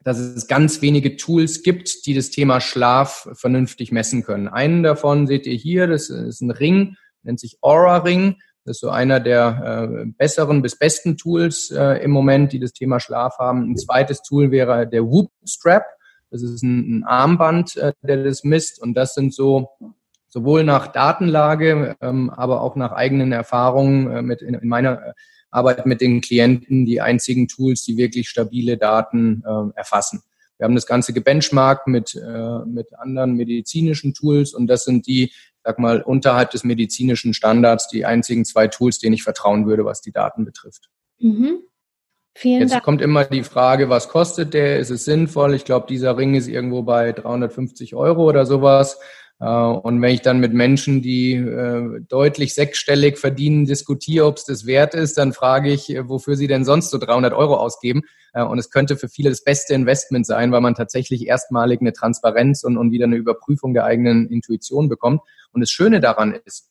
dass 0.00 0.18
es 0.18 0.48
ganz 0.48 0.82
wenige 0.82 1.16
Tools 1.16 1.62
gibt, 1.62 2.04
die 2.06 2.14
das 2.14 2.30
Thema 2.30 2.60
Schlaf 2.60 3.28
vernünftig 3.34 3.92
messen 3.92 4.24
können. 4.24 4.48
Einen 4.48 4.82
davon 4.82 5.28
seht 5.28 5.46
ihr 5.46 5.54
hier, 5.54 5.86
das 5.86 6.10
ist 6.10 6.40
ein 6.40 6.50
Ring, 6.50 6.96
nennt 7.22 7.38
sich 7.38 7.58
Aura 7.60 7.98
Ring. 7.98 8.38
Das 8.64 8.76
ist 8.76 8.80
so 8.80 8.90
einer 8.90 9.18
der 9.18 9.88
äh, 9.90 10.06
besseren 10.16 10.62
bis 10.62 10.78
besten 10.78 11.16
Tools 11.16 11.70
äh, 11.70 12.02
im 12.04 12.12
Moment, 12.12 12.52
die 12.52 12.60
das 12.60 12.72
Thema 12.72 13.00
Schlaf 13.00 13.38
haben. 13.38 13.72
Ein 13.72 13.76
zweites 13.76 14.22
Tool 14.22 14.50
wäre 14.50 14.86
der 14.86 15.04
Whoop 15.04 15.30
Strap. 15.44 15.84
Das 16.30 16.42
ist 16.42 16.62
ein, 16.62 16.98
ein 16.98 17.04
Armband, 17.04 17.76
äh, 17.76 17.92
der 18.02 18.22
das 18.22 18.44
misst. 18.44 18.80
Und 18.80 18.94
das 18.94 19.14
sind 19.14 19.34
so 19.34 19.70
sowohl 20.28 20.64
nach 20.64 20.88
Datenlage, 20.88 21.94
ähm, 22.00 22.30
aber 22.30 22.62
auch 22.62 22.74
nach 22.74 22.92
eigenen 22.92 23.32
Erfahrungen 23.32 24.10
äh, 24.10 24.22
mit 24.22 24.40
in, 24.40 24.54
in 24.54 24.68
meiner 24.68 25.14
Arbeit 25.50 25.84
mit 25.84 26.00
den 26.00 26.22
Klienten 26.22 26.86
die 26.86 27.00
einzigen 27.00 27.48
Tools, 27.48 27.84
die 27.84 27.98
wirklich 27.98 28.28
stabile 28.28 28.78
Daten 28.78 29.42
äh, 29.44 29.78
erfassen. 29.78 30.22
Wir 30.56 30.64
haben 30.64 30.74
das 30.74 30.86
Ganze 30.86 31.12
gebenchmarkt 31.12 31.86
mit, 31.86 32.14
äh, 32.14 32.58
mit 32.64 32.94
anderen 32.98 33.34
medizinischen 33.34 34.14
Tools 34.14 34.54
und 34.54 34.68
das 34.68 34.84
sind 34.84 35.06
die, 35.06 35.32
sag 35.64 35.78
mal, 35.78 36.02
unterhalb 36.02 36.50
des 36.50 36.64
medizinischen 36.64 37.34
Standards 37.34 37.88
die 37.88 38.04
einzigen 38.04 38.44
zwei 38.44 38.68
Tools, 38.68 38.98
denen 38.98 39.14
ich 39.14 39.22
vertrauen 39.22 39.66
würde, 39.66 39.84
was 39.84 40.00
die 40.00 40.12
Daten 40.12 40.44
betrifft. 40.44 40.90
Mhm. 41.18 41.62
Vielen 42.34 42.62
Jetzt 42.62 42.72
Dank. 42.72 42.84
kommt 42.84 43.02
immer 43.02 43.24
die 43.24 43.44
Frage, 43.44 43.90
was 43.90 44.08
kostet 44.08 44.54
der? 44.54 44.78
Ist 44.78 44.90
es 44.90 45.04
sinnvoll? 45.04 45.54
Ich 45.54 45.64
glaube, 45.64 45.86
dieser 45.86 46.16
Ring 46.16 46.34
ist 46.34 46.48
irgendwo 46.48 46.82
bei 46.82 47.12
350 47.12 47.94
Euro 47.94 48.26
oder 48.28 48.46
sowas. 48.46 48.98
Äh, 49.42 49.46
und 49.46 50.00
wenn 50.00 50.14
ich 50.14 50.22
dann 50.22 50.38
mit 50.38 50.54
Menschen, 50.54 51.02
die 51.02 51.34
äh, 51.34 52.00
deutlich 52.08 52.54
sechsstellig 52.54 53.18
verdienen, 53.18 53.66
diskutiere, 53.66 54.26
ob 54.26 54.36
es 54.36 54.44
das 54.44 54.66
wert 54.66 54.94
ist, 54.94 55.18
dann 55.18 55.32
frage 55.32 55.72
ich, 55.72 55.90
äh, 55.90 56.08
wofür 56.08 56.36
sie 56.36 56.46
denn 56.46 56.64
sonst 56.64 56.90
so 56.90 56.98
300 56.98 57.34
Euro 57.34 57.56
ausgeben. 57.56 58.02
Und 58.34 58.58
es 58.58 58.70
könnte 58.70 58.96
für 58.96 59.10
viele 59.10 59.28
das 59.28 59.44
beste 59.44 59.74
Investment 59.74 60.24
sein, 60.24 60.52
weil 60.52 60.62
man 60.62 60.74
tatsächlich 60.74 61.26
erstmalig 61.26 61.82
eine 61.82 61.92
Transparenz 61.92 62.64
und, 62.64 62.78
und 62.78 62.90
wieder 62.90 63.04
eine 63.04 63.16
Überprüfung 63.16 63.74
der 63.74 63.84
eigenen 63.84 64.30
Intuition 64.30 64.88
bekommt. 64.88 65.20
Und 65.52 65.60
das 65.60 65.70
Schöne 65.70 66.00
daran 66.00 66.32
ist, 66.46 66.70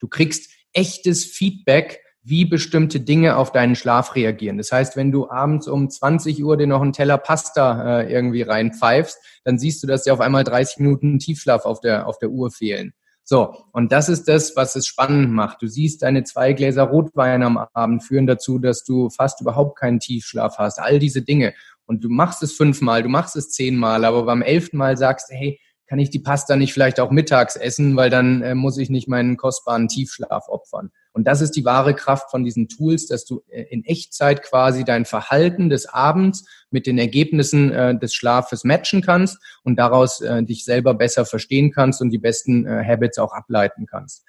du 0.00 0.08
kriegst 0.08 0.50
echtes 0.74 1.24
Feedback 1.24 2.02
wie 2.28 2.44
bestimmte 2.44 3.00
Dinge 3.00 3.36
auf 3.36 3.52
deinen 3.52 3.74
Schlaf 3.74 4.14
reagieren. 4.14 4.58
Das 4.58 4.70
heißt, 4.70 4.96
wenn 4.96 5.10
du 5.10 5.30
abends 5.30 5.66
um 5.66 5.88
20 5.88 6.44
Uhr 6.44 6.56
dir 6.56 6.66
noch 6.66 6.82
einen 6.82 6.92
Teller 6.92 7.18
Pasta 7.18 8.00
äh, 8.00 8.12
irgendwie 8.12 8.42
reinpfeifst, 8.42 9.18
dann 9.44 9.58
siehst 9.58 9.82
du, 9.82 9.86
dass 9.86 10.04
dir 10.04 10.12
auf 10.12 10.20
einmal 10.20 10.44
30 10.44 10.78
Minuten 10.78 11.18
Tiefschlaf 11.18 11.64
auf 11.64 11.80
der, 11.80 12.06
auf 12.06 12.18
der 12.18 12.30
Uhr 12.30 12.50
fehlen. 12.50 12.92
So, 13.24 13.54
und 13.72 13.92
das 13.92 14.08
ist 14.08 14.26
das, 14.26 14.56
was 14.56 14.74
es 14.74 14.86
spannend 14.86 15.32
macht. 15.32 15.60
Du 15.60 15.68
siehst, 15.68 16.02
deine 16.02 16.24
zwei 16.24 16.54
Gläser 16.54 16.84
Rotwein 16.84 17.42
am 17.42 17.58
Abend 17.74 18.02
führen 18.02 18.26
dazu, 18.26 18.58
dass 18.58 18.84
du 18.84 19.10
fast 19.10 19.40
überhaupt 19.42 19.78
keinen 19.78 20.00
Tiefschlaf 20.00 20.56
hast. 20.58 20.78
All 20.78 20.98
diese 20.98 21.20
Dinge. 21.20 21.52
Und 21.84 22.04
du 22.04 22.08
machst 22.08 22.42
es 22.42 22.52
fünfmal, 22.52 23.02
du 23.02 23.08
machst 23.08 23.36
es 23.36 23.50
zehnmal, 23.50 24.04
aber 24.04 24.24
beim 24.24 24.42
elften 24.42 24.78
Mal 24.78 24.96
sagst, 24.96 25.30
hey, 25.30 25.60
kann 25.88 25.98
ich 25.98 26.10
die 26.10 26.18
Pasta 26.18 26.54
nicht 26.56 26.72
vielleicht 26.72 27.00
auch 27.00 27.10
mittags 27.10 27.56
essen, 27.56 27.96
weil 27.96 28.10
dann 28.10 28.42
äh, 28.42 28.54
muss 28.54 28.76
ich 28.76 28.90
nicht 28.90 29.08
meinen 29.08 29.36
kostbaren 29.36 29.88
Tiefschlaf 29.88 30.48
opfern. 30.48 30.90
Und 31.12 31.24
das 31.24 31.40
ist 31.40 31.52
die 31.52 31.64
wahre 31.64 31.94
Kraft 31.94 32.30
von 32.30 32.44
diesen 32.44 32.68
Tools, 32.68 33.06
dass 33.06 33.24
du 33.24 33.42
äh, 33.48 33.62
in 33.70 33.84
Echtzeit 33.84 34.42
quasi 34.42 34.84
dein 34.84 35.06
Verhalten 35.06 35.70
des 35.70 35.86
Abends 35.86 36.46
mit 36.70 36.86
den 36.86 36.98
Ergebnissen 36.98 37.72
äh, 37.72 37.98
des 37.98 38.14
Schlafes 38.14 38.64
matchen 38.64 39.00
kannst 39.00 39.38
und 39.64 39.76
daraus 39.76 40.20
äh, 40.20 40.42
dich 40.42 40.64
selber 40.64 40.94
besser 40.94 41.24
verstehen 41.24 41.72
kannst 41.72 42.02
und 42.02 42.10
die 42.10 42.18
besten 42.18 42.66
äh, 42.66 42.84
Habits 42.84 43.18
auch 43.18 43.32
ableiten 43.32 43.86
kannst. 43.86 44.24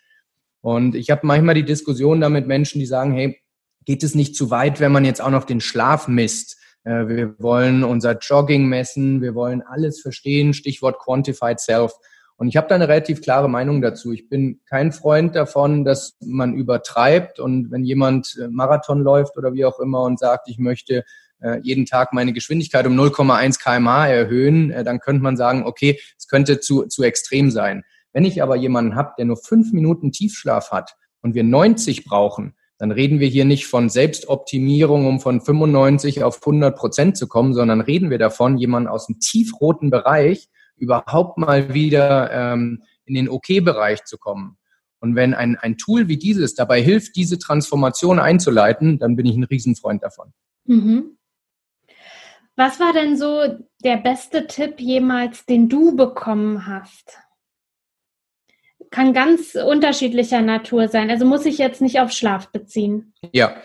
Und 0.62 0.96
ich 0.96 1.12
habe 1.12 1.28
manchmal 1.28 1.56
die 1.56 1.66
Diskussion 1.66 2.22
da 2.22 2.30
mit 2.30 2.48
Menschen, 2.48 2.80
die 2.80 2.86
sagen, 2.86 3.14
hey, 3.14 3.40
geht 3.86 4.04
es 4.04 4.16
nicht 4.16 4.36
zu 4.36 4.50
weit, 4.50 4.80
wenn 4.80 4.92
man 4.92 5.06
jetzt 5.06 5.22
auch 5.22 5.30
noch 5.30 5.46
den 5.46 5.62
Schlaf 5.62 6.08
misst? 6.08 6.58
Äh, 6.84 7.08
wir 7.08 7.40
wollen 7.40 7.84
unser 7.84 8.18
Jogging 8.18 8.66
messen, 8.66 9.22
wir 9.22 9.36
wollen 9.36 9.62
alles 9.62 10.02
verstehen, 10.02 10.54
Stichwort 10.54 11.00
Quantified 11.00 11.60
Self. 11.60 11.94
Und 12.38 12.48
ich 12.48 12.56
habe 12.56 12.68
da 12.68 12.76
eine 12.76 12.88
relativ 12.88 13.22
klare 13.22 13.50
Meinung 13.50 13.82
dazu. 13.82 14.14
Ich 14.14 14.30
bin 14.30 14.62
kein 14.66 14.94
Freund 14.94 15.36
davon, 15.36 15.84
dass 15.84 16.16
man 16.22 16.54
übertreibt 16.54 17.40
und 17.40 17.70
wenn 17.72 17.84
jemand 17.84 18.38
äh, 18.42 18.48
Marathon 18.48 19.02
läuft 19.02 19.38
oder 19.38 19.54
wie 19.54 19.66
auch 19.66 19.80
immer 19.80 20.04
und 20.04 20.20
sagt, 20.20 20.48
ich 20.50 20.58
möchte 20.58 21.04
äh, 21.42 21.60
jeden 21.62 21.86
Tag 21.86 22.14
meine 22.14 22.34
Geschwindigkeit 22.34 22.88
um 22.88 22.98
0,1 22.98 23.60
kmh 23.62 24.08
erhöhen, 24.08 24.74
dann 24.84 25.00
könnte 25.00 25.22
man 25.22 25.38
sagen, 25.38 25.64
okay, 25.66 26.00
es 26.18 26.28
könnte 26.28 26.60
zu, 26.60 26.86
zu 26.86 27.04
extrem 27.04 27.52
sein. 27.52 27.84
Wenn 28.14 28.26
ich 28.26 28.42
aber 28.42 28.56
jemanden 28.56 28.96
habe, 28.96 29.14
der 29.18 29.26
nur 29.26 29.38
fünf 29.38 29.72
Minuten 29.72 30.12
Tiefschlaf 30.12 30.72
hat 30.72 30.96
und 31.22 31.36
wir 31.36 31.44
90 31.44 32.06
brauchen, 32.06 32.56
dann 32.80 32.92
reden 32.92 33.20
wir 33.20 33.28
hier 33.28 33.44
nicht 33.44 33.68
von 33.68 33.90
Selbstoptimierung, 33.90 35.06
um 35.06 35.20
von 35.20 35.42
95 35.42 36.24
auf 36.24 36.38
100 36.38 36.78
Prozent 36.78 37.18
zu 37.18 37.28
kommen, 37.28 37.54
sondern 37.54 37.82
reden 37.82 38.10
wir 38.10 38.18
davon, 38.18 38.58
jemanden 38.58 38.88
aus 38.88 39.08
dem 39.08 39.20
tiefroten 39.20 39.90
Bereich 39.90 40.48
überhaupt 40.78 41.38
mal 41.38 41.74
wieder 41.74 42.32
ähm, 42.32 42.84
in 43.04 43.16
den 43.16 43.28
OK-Bereich 43.28 44.06
zu 44.06 44.18
kommen. 44.18 44.58
Und 45.02 45.16
wenn 45.16 45.34
ein, 45.34 45.58
ein 45.58 45.78
Tool 45.78 46.08
wie 46.08 46.18
dieses 46.18 46.56
dabei 46.56 46.82
hilft, 46.82 47.18
diese 47.18 47.38
Transformation 47.38 48.18
einzuleiten, 48.18 48.98
dann 48.98 49.18
bin 49.18 49.26
ich 49.26 49.36
ein 49.36 49.44
Riesenfreund 49.44 50.02
davon. 50.02 50.32
Mhm. 50.64 51.18
Was 52.56 52.80
war 52.80 52.94
denn 52.94 53.18
so 53.18 53.60
der 53.84 53.98
beste 53.98 54.48
Tipp 54.48 54.80
jemals, 54.80 55.46
den 55.46 55.68
du 55.68 55.96
bekommen 55.98 56.66
hast? 56.66 57.18
Kann 58.92 59.14
ganz 59.14 59.56
unterschiedlicher 59.56 60.42
Natur 60.42 60.88
sein. 60.88 61.10
Also 61.10 61.26
muss 61.26 61.46
ich 61.46 61.58
jetzt 61.58 61.82
nicht 61.82 62.00
auf 62.00 62.12
Schlaf 62.12 62.52
beziehen. 62.52 63.14
Ja, 63.34 63.56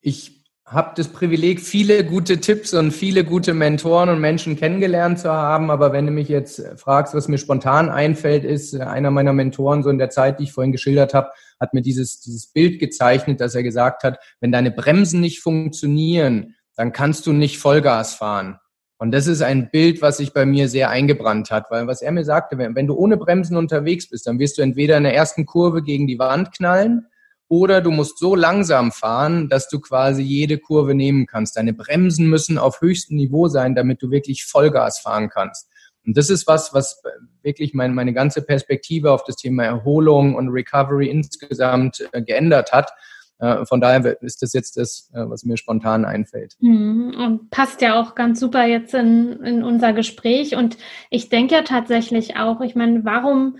ich 0.00 0.36
habe 0.66 0.94
das 0.96 1.08
Privileg, 1.08 1.60
viele 1.60 2.04
gute 2.04 2.40
Tipps 2.40 2.74
und 2.74 2.90
viele 2.90 3.24
gute 3.24 3.54
Mentoren 3.54 4.08
und 4.08 4.20
Menschen 4.20 4.56
kennengelernt 4.56 5.20
zu 5.20 5.30
haben. 5.30 5.70
Aber 5.70 5.92
wenn 5.92 6.06
du 6.06 6.12
mich 6.12 6.28
jetzt 6.28 6.60
fragst, 6.76 7.14
was 7.14 7.28
mir 7.28 7.38
spontan 7.38 7.88
einfällt, 7.88 8.44
ist 8.44 8.74
einer 8.74 9.12
meiner 9.12 9.32
Mentoren 9.32 9.84
so 9.84 9.90
in 9.90 9.98
der 9.98 10.10
Zeit, 10.10 10.40
die 10.40 10.44
ich 10.44 10.52
vorhin 10.52 10.72
geschildert 10.72 11.14
habe, 11.14 11.30
hat 11.60 11.72
mir 11.72 11.82
dieses, 11.82 12.20
dieses 12.20 12.48
Bild 12.48 12.80
gezeichnet, 12.80 13.40
dass 13.40 13.54
er 13.54 13.62
gesagt 13.62 14.02
hat, 14.02 14.18
wenn 14.40 14.50
deine 14.50 14.72
Bremsen 14.72 15.20
nicht 15.20 15.40
funktionieren, 15.40 16.56
dann 16.74 16.92
kannst 16.92 17.26
du 17.26 17.32
nicht 17.32 17.58
Vollgas 17.58 18.14
fahren. 18.14 18.58
Und 18.98 19.12
das 19.12 19.26
ist 19.26 19.42
ein 19.42 19.70
Bild, 19.70 20.00
was 20.00 20.16
sich 20.16 20.32
bei 20.32 20.46
mir 20.46 20.68
sehr 20.68 20.88
eingebrannt 20.88 21.50
hat, 21.50 21.66
weil 21.70 21.86
was 21.86 22.00
er 22.00 22.12
mir 22.12 22.24
sagte, 22.24 22.56
wenn, 22.56 22.74
wenn, 22.74 22.86
du 22.86 22.94
ohne 22.94 23.16
Bremsen 23.16 23.56
unterwegs 23.56 24.08
bist, 24.08 24.26
dann 24.26 24.38
wirst 24.38 24.56
du 24.56 24.62
entweder 24.62 24.96
in 24.96 25.04
der 25.04 25.14
ersten 25.14 25.44
Kurve 25.44 25.82
gegen 25.82 26.06
die 26.06 26.18
Wand 26.18 26.52
knallen 26.52 27.06
oder 27.48 27.80
du 27.80 27.90
musst 27.90 28.18
so 28.18 28.34
langsam 28.34 28.90
fahren, 28.92 29.48
dass 29.48 29.68
du 29.68 29.80
quasi 29.80 30.22
jede 30.22 30.58
Kurve 30.58 30.94
nehmen 30.94 31.26
kannst. 31.26 31.56
Deine 31.56 31.74
Bremsen 31.74 32.26
müssen 32.26 32.58
auf 32.58 32.80
höchstem 32.80 33.16
Niveau 33.16 33.48
sein, 33.48 33.74
damit 33.74 34.02
du 34.02 34.10
wirklich 34.10 34.44
Vollgas 34.44 34.98
fahren 34.98 35.28
kannst. 35.28 35.68
Und 36.04 36.16
das 36.16 36.30
ist 36.30 36.46
was, 36.46 36.72
was 36.72 37.02
wirklich 37.42 37.74
mein, 37.74 37.94
meine 37.94 38.12
ganze 38.12 38.42
Perspektive 38.42 39.10
auf 39.10 39.24
das 39.24 39.36
Thema 39.36 39.64
Erholung 39.64 40.34
und 40.34 40.48
Recovery 40.48 41.08
insgesamt 41.08 42.08
äh, 42.12 42.22
geändert 42.22 42.72
hat. 42.72 42.90
Äh, 43.38 43.66
von 43.66 43.80
daher 43.80 44.22
ist 44.22 44.42
das 44.42 44.52
jetzt 44.52 44.76
das, 44.76 45.10
äh, 45.12 45.28
was 45.28 45.44
mir 45.44 45.56
spontan 45.56 46.04
einfällt. 46.04 46.56
Mhm. 46.60 47.14
Und 47.18 47.50
passt 47.50 47.82
ja 47.82 48.00
auch 48.00 48.14
ganz 48.14 48.40
super 48.40 48.64
jetzt 48.64 48.94
in, 48.94 49.42
in 49.42 49.62
unser 49.62 49.92
Gespräch. 49.92 50.56
Und 50.56 50.78
ich 51.10 51.28
denke 51.28 51.54
ja 51.54 51.62
tatsächlich 51.62 52.36
auch, 52.36 52.60
ich 52.60 52.74
meine, 52.74 53.04
warum 53.04 53.58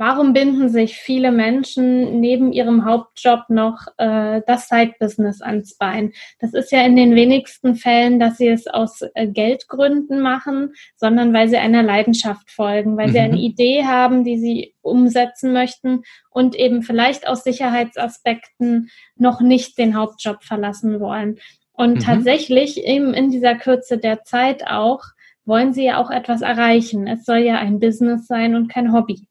Warum 0.00 0.32
binden 0.32 0.70
sich 0.70 0.96
viele 0.96 1.30
Menschen 1.30 2.20
neben 2.20 2.54
ihrem 2.54 2.86
Hauptjob 2.86 3.50
noch 3.50 3.86
äh, 3.98 4.40
das 4.46 4.66
Side-Business 4.66 5.42
ans 5.42 5.76
Bein? 5.76 6.14
Das 6.38 6.54
ist 6.54 6.72
ja 6.72 6.80
in 6.86 6.96
den 6.96 7.14
wenigsten 7.14 7.74
Fällen, 7.74 8.18
dass 8.18 8.38
sie 8.38 8.48
es 8.48 8.66
aus 8.66 9.02
äh, 9.12 9.26
Geldgründen 9.26 10.22
machen, 10.22 10.72
sondern 10.96 11.34
weil 11.34 11.50
sie 11.50 11.58
einer 11.58 11.82
Leidenschaft 11.82 12.50
folgen, 12.50 12.96
weil 12.96 13.08
mhm. 13.08 13.12
sie 13.12 13.18
eine 13.18 13.36
mhm. 13.36 13.42
Idee 13.42 13.84
haben, 13.84 14.24
die 14.24 14.38
sie 14.38 14.74
umsetzen 14.80 15.52
möchten 15.52 16.00
und 16.30 16.56
eben 16.56 16.80
vielleicht 16.80 17.28
aus 17.28 17.44
Sicherheitsaspekten 17.44 18.88
noch 19.16 19.42
nicht 19.42 19.76
den 19.76 19.94
Hauptjob 19.94 20.44
verlassen 20.44 20.98
wollen. 21.00 21.40
Und 21.72 21.96
mhm. 21.96 22.00
tatsächlich 22.00 22.82
eben 22.82 23.12
in 23.12 23.30
dieser 23.30 23.54
Kürze 23.54 23.98
der 23.98 24.22
Zeit 24.24 24.66
auch 24.66 25.02
wollen 25.44 25.74
sie 25.74 25.84
ja 25.84 25.98
auch 25.98 26.10
etwas 26.10 26.40
erreichen. 26.40 27.06
Es 27.06 27.26
soll 27.26 27.40
ja 27.40 27.56
ein 27.58 27.80
Business 27.80 28.26
sein 28.26 28.54
und 28.54 28.68
kein 28.68 28.94
Hobby. 28.94 29.26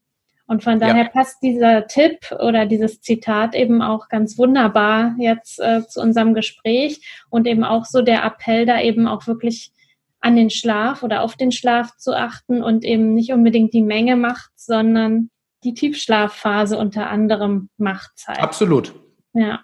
Und 0.50 0.64
von 0.64 0.80
daher 0.80 1.04
ja. 1.04 1.08
passt 1.08 1.44
dieser 1.44 1.86
Tipp 1.86 2.32
oder 2.32 2.66
dieses 2.66 3.00
Zitat 3.00 3.54
eben 3.54 3.82
auch 3.82 4.08
ganz 4.08 4.36
wunderbar 4.36 5.14
jetzt 5.16 5.60
äh, 5.60 5.86
zu 5.86 6.00
unserem 6.00 6.34
Gespräch 6.34 7.24
und 7.30 7.46
eben 7.46 7.62
auch 7.62 7.84
so 7.84 8.02
der 8.02 8.24
Appell, 8.24 8.66
da 8.66 8.80
eben 8.80 9.06
auch 9.06 9.28
wirklich 9.28 9.70
an 10.18 10.34
den 10.34 10.50
Schlaf 10.50 11.04
oder 11.04 11.22
auf 11.22 11.36
den 11.36 11.52
Schlaf 11.52 11.96
zu 11.98 12.16
achten 12.16 12.64
und 12.64 12.84
eben 12.84 13.14
nicht 13.14 13.32
unbedingt 13.32 13.74
die 13.74 13.82
Menge 13.82 14.16
macht, 14.16 14.50
sondern 14.56 15.30
die 15.62 15.72
Tiefschlafphase 15.72 16.76
unter 16.76 17.08
anderem 17.08 17.68
macht 17.76 18.18
Zeit. 18.18 18.40
Absolut. 18.40 18.92
Ja. 19.32 19.60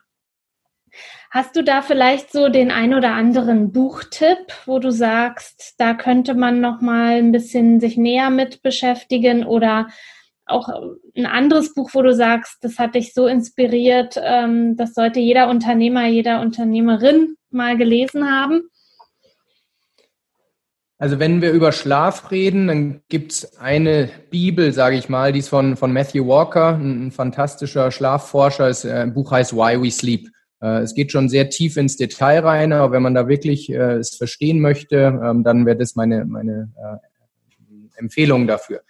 Hast 1.33 1.57
du 1.57 1.65
da 1.65 1.83
vielleicht 1.83 2.31
so 2.31 2.49
den 2.49 2.71
ein 2.71 2.95
oder 2.95 3.11
anderen 3.11 3.73
Buchtipp, 3.73 4.55
wo 4.67 4.79
du 4.79 4.93
sagst, 4.93 5.75
da 5.79 5.95
könnte 5.95 6.35
man 6.35 6.61
noch 6.61 6.81
mal 6.81 7.17
ein 7.17 7.33
bisschen 7.33 7.81
sich 7.81 7.97
näher 7.97 8.31
mit 8.31 8.63
beschäftigen 8.63 9.45
oder 9.45 9.89
auch 10.47 10.69
ein 11.17 11.27
anderes 11.27 11.75
Buch, 11.75 11.91
wo 11.93 12.03
du 12.03 12.15
sagst, 12.15 12.59
das 12.63 12.79
hat 12.79 12.95
dich 12.95 13.13
so 13.13 13.27
inspiriert, 13.27 14.19
ähm, 14.23 14.77
das 14.77 14.95
sollte 14.95 15.21
jeder 15.21 15.49
Unternehmer, 15.51 16.07
jeder 16.07 16.41
Unternehmerin 16.41 17.37
mal 17.51 17.77
gelesen 17.77 18.31
haben? 18.31 18.71
Also 20.99 21.19
wenn 21.19 21.43
wir 21.43 21.53
über 21.53 21.73
Schlaf 21.73 22.31
reden, 22.31 22.69
dann 22.69 23.01
gibt 23.09 23.33
es 23.33 23.59
eine 23.59 24.09
Bibel, 24.31 24.73
sage 24.73 24.97
ich 24.97 25.11
mal, 25.11 25.33
die 25.33 25.41
ist 25.41 25.51
von, 25.51 25.77
von 25.77 25.93
Matthew 25.93 26.27
Walker, 26.27 26.77
ein, 26.77 27.09
ein 27.09 27.11
fantastischer 27.11 27.91
Schlafforscher. 27.91 28.69
Das 28.69 28.85
äh, 28.85 29.07
Buch 29.13 29.31
heißt 29.31 29.53
Why 29.53 29.83
We 29.83 29.91
Sleep. 29.91 30.31
Äh, 30.63 30.79
es 30.79 30.95
geht 30.95 31.13
schon 31.13 31.29
sehr 31.29 31.51
tief 31.51 31.77
ins 31.77 31.99
Detail 31.99 32.41
rein, 32.41 32.73
aber 32.73 32.93
wenn 32.93 33.03
man 33.03 33.15
da 33.15 33.29
wirklich 33.29 33.71
äh, 33.71 33.97
es 33.97 34.17
verstehen 34.17 34.61
möchte, 34.61 35.21
ähm, 35.23 35.45
dann 35.45 35.67
wäre 35.67 35.77
das 35.77 35.97
meine, 35.97 36.25
meine 36.25 36.73
äh, 36.77 37.99
Empfehlung 37.99 38.47
dafür. 38.47 38.81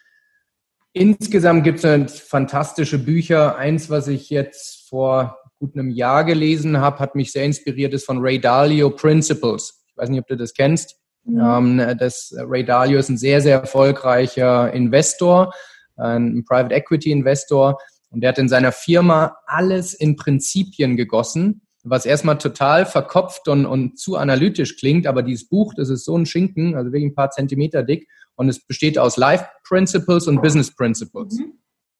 Insgesamt 0.98 1.62
gibt 1.62 1.84
es 1.84 2.20
fantastische 2.20 2.98
Bücher. 2.98 3.58
Eins, 3.58 3.90
was 3.90 4.08
ich 4.08 4.30
jetzt 4.30 4.88
vor 4.88 5.36
gut 5.58 5.74
einem 5.74 5.90
Jahr 5.90 6.24
gelesen 6.24 6.80
habe, 6.80 7.00
hat 7.00 7.14
mich 7.14 7.32
sehr 7.32 7.44
inspiriert, 7.44 7.92
ist 7.92 8.06
von 8.06 8.16
Ray 8.18 8.40
Dalio 8.40 8.88
Principles. 8.88 9.84
Ich 9.88 9.96
weiß 9.98 10.08
nicht, 10.08 10.20
ob 10.20 10.26
du 10.26 10.38
das 10.38 10.54
kennst. 10.54 10.96
Ähm, 11.28 11.96
das, 11.98 12.34
Ray 12.38 12.64
Dalio 12.64 12.98
ist 12.98 13.10
ein 13.10 13.18
sehr, 13.18 13.42
sehr 13.42 13.60
erfolgreicher 13.60 14.72
Investor, 14.72 15.52
ein 15.96 16.42
Private 16.46 16.74
Equity 16.74 17.10
Investor. 17.10 17.78
Und 18.08 18.22
der 18.22 18.30
hat 18.30 18.38
in 18.38 18.48
seiner 18.48 18.72
Firma 18.72 19.36
alles 19.44 19.92
in 19.92 20.16
Prinzipien 20.16 20.96
gegossen, 20.96 21.60
was 21.84 22.06
erstmal 22.06 22.38
total 22.38 22.86
verkopft 22.86 23.48
und, 23.48 23.66
und 23.66 23.98
zu 23.98 24.16
analytisch 24.16 24.78
klingt. 24.78 25.06
Aber 25.06 25.22
dieses 25.22 25.46
Buch, 25.46 25.74
das 25.76 25.90
ist 25.90 26.06
so 26.06 26.16
ein 26.16 26.24
Schinken, 26.24 26.74
also 26.74 26.90
wirklich 26.90 27.12
ein 27.12 27.14
paar 27.14 27.28
Zentimeter 27.28 27.82
dick. 27.82 28.08
Und 28.36 28.48
es 28.48 28.64
besteht 28.64 28.98
aus 28.98 29.16
Life 29.16 29.46
Principles 29.64 30.28
und 30.28 30.42
Business 30.42 30.74
Principles. 30.74 31.38
Mhm. 31.38 31.54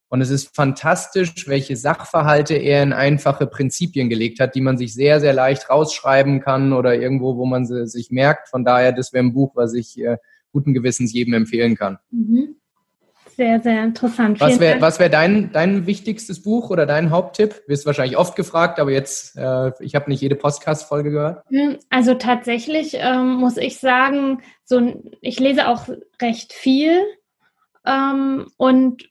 Und 0.09 0.20
es 0.20 0.31
ist 0.31 0.55
fantastisch, 0.55 1.49
welche 1.49 1.77
Sachverhalte 1.77 2.55
er 2.55 2.83
in 2.83 2.92
einfache 2.92 3.46
Prinzipien 3.46 4.09
gelegt 4.09 4.38
hat, 4.38 4.55
die 4.55 4.61
man 4.61 4.79
sich 4.79 4.94
sehr, 4.94 5.20
sehr 5.20 5.33
leicht 5.33 5.68
rausschreiben 5.68 6.40
kann 6.40 6.72
oder 6.72 6.94
irgendwo, 6.94 7.37
wo 7.37 7.44
man 7.44 7.66
sie 7.66 7.88
sich 7.88 8.11
merkt. 8.11 8.49
Von 8.49 8.64
daher, 8.64 8.92
das 8.92 9.12
wäre 9.12 9.25
ein 9.25 9.33
Buch, 9.33 9.57
was 9.57 9.75
ich 9.75 9.99
äh, 9.99 10.18
guten 10.53 10.75
Gewissens 10.75 11.12
jedem 11.12 11.35
empfehlen 11.35 11.77
kann. 11.77 11.99
Mhm. 12.11 12.57
Sehr, 13.37 13.61
sehr 13.61 13.85
interessant. 13.85 14.40
Was 14.40 14.61
wäre 14.61 14.81
wär 14.81 15.08
dein, 15.10 15.52
dein 15.52 15.87
wichtigstes 15.87 16.42
Buch 16.42 16.71
oder 16.71 16.87
dein 16.87 17.10
Haupttipp? 17.10 17.63
Wirst 17.67 17.85
wahrscheinlich 17.85 18.17
oft 18.17 18.35
gefragt, 18.35 18.81
aber 18.81 18.90
jetzt, 18.90 19.37
äh, 19.37 19.73
ich 19.81 19.94
habe 19.94 20.08
nicht 20.08 20.23
jede 20.23 20.37
Podcast-Folge 20.37 21.10
gehört. 21.10 21.44
Hm, 21.50 21.77
also 21.90 22.15
tatsächlich 22.15 22.94
ähm, 22.94 23.35
muss 23.35 23.58
ich 23.58 23.79
sagen, 23.79 24.42
so 24.65 25.02
ich 25.21 25.38
lese 25.38 25.69
auch 25.69 25.87
recht 26.23 26.54
viel 26.54 27.02
ähm, 27.85 28.46
und 28.56 29.10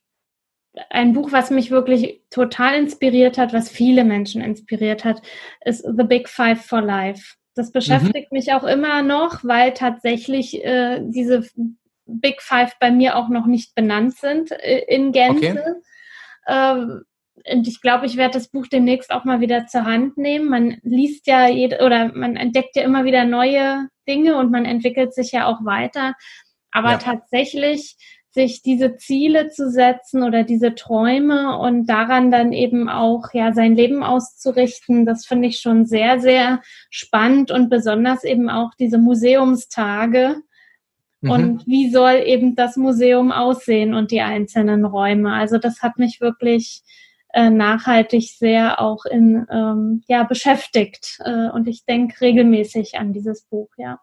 ein 0.90 1.14
Buch, 1.14 1.32
was 1.32 1.52
mich 1.52 1.70
wirklich 1.70 2.24
total 2.32 2.80
inspiriert 2.80 3.38
hat, 3.38 3.54
was 3.54 3.70
viele 3.70 4.04
Menschen 4.04 4.42
inspiriert 4.42 5.06
hat, 5.06 5.22
ist 5.64 5.86
The 5.86 6.04
Big 6.04 6.30
Five 6.30 6.66
for 6.66 6.82
Life. 6.82 7.36
Das 7.54 7.72
beschäftigt 7.72 8.32
mhm. 8.32 8.38
mich 8.38 8.54
auch 8.54 8.64
immer 8.64 9.04
noch, 9.04 9.44
weil 9.44 9.74
tatsächlich 9.74 10.66
äh, 10.66 11.00
diese 11.04 11.44
Big 12.06 12.42
Five 12.42 12.74
bei 12.80 12.92
mir 12.92 13.18
auch 13.18 13.30
noch 13.30 13.46
nicht 13.46 13.76
benannt 13.76 14.16
sind 14.18 14.52
äh, 14.52 14.84
in 14.88 15.12
Gänze. 15.12 15.52
Okay. 15.52 15.74
Ähm, 16.48 17.04
und 17.52 17.68
ich 17.68 17.82
glaube, 17.82 18.06
ich 18.06 18.18
werde 18.18 18.34
das 18.34 18.48
Buch 18.48 18.68
demnächst 18.68 19.12
auch 19.12 19.24
mal 19.24 19.40
wieder 19.40 19.68
zur 19.68 19.86
Hand 19.86 20.18
nehmen. 20.18 20.50
Man 20.50 20.78
liest 20.84 21.28
ja 21.28 21.48
jede, 21.48 21.84
oder 21.84 22.12
man 22.14 22.36
entdeckt 22.36 22.76
ja 22.76 22.84
immer 22.84 23.06
wieder 23.06 23.26
neue 23.26 23.88
Dinge 24.08 24.38
und 24.38 24.52
man 24.52 24.66
entwickelt 24.66 25.14
sich 25.14 25.32
ja 25.32 25.46
auch 25.48 25.64
weiter. 25.64 26.14
Aber 26.72 26.92
ja. 26.92 26.98
tatsächlich 26.98 27.98
sich 28.36 28.62
diese 28.62 28.98
Ziele 28.98 29.50
zu 29.50 29.70
setzen 29.70 30.22
oder 30.22 30.44
diese 30.44 30.76
Träume 30.76 31.58
und 31.58 31.88
daran 31.88 32.32
dann 32.32 32.52
eben 32.52 32.90
auch 32.90 33.34
ja 33.34 33.54
sein 33.54 33.76
Leben 33.76 34.04
auszurichten, 34.04 35.06
das 35.06 35.26
finde 35.26 35.48
ich 35.48 35.62
schon 35.62 35.86
sehr, 35.86 36.20
sehr 36.20 36.62
spannend 36.90 37.50
und 37.50 37.70
besonders 37.70 38.24
eben 38.24 38.50
auch 38.50 38.72
diese 38.78 38.98
Museumstage. 38.98 40.42
Mhm. 41.26 41.32
Und 41.32 41.68
wie 41.68 41.90
soll 41.90 42.22
eben 42.26 42.56
das 42.56 42.78
Museum 42.78 43.32
aussehen 43.32 43.94
und 43.94 44.12
die 44.12 44.22
einzelnen 44.22 44.86
Räume? 44.86 45.34
Also 45.34 45.58
das 45.58 45.82
hat 45.82 45.98
mich 45.98 46.22
wirklich 46.22 46.84
äh, 47.34 47.50
nachhaltig 47.50 48.30
sehr 48.38 48.80
auch 48.80 49.06
in 49.06 49.46
ähm, 49.52 50.04
ja 50.08 50.24
beschäftigt 50.24 51.20
äh, 51.26 51.50
und 51.50 51.68
ich 51.68 51.84
denke 51.86 52.22
regelmäßig 52.22 52.98
an 52.98 53.12
dieses 53.12 53.44
Buch, 53.44 53.70
ja. 53.78 54.00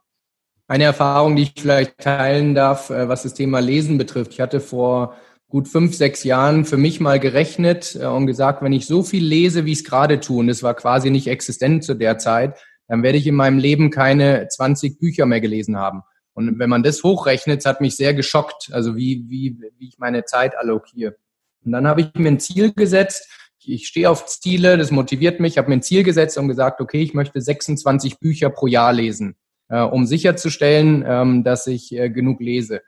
Eine 0.67 0.85
Erfahrung, 0.85 1.37
die 1.37 1.43
ich 1.43 1.53
vielleicht 1.57 1.99
teilen 1.99 2.55
darf, 2.55 2.91
äh, 2.91 3.09
was 3.09 3.23
das 3.23 3.35
Thema 3.35 3.61
Lesen 3.61 3.99
betrifft. 3.99 4.33
Ich 4.33 4.41
hatte 4.41 4.61
vor 4.61 5.15
gut 5.49 5.69
fünf, 5.69 5.95
sechs 5.95 6.25
Jahren 6.25 6.65
für 6.65 6.79
mich 6.79 6.99
mal 6.99 7.21
gerechnet 7.21 7.97
äh, 8.01 8.07
und 8.07 8.27
gesagt, 8.27 8.63
wenn 8.63 8.73
ich 8.73 8.87
so 8.87 9.03
viel 9.05 9.25
lese, 9.25 9.65
wie 9.65 9.73
ich 9.73 9.79
es 9.79 9.85
gerade 9.85 10.19
tue, 10.19 10.41
und 10.41 10.49
es 10.49 10.63
war 10.63 10.75
quasi 10.75 11.11
nicht 11.11 11.29
existent 11.29 11.85
zu 11.85 11.95
der 11.95 12.19
Zeit, 12.19 12.59
dann 12.89 13.03
werde 13.03 13.19
ich 13.19 13.27
in 13.27 13.35
meinem 13.37 13.59
Leben 13.59 13.91
keine 13.91 14.49
20 14.49 14.99
Bücher 14.99 15.27
mehr 15.27 15.41
gelesen 15.41 15.77
haben. 15.77 16.03
Und 16.35 16.59
wenn 16.59 16.71
man 16.71 16.83
das 16.83 17.03
hochrechnet, 17.03 17.65
hat 17.67 17.81
mich 17.81 17.97
sehr 17.97 18.15
geschockt, 18.15 18.71
also 18.73 18.97
wie, 18.97 19.25
wie, 19.29 19.59
wie 19.79 19.89
ich 19.89 19.99
meine 19.99 20.25
Zeit 20.25 20.57
allokiere. 20.57 21.17
Und 21.65 21.73
dann 21.73 21.87
habe 21.87 22.01
ich 22.01 22.15
mir 22.15 22.29
ein 22.29 22.41
Ziel 22.41 22.73
gesetzt. 22.73 23.29
Ich 23.65 23.87
stehe 23.87 24.11
auf 24.11 24.27
Ziele, 24.27 24.77
das 24.77 24.91
motiviert 24.91 25.41
mich. 25.41 25.53
Ich 25.53 25.59
habe 25.59 25.69
mir 25.69 25.77
ein 25.77 25.83
Ziel 25.83 26.03
gesetzt 26.03 26.39
und 26.39 26.49
gesagt, 26.49 26.81
okay, 26.81 27.03
ich 27.03 27.15
möchte 27.15 27.41
26 27.41 28.19
Bücher 28.19 28.51
pro 28.51 28.67
Jahr 28.67 28.93
lesen 28.93 29.37
äh, 29.73 29.81
um 29.81 30.07
sicherzustellen, 30.07 31.03
ähm, 31.07 31.45
dass 31.45 31.67
ich 31.67 31.97
äh, 31.97 32.11
genug 32.11 32.41
lese. 32.41 32.83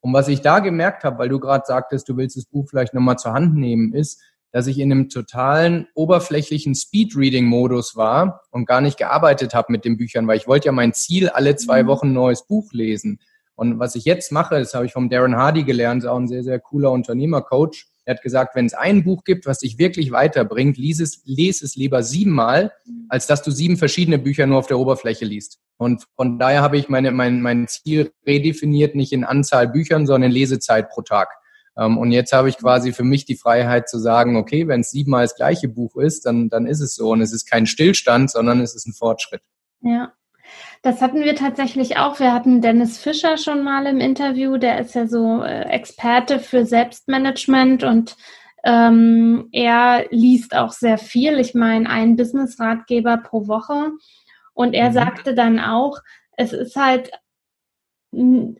Und 0.00 0.12
was 0.12 0.28
ich 0.28 0.42
da 0.42 0.60
gemerkt 0.60 1.02
habe, 1.02 1.18
weil 1.18 1.30
du 1.30 1.40
gerade 1.40 1.64
sagtest, 1.66 2.08
du 2.08 2.16
willst 2.16 2.36
das 2.36 2.44
Buch 2.44 2.66
vielleicht 2.68 2.94
nochmal 2.94 3.16
zur 3.16 3.32
Hand 3.32 3.56
nehmen, 3.56 3.92
ist, 3.94 4.22
dass 4.52 4.66
ich 4.66 4.78
in 4.78 4.90
einem 4.90 5.08
totalen 5.08 5.86
oberflächlichen 5.94 6.74
Speedreading-Modus 6.74 7.96
war 7.96 8.42
und 8.50 8.66
gar 8.66 8.80
nicht 8.80 8.98
gearbeitet 8.98 9.54
habe 9.54 9.72
mit 9.72 9.84
den 9.84 9.96
Büchern, 9.96 10.26
weil 10.26 10.38
ich 10.38 10.48
wollte 10.48 10.66
ja 10.66 10.72
mein 10.72 10.94
Ziel, 10.94 11.28
alle 11.28 11.56
zwei 11.56 11.82
mhm. 11.82 11.86
Wochen 11.88 12.06
ein 12.08 12.14
neues 12.14 12.46
Buch 12.46 12.72
lesen. 12.72 13.20
Und 13.54 13.78
was 13.78 13.94
ich 13.96 14.04
jetzt 14.04 14.32
mache, 14.32 14.58
das 14.58 14.74
habe 14.74 14.86
ich 14.86 14.92
vom 14.92 15.08
Darren 15.08 15.36
Hardy 15.36 15.64
gelernt, 15.64 16.02
ist 16.02 16.08
auch 16.08 16.18
ein 16.18 16.28
sehr, 16.28 16.44
sehr 16.44 16.60
cooler 16.60 16.92
Unternehmercoach. 16.92 17.86
Er 18.04 18.14
hat 18.14 18.22
gesagt, 18.22 18.54
wenn 18.54 18.66
es 18.66 18.74
ein 18.74 19.02
Buch 19.02 19.24
gibt, 19.24 19.46
was 19.46 19.58
dich 19.58 19.78
wirklich 19.78 20.12
weiterbringt, 20.12 20.76
lies 20.76 21.00
es, 21.00 21.22
lese 21.24 21.64
es 21.64 21.74
lieber 21.74 22.02
siebenmal, 22.02 22.72
als 23.08 23.26
dass 23.26 23.42
du 23.42 23.50
sieben 23.50 23.76
verschiedene 23.78 24.18
Bücher 24.18 24.46
nur 24.46 24.58
auf 24.58 24.68
der 24.68 24.78
Oberfläche 24.78 25.24
liest. 25.24 25.58
Und 25.76 26.06
von 26.14 26.38
daher 26.38 26.62
habe 26.62 26.78
ich 26.78 26.88
meine, 26.88 27.10
mein, 27.10 27.42
mein 27.42 27.66
Ziel 27.66 28.12
redefiniert, 28.26 28.94
nicht 28.94 29.12
in 29.12 29.24
Anzahl 29.24 29.68
Büchern, 29.68 30.06
sondern 30.06 30.30
in 30.30 30.36
Lesezeit 30.36 30.88
pro 30.88 31.02
Tag. 31.02 31.28
Ähm, 31.78 31.98
und 31.98 32.12
jetzt 32.12 32.32
habe 32.32 32.48
ich 32.48 32.58
quasi 32.58 32.92
für 32.92 33.04
mich 33.04 33.24
die 33.24 33.36
Freiheit 33.36 33.88
zu 33.88 33.98
sagen, 33.98 34.36
okay, 34.36 34.68
wenn 34.68 34.80
es 34.80 34.90
siebenmal 34.90 35.24
das 35.24 35.36
gleiche 35.36 35.68
Buch 35.68 35.96
ist, 35.96 36.26
dann, 36.26 36.48
dann 36.48 36.66
ist 36.66 36.80
es 36.80 36.94
so. 36.94 37.10
Und 37.10 37.20
es 37.20 37.32
ist 37.32 37.48
kein 37.48 37.66
Stillstand, 37.66 38.30
sondern 38.30 38.60
es 38.60 38.74
ist 38.74 38.86
ein 38.86 38.92
Fortschritt. 38.92 39.42
Ja. 39.80 40.12
Das 40.82 41.02
hatten 41.02 41.22
wir 41.22 41.34
tatsächlich 41.34 41.98
auch. 41.98 42.20
Wir 42.20 42.32
hatten 42.32 42.60
Dennis 42.60 42.98
Fischer 42.98 43.36
schon 43.36 43.64
mal 43.64 43.86
im 43.86 44.00
Interview. 44.00 44.56
Der 44.56 44.78
ist 44.78 44.94
ja 44.94 45.08
so 45.08 45.42
äh, 45.42 45.62
Experte 45.62 46.38
für 46.38 46.64
Selbstmanagement 46.64 47.82
und 47.82 48.16
ähm, 48.64 49.48
er 49.52 50.06
liest 50.10 50.54
auch 50.54 50.72
sehr 50.72 50.98
viel. 50.98 51.38
Ich 51.38 51.54
meine, 51.54 51.88
einen 51.88 52.16
Business-Ratgeber 52.16 53.18
pro 53.18 53.46
Woche. 53.48 53.92
Und 54.54 54.74
er 54.74 54.90
mhm. 54.90 54.94
sagte 54.94 55.34
dann 55.34 55.60
auch, 55.60 55.98
es 56.36 56.52
ist 56.52 56.76
halt, 56.76 57.10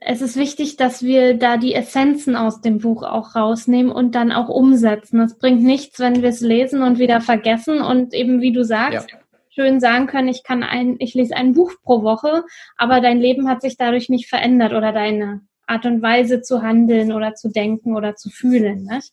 es 0.00 0.20
ist 0.20 0.36
wichtig, 0.36 0.76
dass 0.76 1.02
wir 1.02 1.34
da 1.34 1.56
die 1.56 1.74
Essenzen 1.74 2.36
aus 2.36 2.60
dem 2.60 2.78
Buch 2.78 3.02
auch 3.02 3.34
rausnehmen 3.34 3.90
und 3.90 4.14
dann 4.14 4.30
auch 4.32 4.48
umsetzen. 4.48 5.20
Es 5.20 5.38
bringt 5.38 5.62
nichts, 5.62 5.98
wenn 5.98 6.22
wir 6.22 6.28
es 6.28 6.40
lesen 6.40 6.82
und 6.82 6.98
wieder 6.98 7.20
vergessen 7.20 7.80
und 7.80 8.12
eben, 8.12 8.40
wie 8.40 8.52
du 8.52 8.64
sagst, 8.64 9.10
ja. 9.10 9.18
schön 9.50 9.80
sagen 9.80 10.06
können, 10.06 10.28
ich 10.28 10.42
kann 10.44 10.62
ein, 10.62 10.96
ich 10.98 11.14
lese 11.14 11.36
ein 11.36 11.54
Buch 11.54 11.72
pro 11.82 12.02
Woche, 12.02 12.44
aber 12.76 13.00
dein 13.00 13.18
Leben 13.18 13.48
hat 13.48 13.62
sich 13.62 13.76
dadurch 13.76 14.08
nicht 14.08 14.28
verändert 14.28 14.72
oder 14.72 14.92
deine 14.92 15.40
Art 15.66 15.86
und 15.86 16.02
Weise 16.02 16.42
zu 16.42 16.62
handeln 16.62 17.12
oder 17.12 17.34
zu 17.34 17.48
denken 17.48 17.96
oder 17.96 18.14
zu 18.14 18.28
fühlen. 18.28 18.84
Nicht? 18.84 19.12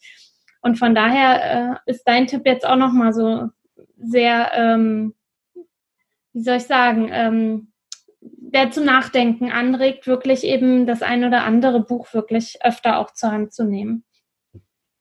Und 0.62 0.78
von 0.78 0.94
daher 0.94 1.80
äh, 1.86 1.91
ist 1.91 2.04
dein 2.06 2.28
Tipp 2.28 2.41
jetzt 2.46 2.68
auch 2.68 2.78
nochmal 2.78 3.14
so 3.14 3.50
sehr 3.98 4.52
ähm, 4.54 5.14
wie 6.34 6.41
soll 6.41 6.58
ich 6.58 6.64
sagen, 6.64 7.10
ähm, 7.12 7.68
der 8.54 8.72
zu 8.72 8.84
nachdenken 8.84 9.51
anregt, 9.51 10.08
wirklich 10.08 10.43
eben 10.43 10.86
das 10.86 11.01
ein 11.01 11.24
oder 11.24 11.43
andere 11.43 11.82
Buch 11.82 12.14
wirklich 12.14 12.60
öfter 12.64 12.99
auch 12.99 13.14
zur 13.14 13.32
Hand 13.32 13.54
zu 13.54 13.64
nehmen. 13.64 14.04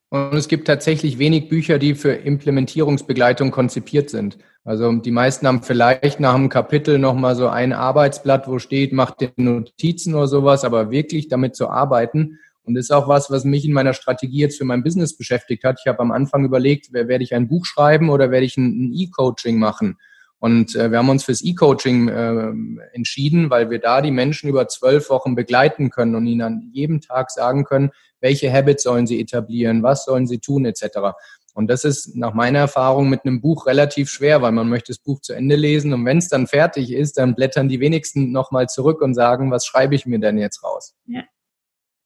Und 0.09 0.35
es 0.35 0.47
gibt 0.47 0.67
tatsächlich 0.67 1.17
wenig 1.17 1.49
Bücher, 1.49 1.79
die 1.79 1.95
für 1.95 2.11
Implementierungsbegleitung 2.11 3.49
konzipiert 3.49 4.11
sind. 4.11 4.37
Also 4.63 4.91
die 4.93 5.11
meisten 5.11 5.47
haben 5.47 5.63
vielleicht 5.63 6.19
nach 6.19 6.35
einem 6.35 6.49
Kapitel 6.49 6.99
nochmal 6.99 7.35
so 7.35 7.47
ein 7.47 7.73
Arbeitsblatt, 7.73 8.47
wo 8.47 8.59
steht, 8.59 8.93
macht 8.93 9.21
den 9.21 9.31
Notizen 9.37 10.13
oder 10.13 10.27
sowas, 10.27 10.65
aber 10.65 10.91
wirklich 10.91 11.29
damit 11.29 11.55
zu 11.55 11.67
arbeiten. 11.67 12.37
Und 12.61 12.75
das 12.75 12.85
ist 12.85 12.91
auch 12.91 13.07
was, 13.07 13.29
was 13.29 13.43
mich 13.43 13.65
in 13.65 13.73
meiner 13.73 13.93
Strategie 13.93 14.39
jetzt 14.41 14.57
für 14.57 14.65
mein 14.65 14.83
Business 14.83 15.17
beschäftigt 15.17 15.63
hat. 15.63 15.79
Ich 15.83 15.87
habe 15.87 15.99
am 15.99 16.11
Anfang 16.11 16.45
überlegt, 16.45 16.93
werde 16.93 17.23
ich 17.23 17.33
ein 17.33 17.47
Buch 17.47 17.65
schreiben 17.65 18.09
oder 18.09 18.31
werde 18.31 18.45
ich 18.45 18.55
ein 18.55 18.93
E-Coaching 18.93 19.57
machen? 19.57 19.97
Und 20.43 20.75
äh, 20.75 20.91
wir 20.91 20.97
haben 20.97 21.07
uns 21.07 21.23
fürs 21.23 21.41
E-Coaching 21.41 22.09
äh, 22.09 22.51
entschieden, 22.91 23.49
weil 23.49 23.69
wir 23.69 23.79
da 23.79 24.01
die 24.01 24.11
Menschen 24.11 24.49
über 24.49 24.67
zwölf 24.67 25.09
Wochen 25.09 25.35
begleiten 25.35 25.89
können 25.89 26.15
und 26.15 26.27
ihnen 26.27 26.41
an 26.41 26.69
jedem 26.73 26.99
Tag 26.99 27.31
sagen 27.31 27.63
können, 27.63 27.91
welche 28.19 28.51
Habits 28.51 28.83
sollen 28.83 29.07
sie 29.07 29.21
etablieren, 29.21 29.83
was 29.83 30.03
sollen 30.03 30.27
sie 30.27 30.39
tun, 30.39 30.65
etc. 30.65 31.15
Und 31.53 31.69
das 31.69 31.85
ist 31.85 32.17
nach 32.17 32.33
meiner 32.33 32.59
Erfahrung 32.59 33.07
mit 33.07 33.21
einem 33.23 33.39
Buch 33.39 33.67
relativ 33.67 34.09
schwer, 34.09 34.41
weil 34.41 34.51
man 34.51 34.67
möchte 34.67 34.91
das 34.91 34.99
Buch 34.99 35.21
zu 35.21 35.31
Ende 35.31 35.55
lesen 35.55 35.93
und 35.93 36.03
wenn 36.03 36.17
es 36.17 36.27
dann 36.27 36.45
fertig 36.45 36.91
ist, 36.91 37.17
dann 37.17 37.35
blättern 37.35 37.69
die 37.69 37.79
wenigsten 37.79 38.33
nochmal 38.33 38.67
zurück 38.67 39.01
und 39.01 39.13
sagen, 39.13 39.49
was 39.49 39.65
schreibe 39.65 39.95
ich 39.95 40.05
mir 40.05 40.19
denn 40.19 40.37
jetzt 40.37 40.61
raus? 40.61 40.93
Ja, 41.05 41.23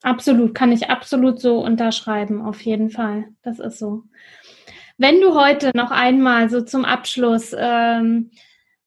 absolut, 0.03 0.53
kann 0.53 0.71
ich 0.71 0.91
absolut 0.91 1.41
so 1.41 1.65
unterschreiben, 1.65 2.43
auf 2.43 2.61
jeden 2.61 2.91
Fall. 2.91 3.29
Das 3.41 3.57
ist 3.57 3.79
so. 3.79 4.03
Wenn 4.97 5.21
du 5.21 5.35
heute 5.35 5.71
noch 5.75 5.91
einmal 5.91 6.49
so 6.49 6.61
zum 6.61 6.83
Abschluss, 6.83 7.55
ähm, 7.57 8.31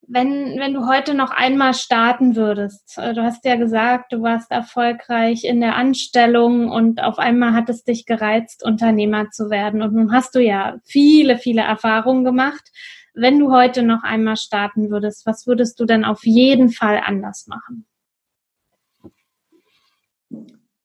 wenn, 0.07 0.59
wenn 0.59 0.73
du 0.73 0.85
heute 0.87 1.13
noch 1.13 1.31
einmal 1.31 1.73
starten 1.73 2.35
würdest, 2.35 2.97
äh, 2.97 3.13
du 3.13 3.23
hast 3.23 3.45
ja 3.45 3.55
gesagt, 3.55 4.11
du 4.11 4.21
warst 4.21 4.51
erfolgreich 4.51 5.45
in 5.45 5.61
der 5.61 5.77
Anstellung 5.77 6.69
und 6.69 7.01
auf 7.01 7.17
einmal 7.17 7.53
hat 7.53 7.69
es 7.69 7.85
dich 7.85 8.05
gereizt, 8.05 8.61
Unternehmer 8.65 9.29
zu 9.29 9.49
werden. 9.49 9.81
Und 9.81 9.93
nun 9.93 10.11
hast 10.11 10.35
du 10.35 10.39
ja 10.41 10.79
viele, 10.83 11.37
viele 11.37 11.61
Erfahrungen 11.61 12.25
gemacht. 12.25 12.69
Wenn 13.13 13.39
du 13.39 13.53
heute 13.53 13.83
noch 13.83 14.03
einmal 14.03 14.35
starten 14.35 14.89
würdest, 14.89 15.25
was 15.25 15.47
würdest 15.47 15.79
du 15.79 15.85
denn 15.85 16.03
auf 16.03 16.25
jeden 16.25 16.69
Fall 16.69 17.01
anders 17.05 17.47
machen? 17.47 17.85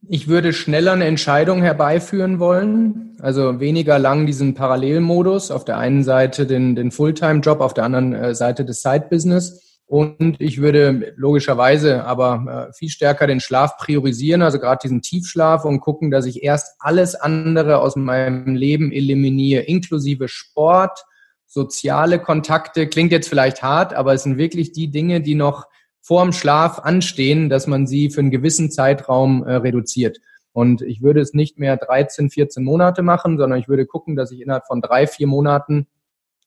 Ich 0.09 0.29
würde 0.29 0.53
schneller 0.53 0.93
eine 0.93 1.07
Entscheidung 1.07 1.63
herbeiführen 1.63 2.39
wollen, 2.39 3.17
also 3.21 3.59
weniger 3.59 3.99
lang 3.99 4.27
diesen 4.27 4.55
Parallelmodus, 4.55 5.51
auf 5.51 5.65
der 5.65 5.79
einen 5.79 6.05
Seite 6.05 6.47
den, 6.47 6.77
den 6.77 6.93
Fulltime-Job, 6.93 7.61
auf 7.61 7.75
der 7.75 7.85
anderen 7.85 8.13
äh, 8.13 8.35
Seite 8.35 8.65
des 8.65 8.83
Side-Business. 8.83 9.81
Und 9.87 10.41
ich 10.41 10.61
würde 10.61 11.15
logischerweise 11.17 12.05
aber 12.05 12.69
äh, 12.69 12.73
viel 12.73 12.89
stärker 12.89 13.27
den 13.27 13.41
Schlaf 13.41 13.79
priorisieren, 13.79 14.43
also 14.43 14.59
gerade 14.59 14.81
diesen 14.83 15.03
Tiefschlaf 15.03 15.65
und 15.65 15.81
gucken, 15.81 16.11
dass 16.11 16.27
ich 16.27 16.43
erst 16.43 16.77
alles 16.79 17.15
andere 17.17 17.79
aus 17.79 17.97
meinem 17.97 18.55
Leben 18.55 18.93
eliminiere, 18.93 19.63
inklusive 19.63 20.29
Sport, 20.29 21.05
soziale 21.47 22.21
Kontakte. 22.21 22.87
Klingt 22.89 23.13
jetzt 23.13 23.29
vielleicht 23.29 23.63
hart, 23.63 23.95
aber 23.95 24.15
es 24.15 24.23
sind 24.23 24.39
wirklich 24.39 24.73
die 24.73 24.91
Dinge, 24.91 25.21
die 25.21 25.35
noch 25.35 25.67
vorm 26.07 26.33
Schlaf 26.33 26.79
anstehen, 26.79 27.49
dass 27.49 27.67
man 27.67 27.89
sie 27.89 28.11
für 28.11 28.21
einen 28.21 28.31
gewissen 28.31 28.71
Zeitraum 28.71 29.43
äh, 29.43 29.57
reduziert. 29.57 30.19
Und 30.53 30.81
ich 30.83 31.03
würde 31.03 31.21
es 31.21 31.35
nicht 31.35 31.59
mehr 31.59 31.77
13, 31.77 32.31
14 32.31 32.63
Monate 32.63 33.03
machen, 33.03 33.39
sondern 33.39 33.59
ich 33.59 33.69
würde 33.69 33.87
gucken, 33.87 34.15
dass 34.15 34.31
ich 34.31 34.41
innerhalb 34.41 34.67
von 34.69 34.81
drei, 34.81 35.09
vier 35.09 35.27
Monaten 35.27 35.89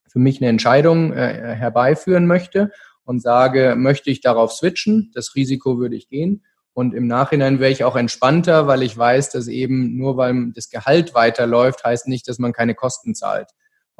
für 0.08 0.18
mich 0.18 0.40
eine 0.40 0.48
Entscheidung 0.48 1.12
äh, 1.12 1.54
herbeiführen 1.54 2.26
möchte 2.26 2.72
und 3.04 3.20
sage, 3.20 3.74
möchte 3.76 4.10
ich 4.10 4.22
darauf 4.22 4.50
switchen? 4.50 5.10
Das 5.14 5.34
Risiko 5.34 5.78
würde 5.78 5.94
ich 5.94 6.08
gehen. 6.08 6.42
Und 6.72 6.94
im 6.94 7.06
Nachhinein 7.06 7.60
wäre 7.60 7.70
ich 7.70 7.84
auch 7.84 7.96
entspannter, 7.96 8.66
weil 8.66 8.82
ich 8.82 8.96
weiß, 8.96 9.28
dass 9.28 9.46
eben 9.46 9.98
nur 9.98 10.16
weil 10.16 10.52
das 10.54 10.70
Gehalt 10.70 11.12
weiterläuft, 11.12 11.84
heißt 11.84 12.08
nicht, 12.08 12.26
dass 12.28 12.38
man 12.38 12.54
keine 12.54 12.74
Kosten 12.74 13.14
zahlt. 13.14 13.50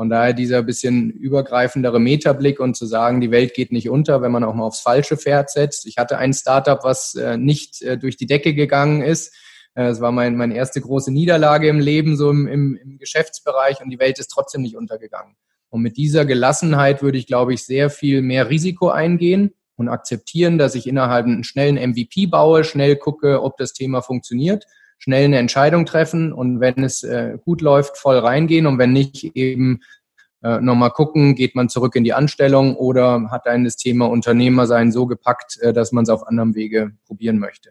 Von 0.00 0.08
daher 0.08 0.32
dieser 0.32 0.62
bisschen 0.62 1.10
übergreifendere 1.10 2.00
Metablick 2.00 2.58
und 2.58 2.74
zu 2.74 2.86
sagen, 2.86 3.20
die 3.20 3.30
Welt 3.30 3.52
geht 3.52 3.70
nicht 3.70 3.90
unter, 3.90 4.22
wenn 4.22 4.32
man 4.32 4.44
auch 4.44 4.54
mal 4.54 4.64
aufs 4.64 4.80
falsche 4.80 5.18
Pferd 5.18 5.50
setzt. 5.50 5.84
Ich 5.84 5.98
hatte 5.98 6.16
ein 6.16 6.32
Startup, 6.32 6.82
was 6.82 7.16
äh, 7.16 7.36
nicht 7.36 7.82
äh, 7.82 7.98
durch 7.98 8.16
die 8.16 8.24
Decke 8.24 8.54
gegangen 8.54 9.02
ist, 9.02 9.34
Es 9.74 10.00
war 10.00 10.10
mein, 10.10 10.36
meine 10.36 10.54
erste 10.54 10.80
große 10.80 11.12
Niederlage 11.12 11.68
im 11.68 11.80
Leben, 11.80 12.16
so 12.16 12.30
im, 12.30 12.48
im, 12.48 12.78
im 12.82 12.96
Geschäftsbereich 12.96 13.82
und 13.82 13.90
die 13.90 13.98
Welt 13.98 14.18
ist 14.18 14.28
trotzdem 14.28 14.62
nicht 14.62 14.74
untergegangen. 14.74 15.36
Und 15.68 15.82
mit 15.82 15.98
dieser 15.98 16.24
Gelassenheit 16.24 17.02
würde 17.02 17.18
ich, 17.18 17.26
glaube 17.26 17.52
ich, 17.52 17.66
sehr 17.66 17.90
viel 17.90 18.22
mehr 18.22 18.48
Risiko 18.48 18.88
eingehen 18.88 19.52
und 19.76 19.90
akzeptieren, 19.90 20.56
dass 20.56 20.76
ich 20.76 20.86
innerhalb 20.86 21.26
einen 21.26 21.44
schnellen 21.44 21.76
MVP 21.76 22.24
baue, 22.24 22.64
schnell 22.64 22.96
gucke, 22.96 23.42
ob 23.42 23.58
das 23.58 23.74
Thema 23.74 24.00
funktioniert, 24.00 24.64
schnell 25.00 25.24
eine 25.24 25.38
Entscheidung 25.38 25.86
treffen 25.86 26.32
und 26.32 26.60
wenn 26.60 26.84
es 26.84 27.02
äh, 27.02 27.38
gut 27.44 27.62
läuft, 27.62 27.98
voll 27.98 28.18
reingehen 28.18 28.66
und 28.66 28.78
wenn 28.78 28.92
nicht, 28.92 29.34
eben 29.34 29.80
äh, 30.42 30.60
nochmal 30.60 30.90
gucken, 30.90 31.34
geht 31.34 31.54
man 31.54 31.68
zurück 31.68 31.96
in 31.96 32.04
die 32.04 32.12
Anstellung 32.12 32.76
oder 32.76 33.30
hat 33.30 33.46
einen 33.46 33.64
das 33.64 33.76
Thema 33.76 34.06
Unternehmer 34.06 34.66
sein 34.66 34.92
so 34.92 35.06
gepackt, 35.06 35.58
äh, 35.60 35.72
dass 35.72 35.90
man 35.92 36.04
es 36.04 36.10
auf 36.10 36.26
anderem 36.26 36.54
Wege 36.54 36.92
probieren 37.06 37.38
möchte. 37.38 37.70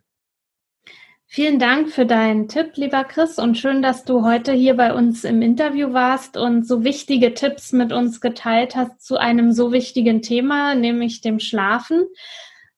Vielen 1.31 1.59
Dank 1.59 1.91
für 1.91 2.07
deinen 2.07 2.47
Tipp, 2.47 2.71
lieber 2.73 3.03
Chris, 3.03 3.37
und 3.37 3.55
schön, 3.55 3.83
dass 3.83 4.03
du 4.03 4.25
heute 4.25 4.51
hier 4.51 4.75
bei 4.75 4.91
uns 4.93 5.23
im 5.23 5.43
Interview 5.43 5.93
warst 5.93 6.37
und 6.37 6.67
so 6.67 6.83
wichtige 6.83 7.35
Tipps 7.35 7.71
mit 7.71 7.93
uns 7.93 8.19
geteilt 8.19 8.75
hast 8.75 9.05
zu 9.05 9.17
einem 9.17 9.51
so 9.51 9.71
wichtigen 9.71 10.23
Thema, 10.23 10.73
nämlich 10.73 11.21
dem 11.21 11.39
Schlafen. 11.39 12.07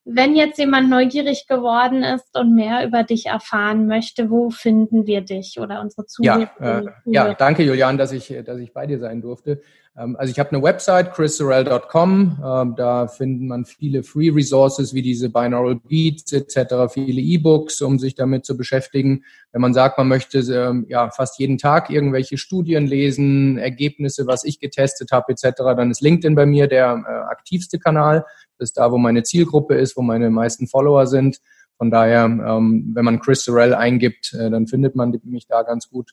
Wenn 0.04 0.36
jetzt 0.36 0.58
jemand 0.58 0.90
neugierig 0.90 1.46
geworden 1.48 2.04
ist 2.04 2.36
und 2.38 2.56
mehr 2.56 2.86
über 2.86 3.04
dich 3.04 3.28
erfahren 3.28 3.86
möchte, 3.86 4.32
wo 4.32 4.50
finden 4.50 5.06
wir 5.06 5.22
dich 5.22 5.60
oder 5.60 5.80
unsere 5.80 6.08
Zuhörer? 6.08 6.50
Ja, 6.60 6.80
äh, 6.80 6.86
ja 7.06 7.34
danke 7.36 7.64
Julian, 7.64 7.98
dass 7.98 8.12
ich, 8.12 8.36
dass 8.44 8.58
ich 8.58 8.74
bei 8.74 8.88
dir 8.88 9.00
sein 9.00 9.22
durfte. 9.22 9.62
Ähm, 9.98 10.16
also 10.18 10.32
ich 10.32 10.40
habe 10.40 10.52
eine 10.52 10.64
Website, 10.64 11.14
chrissorel.com. 11.14 12.40
Ähm, 12.44 12.76
da 12.76 13.08
findet 13.08 13.48
man 13.48 13.66
viele 13.66 14.04
Free 14.04 14.30
Resources 14.30 14.94
wie 14.94 15.02
diese 15.02 15.30
Binaural 15.30 15.76
Beats 15.76 16.32
etc., 16.32 16.92
viele 16.94 17.22
E-Books, 17.22 17.82
um 17.82 18.00
sich 18.00 18.16
damit 18.16 18.46
zu 18.46 18.56
beschäftigen. 18.56 19.24
Wenn 19.52 19.62
man 19.62 19.74
sagt, 19.74 19.98
man 19.98 20.08
möchte 20.08 20.40
ähm, 20.40 20.86
ja 20.88 21.10
fast 21.12 21.40
jeden 21.40 21.58
Tag 21.58 21.90
irgendwelche 21.90 22.38
Studien 22.38 22.88
lesen, 22.88 23.58
Ergebnisse, 23.58 24.28
was 24.28 24.44
ich 24.44 24.60
getestet 24.60 25.12
habe 25.12 25.34
etc., 25.34 25.52
dann 25.58 25.92
ist 25.92 26.02
LinkedIn 26.02 26.36
bei 26.36 26.46
mir 26.46 26.68
der 26.68 27.04
äh, 27.06 27.32
aktivste 27.32 27.80
Kanal. 27.80 28.26
Das 28.58 28.70
ist 28.70 28.78
da, 28.78 28.92
wo 28.92 28.98
meine 28.98 29.24
Zielgruppe 29.24 29.76
ist, 29.76 29.98
wo 29.98 30.02
meine 30.02 30.30
meisten 30.30 30.68
Follower 30.68 31.08
sind. 31.08 31.40
Von 31.78 31.90
daher, 31.90 32.30
wenn 32.30 33.06
man 33.06 33.20
Chris 33.20 33.44
Sorrell 33.44 33.74
eingibt, 33.74 34.36
äh, 34.36 34.52
dann 34.52 34.68
findet 34.68 34.96
man 34.96 35.20
mich 35.24 35.48
da 35.48 35.64
ganz 35.64 35.90
gut. 35.90 36.12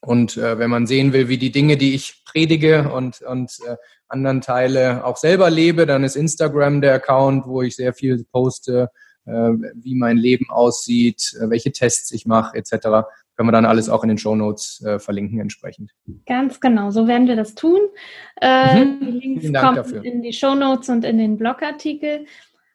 Und 0.00 0.36
äh, 0.36 0.58
wenn 0.58 0.70
man 0.70 0.86
sehen 0.86 1.12
will, 1.12 1.28
wie 1.28 1.36
die 1.36 1.52
Dinge, 1.52 1.76
die 1.76 1.94
ich 1.94 2.22
predige 2.24 2.90
und, 2.90 3.20
und 3.20 3.58
äh, 3.66 3.76
anderen 4.08 4.40
Teile 4.40 5.04
auch 5.04 5.16
selber 5.16 5.50
lebe, 5.50 5.86
dann 5.86 6.04
ist 6.04 6.16
Instagram 6.16 6.80
der 6.80 6.94
Account, 6.94 7.46
wo 7.46 7.62
ich 7.62 7.76
sehr 7.76 7.92
viel 7.92 8.24
poste, 8.32 8.90
äh, 9.26 9.32
wie 9.74 9.94
mein 9.94 10.16
Leben 10.16 10.50
aussieht, 10.50 11.34
äh, 11.40 11.50
welche 11.50 11.72
Tests 11.72 12.10
ich 12.12 12.24
mache, 12.26 12.56
etc. 12.56 12.72
Können 13.36 13.48
wir 13.48 13.52
dann 13.52 13.66
alles 13.66 13.88
auch 13.88 14.02
in 14.02 14.08
den 14.08 14.18
Show 14.18 14.34
Notes 14.34 14.82
äh, 14.84 14.98
verlinken 14.98 15.38
entsprechend. 15.38 15.92
Ganz 16.26 16.60
genau, 16.60 16.90
so 16.90 17.06
werden 17.06 17.28
wir 17.28 17.36
das 17.36 17.54
tun. 17.54 17.80
Äh, 18.40 18.84
mhm. 18.84 19.00
Die 19.00 19.10
Links 19.10 19.60
kommen 19.60 19.76
dafür. 19.76 20.04
in 20.04 20.22
die 20.22 20.32
Show 20.32 20.54
Notes 20.54 20.88
und 20.88 21.04
in 21.04 21.18
den 21.18 21.36
Blogartikel. 21.36 22.26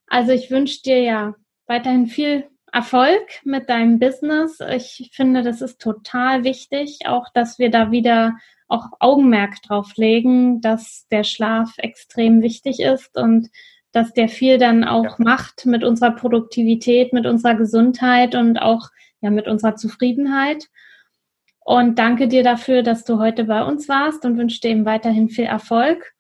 Also 0.07 0.32
ich 0.32 0.51
wünsche 0.51 0.84
dir 0.84 1.01
ja 1.01 1.36
weiterhin 1.65 2.05
viel 2.05 2.45
Erfolg 2.76 3.21
mit 3.45 3.69
deinem 3.69 3.99
Business. 3.99 4.59
Ich 4.59 5.11
finde, 5.13 5.43
das 5.43 5.61
ist 5.61 5.80
total 5.80 6.43
wichtig, 6.43 6.99
auch 7.05 7.30
dass 7.34 7.57
wir 7.57 7.71
da 7.71 7.89
wieder 7.89 8.36
auch 8.67 8.88
Augenmerk 8.99 9.61
drauf 9.61 9.93
legen, 9.95 10.59
dass 10.59 11.07
der 11.09 11.23
Schlaf 11.23 11.71
extrem 11.78 12.41
wichtig 12.41 12.82
ist 12.82 13.15
und 13.15 13.47
dass 13.93 14.11
der 14.11 14.28
viel 14.28 14.57
dann 14.57 14.84
auch 14.84 15.05
ja. 15.05 15.15
macht 15.19 15.65
mit 15.65 15.86
unserer 15.86 16.11
Produktivität, 16.11 17.13
mit 17.13 17.26
unserer 17.26 17.55
Gesundheit 17.55 18.36
und 18.36 18.57
auch 18.57 18.89
ja 19.21 19.30
mit 19.30 19.47
unserer 19.47 19.78
Zufriedenheit. 19.78 20.65
Und 21.61 21.97
danke 21.97 22.28
dir 22.28 22.43
dafür, 22.43 22.84
dass 22.84 23.05
du 23.05 23.19
heute 23.19 23.45
bei 23.45 23.63
uns 23.63 23.88
warst 23.88 24.26
und 24.26 24.38
wünsche 24.38 24.59
dir 24.59 24.71
eben 24.71 24.86
weiterhin 24.86 25.30
viel 25.30 25.45
Erfolg. 25.45 26.13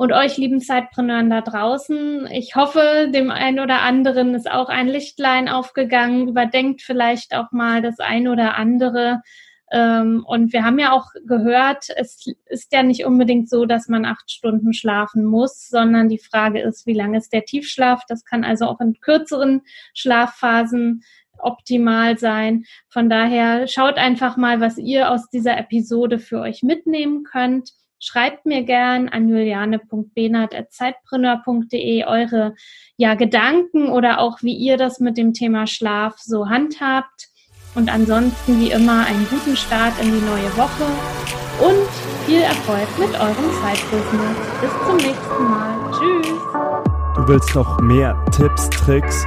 Und 0.00 0.12
euch 0.12 0.38
lieben 0.38 0.62
Zeitpreneuren 0.62 1.28
da 1.28 1.42
draußen, 1.42 2.26
ich 2.32 2.56
hoffe, 2.56 3.10
dem 3.12 3.30
einen 3.30 3.60
oder 3.60 3.82
anderen 3.82 4.34
ist 4.34 4.50
auch 4.50 4.70
ein 4.70 4.88
Lichtlein 4.88 5.46
aufgegangen. 5.46 6.26
Überdenkt 6.26 6.80
vielleicht 6.80 7.34
auch 7.34 7.52
mal 7.52 7.82
das 7.82 7.98
eine 7.98 8.32
oder 8.32 8.56
andere. 8.56 9.20
Ähm, 9.70 10.24
und 10.26 10.54
wir 10.54 10.64
haben 10.64 10.78
ja 10.78 10.92
auch 10.92 11.08
gehört, 11.26 11.88
es 11.98 12.24
ist 12.46 12.72
ja 12.72 12.82
nicht 12.82 13.04
unbedingt 13.04 13.50
so, 13.50 13.66
dass 13.66 13.88
man 13.88 14.06
acht 14.06 14.30
Stunden 14.30 14.72
schlafen 14.72 15.22
muss, 15.22 15.68
sondern 15.68 16.08
die 16.08 16.18
Frage 16.18 16.62
ist, 16.62 16.86
wie 16.86 16.94
lange 16.94 17.18
ist 17.18 17.34
der 17.34 17.44
Tiefschlaf? 17.44 18.04
Das 18.08 18.24
kann 18.24 18.42
also 18.42 18.68
auch 18.68 18.80
in 18.80 18.98
kürzeren 19.00 19.60
Schlafphasen 19.92 21.02
optimal 21.36 22.16
sein. 22.16 22.64
Von 22.88 23.10
daher 23.10 23.68
schaut 23.68 23.98
einfach 23.98 24.38
mal, 24.38 24.62
was 24.62 24.78
ihr 24.78 25.10
aus 25.10 25.28
dieser 25.28 25.58
Episode 25.58 26.18
für 26.18 26.40
euch 26.40 26.62
mitnehmen 26.62 27.24
könnt. 27.24 27.72
Schreibt 28.02 28.46
mir 28.46 28.62
gern 28.62 29.10
an 29.10 29.28
juliane.benert.zeitpreneur.de 29.28 32.04
eure 32.04 32.54
ja, 32.96 33.14
Gedanken 33.14 33.90
oder 33.90 34.20
auch 34.20 34.42
wie 34.42 34.56
ihr 34.56 34.78
das 34.78 35.00
mit 35.00 35.18
dem 35.18 35.34
Thema 35.34 35.66
Schlaf 35.66 36.18
so 36.18 36.48
handhabt. 36.48 37.28
Und 37.74 37.92
ansonsten 37.92 38.58
wie 38.58 38.70
immer 38.70 39.04
einen 39.04 39.26
guten 39.28 39.54
Start 39.54 39.92
in 40.00 40.12
die 40.12 40.24
neue 40.24 40.56
Woche 40.56 40.86
und 41.60 41.86
viel 42.24 42.40
Erfolg 42.40 42.88
mit 42.98 43.10
eurem 43.20 43.52
Zeitbusiness. 43.60 44.38
Bis 44.62 44.70
zum 44.86 44.96
nächsten 44.96 45.44
Mal. 45.44 45.76
Tschüss. 45.92 46.40
Du 47.16 47.28
willst 47.28 47.54
noch 47.54 47.78
mehr 47.80 48.16
Tipps, 48.34 48.70
Tricks 48.70 49.26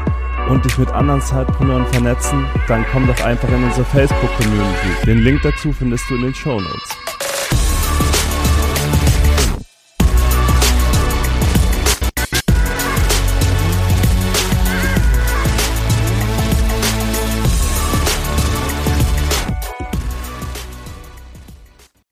und 0.50 0.66
dich 0.66 0.80
mit 0.80 0.90
anderen 0.90 1.22
Zeitpreneuren 1.22 1.86
vernetzen? 1.94 2.48
Dann 2.68 2.84
komm 2.92 3.06
doch 3.06 3.24
einfach 3.24 3.50
in 3.50 3.64
unsere 3.64 3.86
Facebook-Community. 3.86 5.06
Den 5.06 5.20
Link 5.20 5.44
dazu 5.44 5.72
findest 5.72 6.10
du 6.10 6.16
in 6.16 6.24
den 6.24 6.34
Show 6.34 6.60
Notes. 6.60 7.03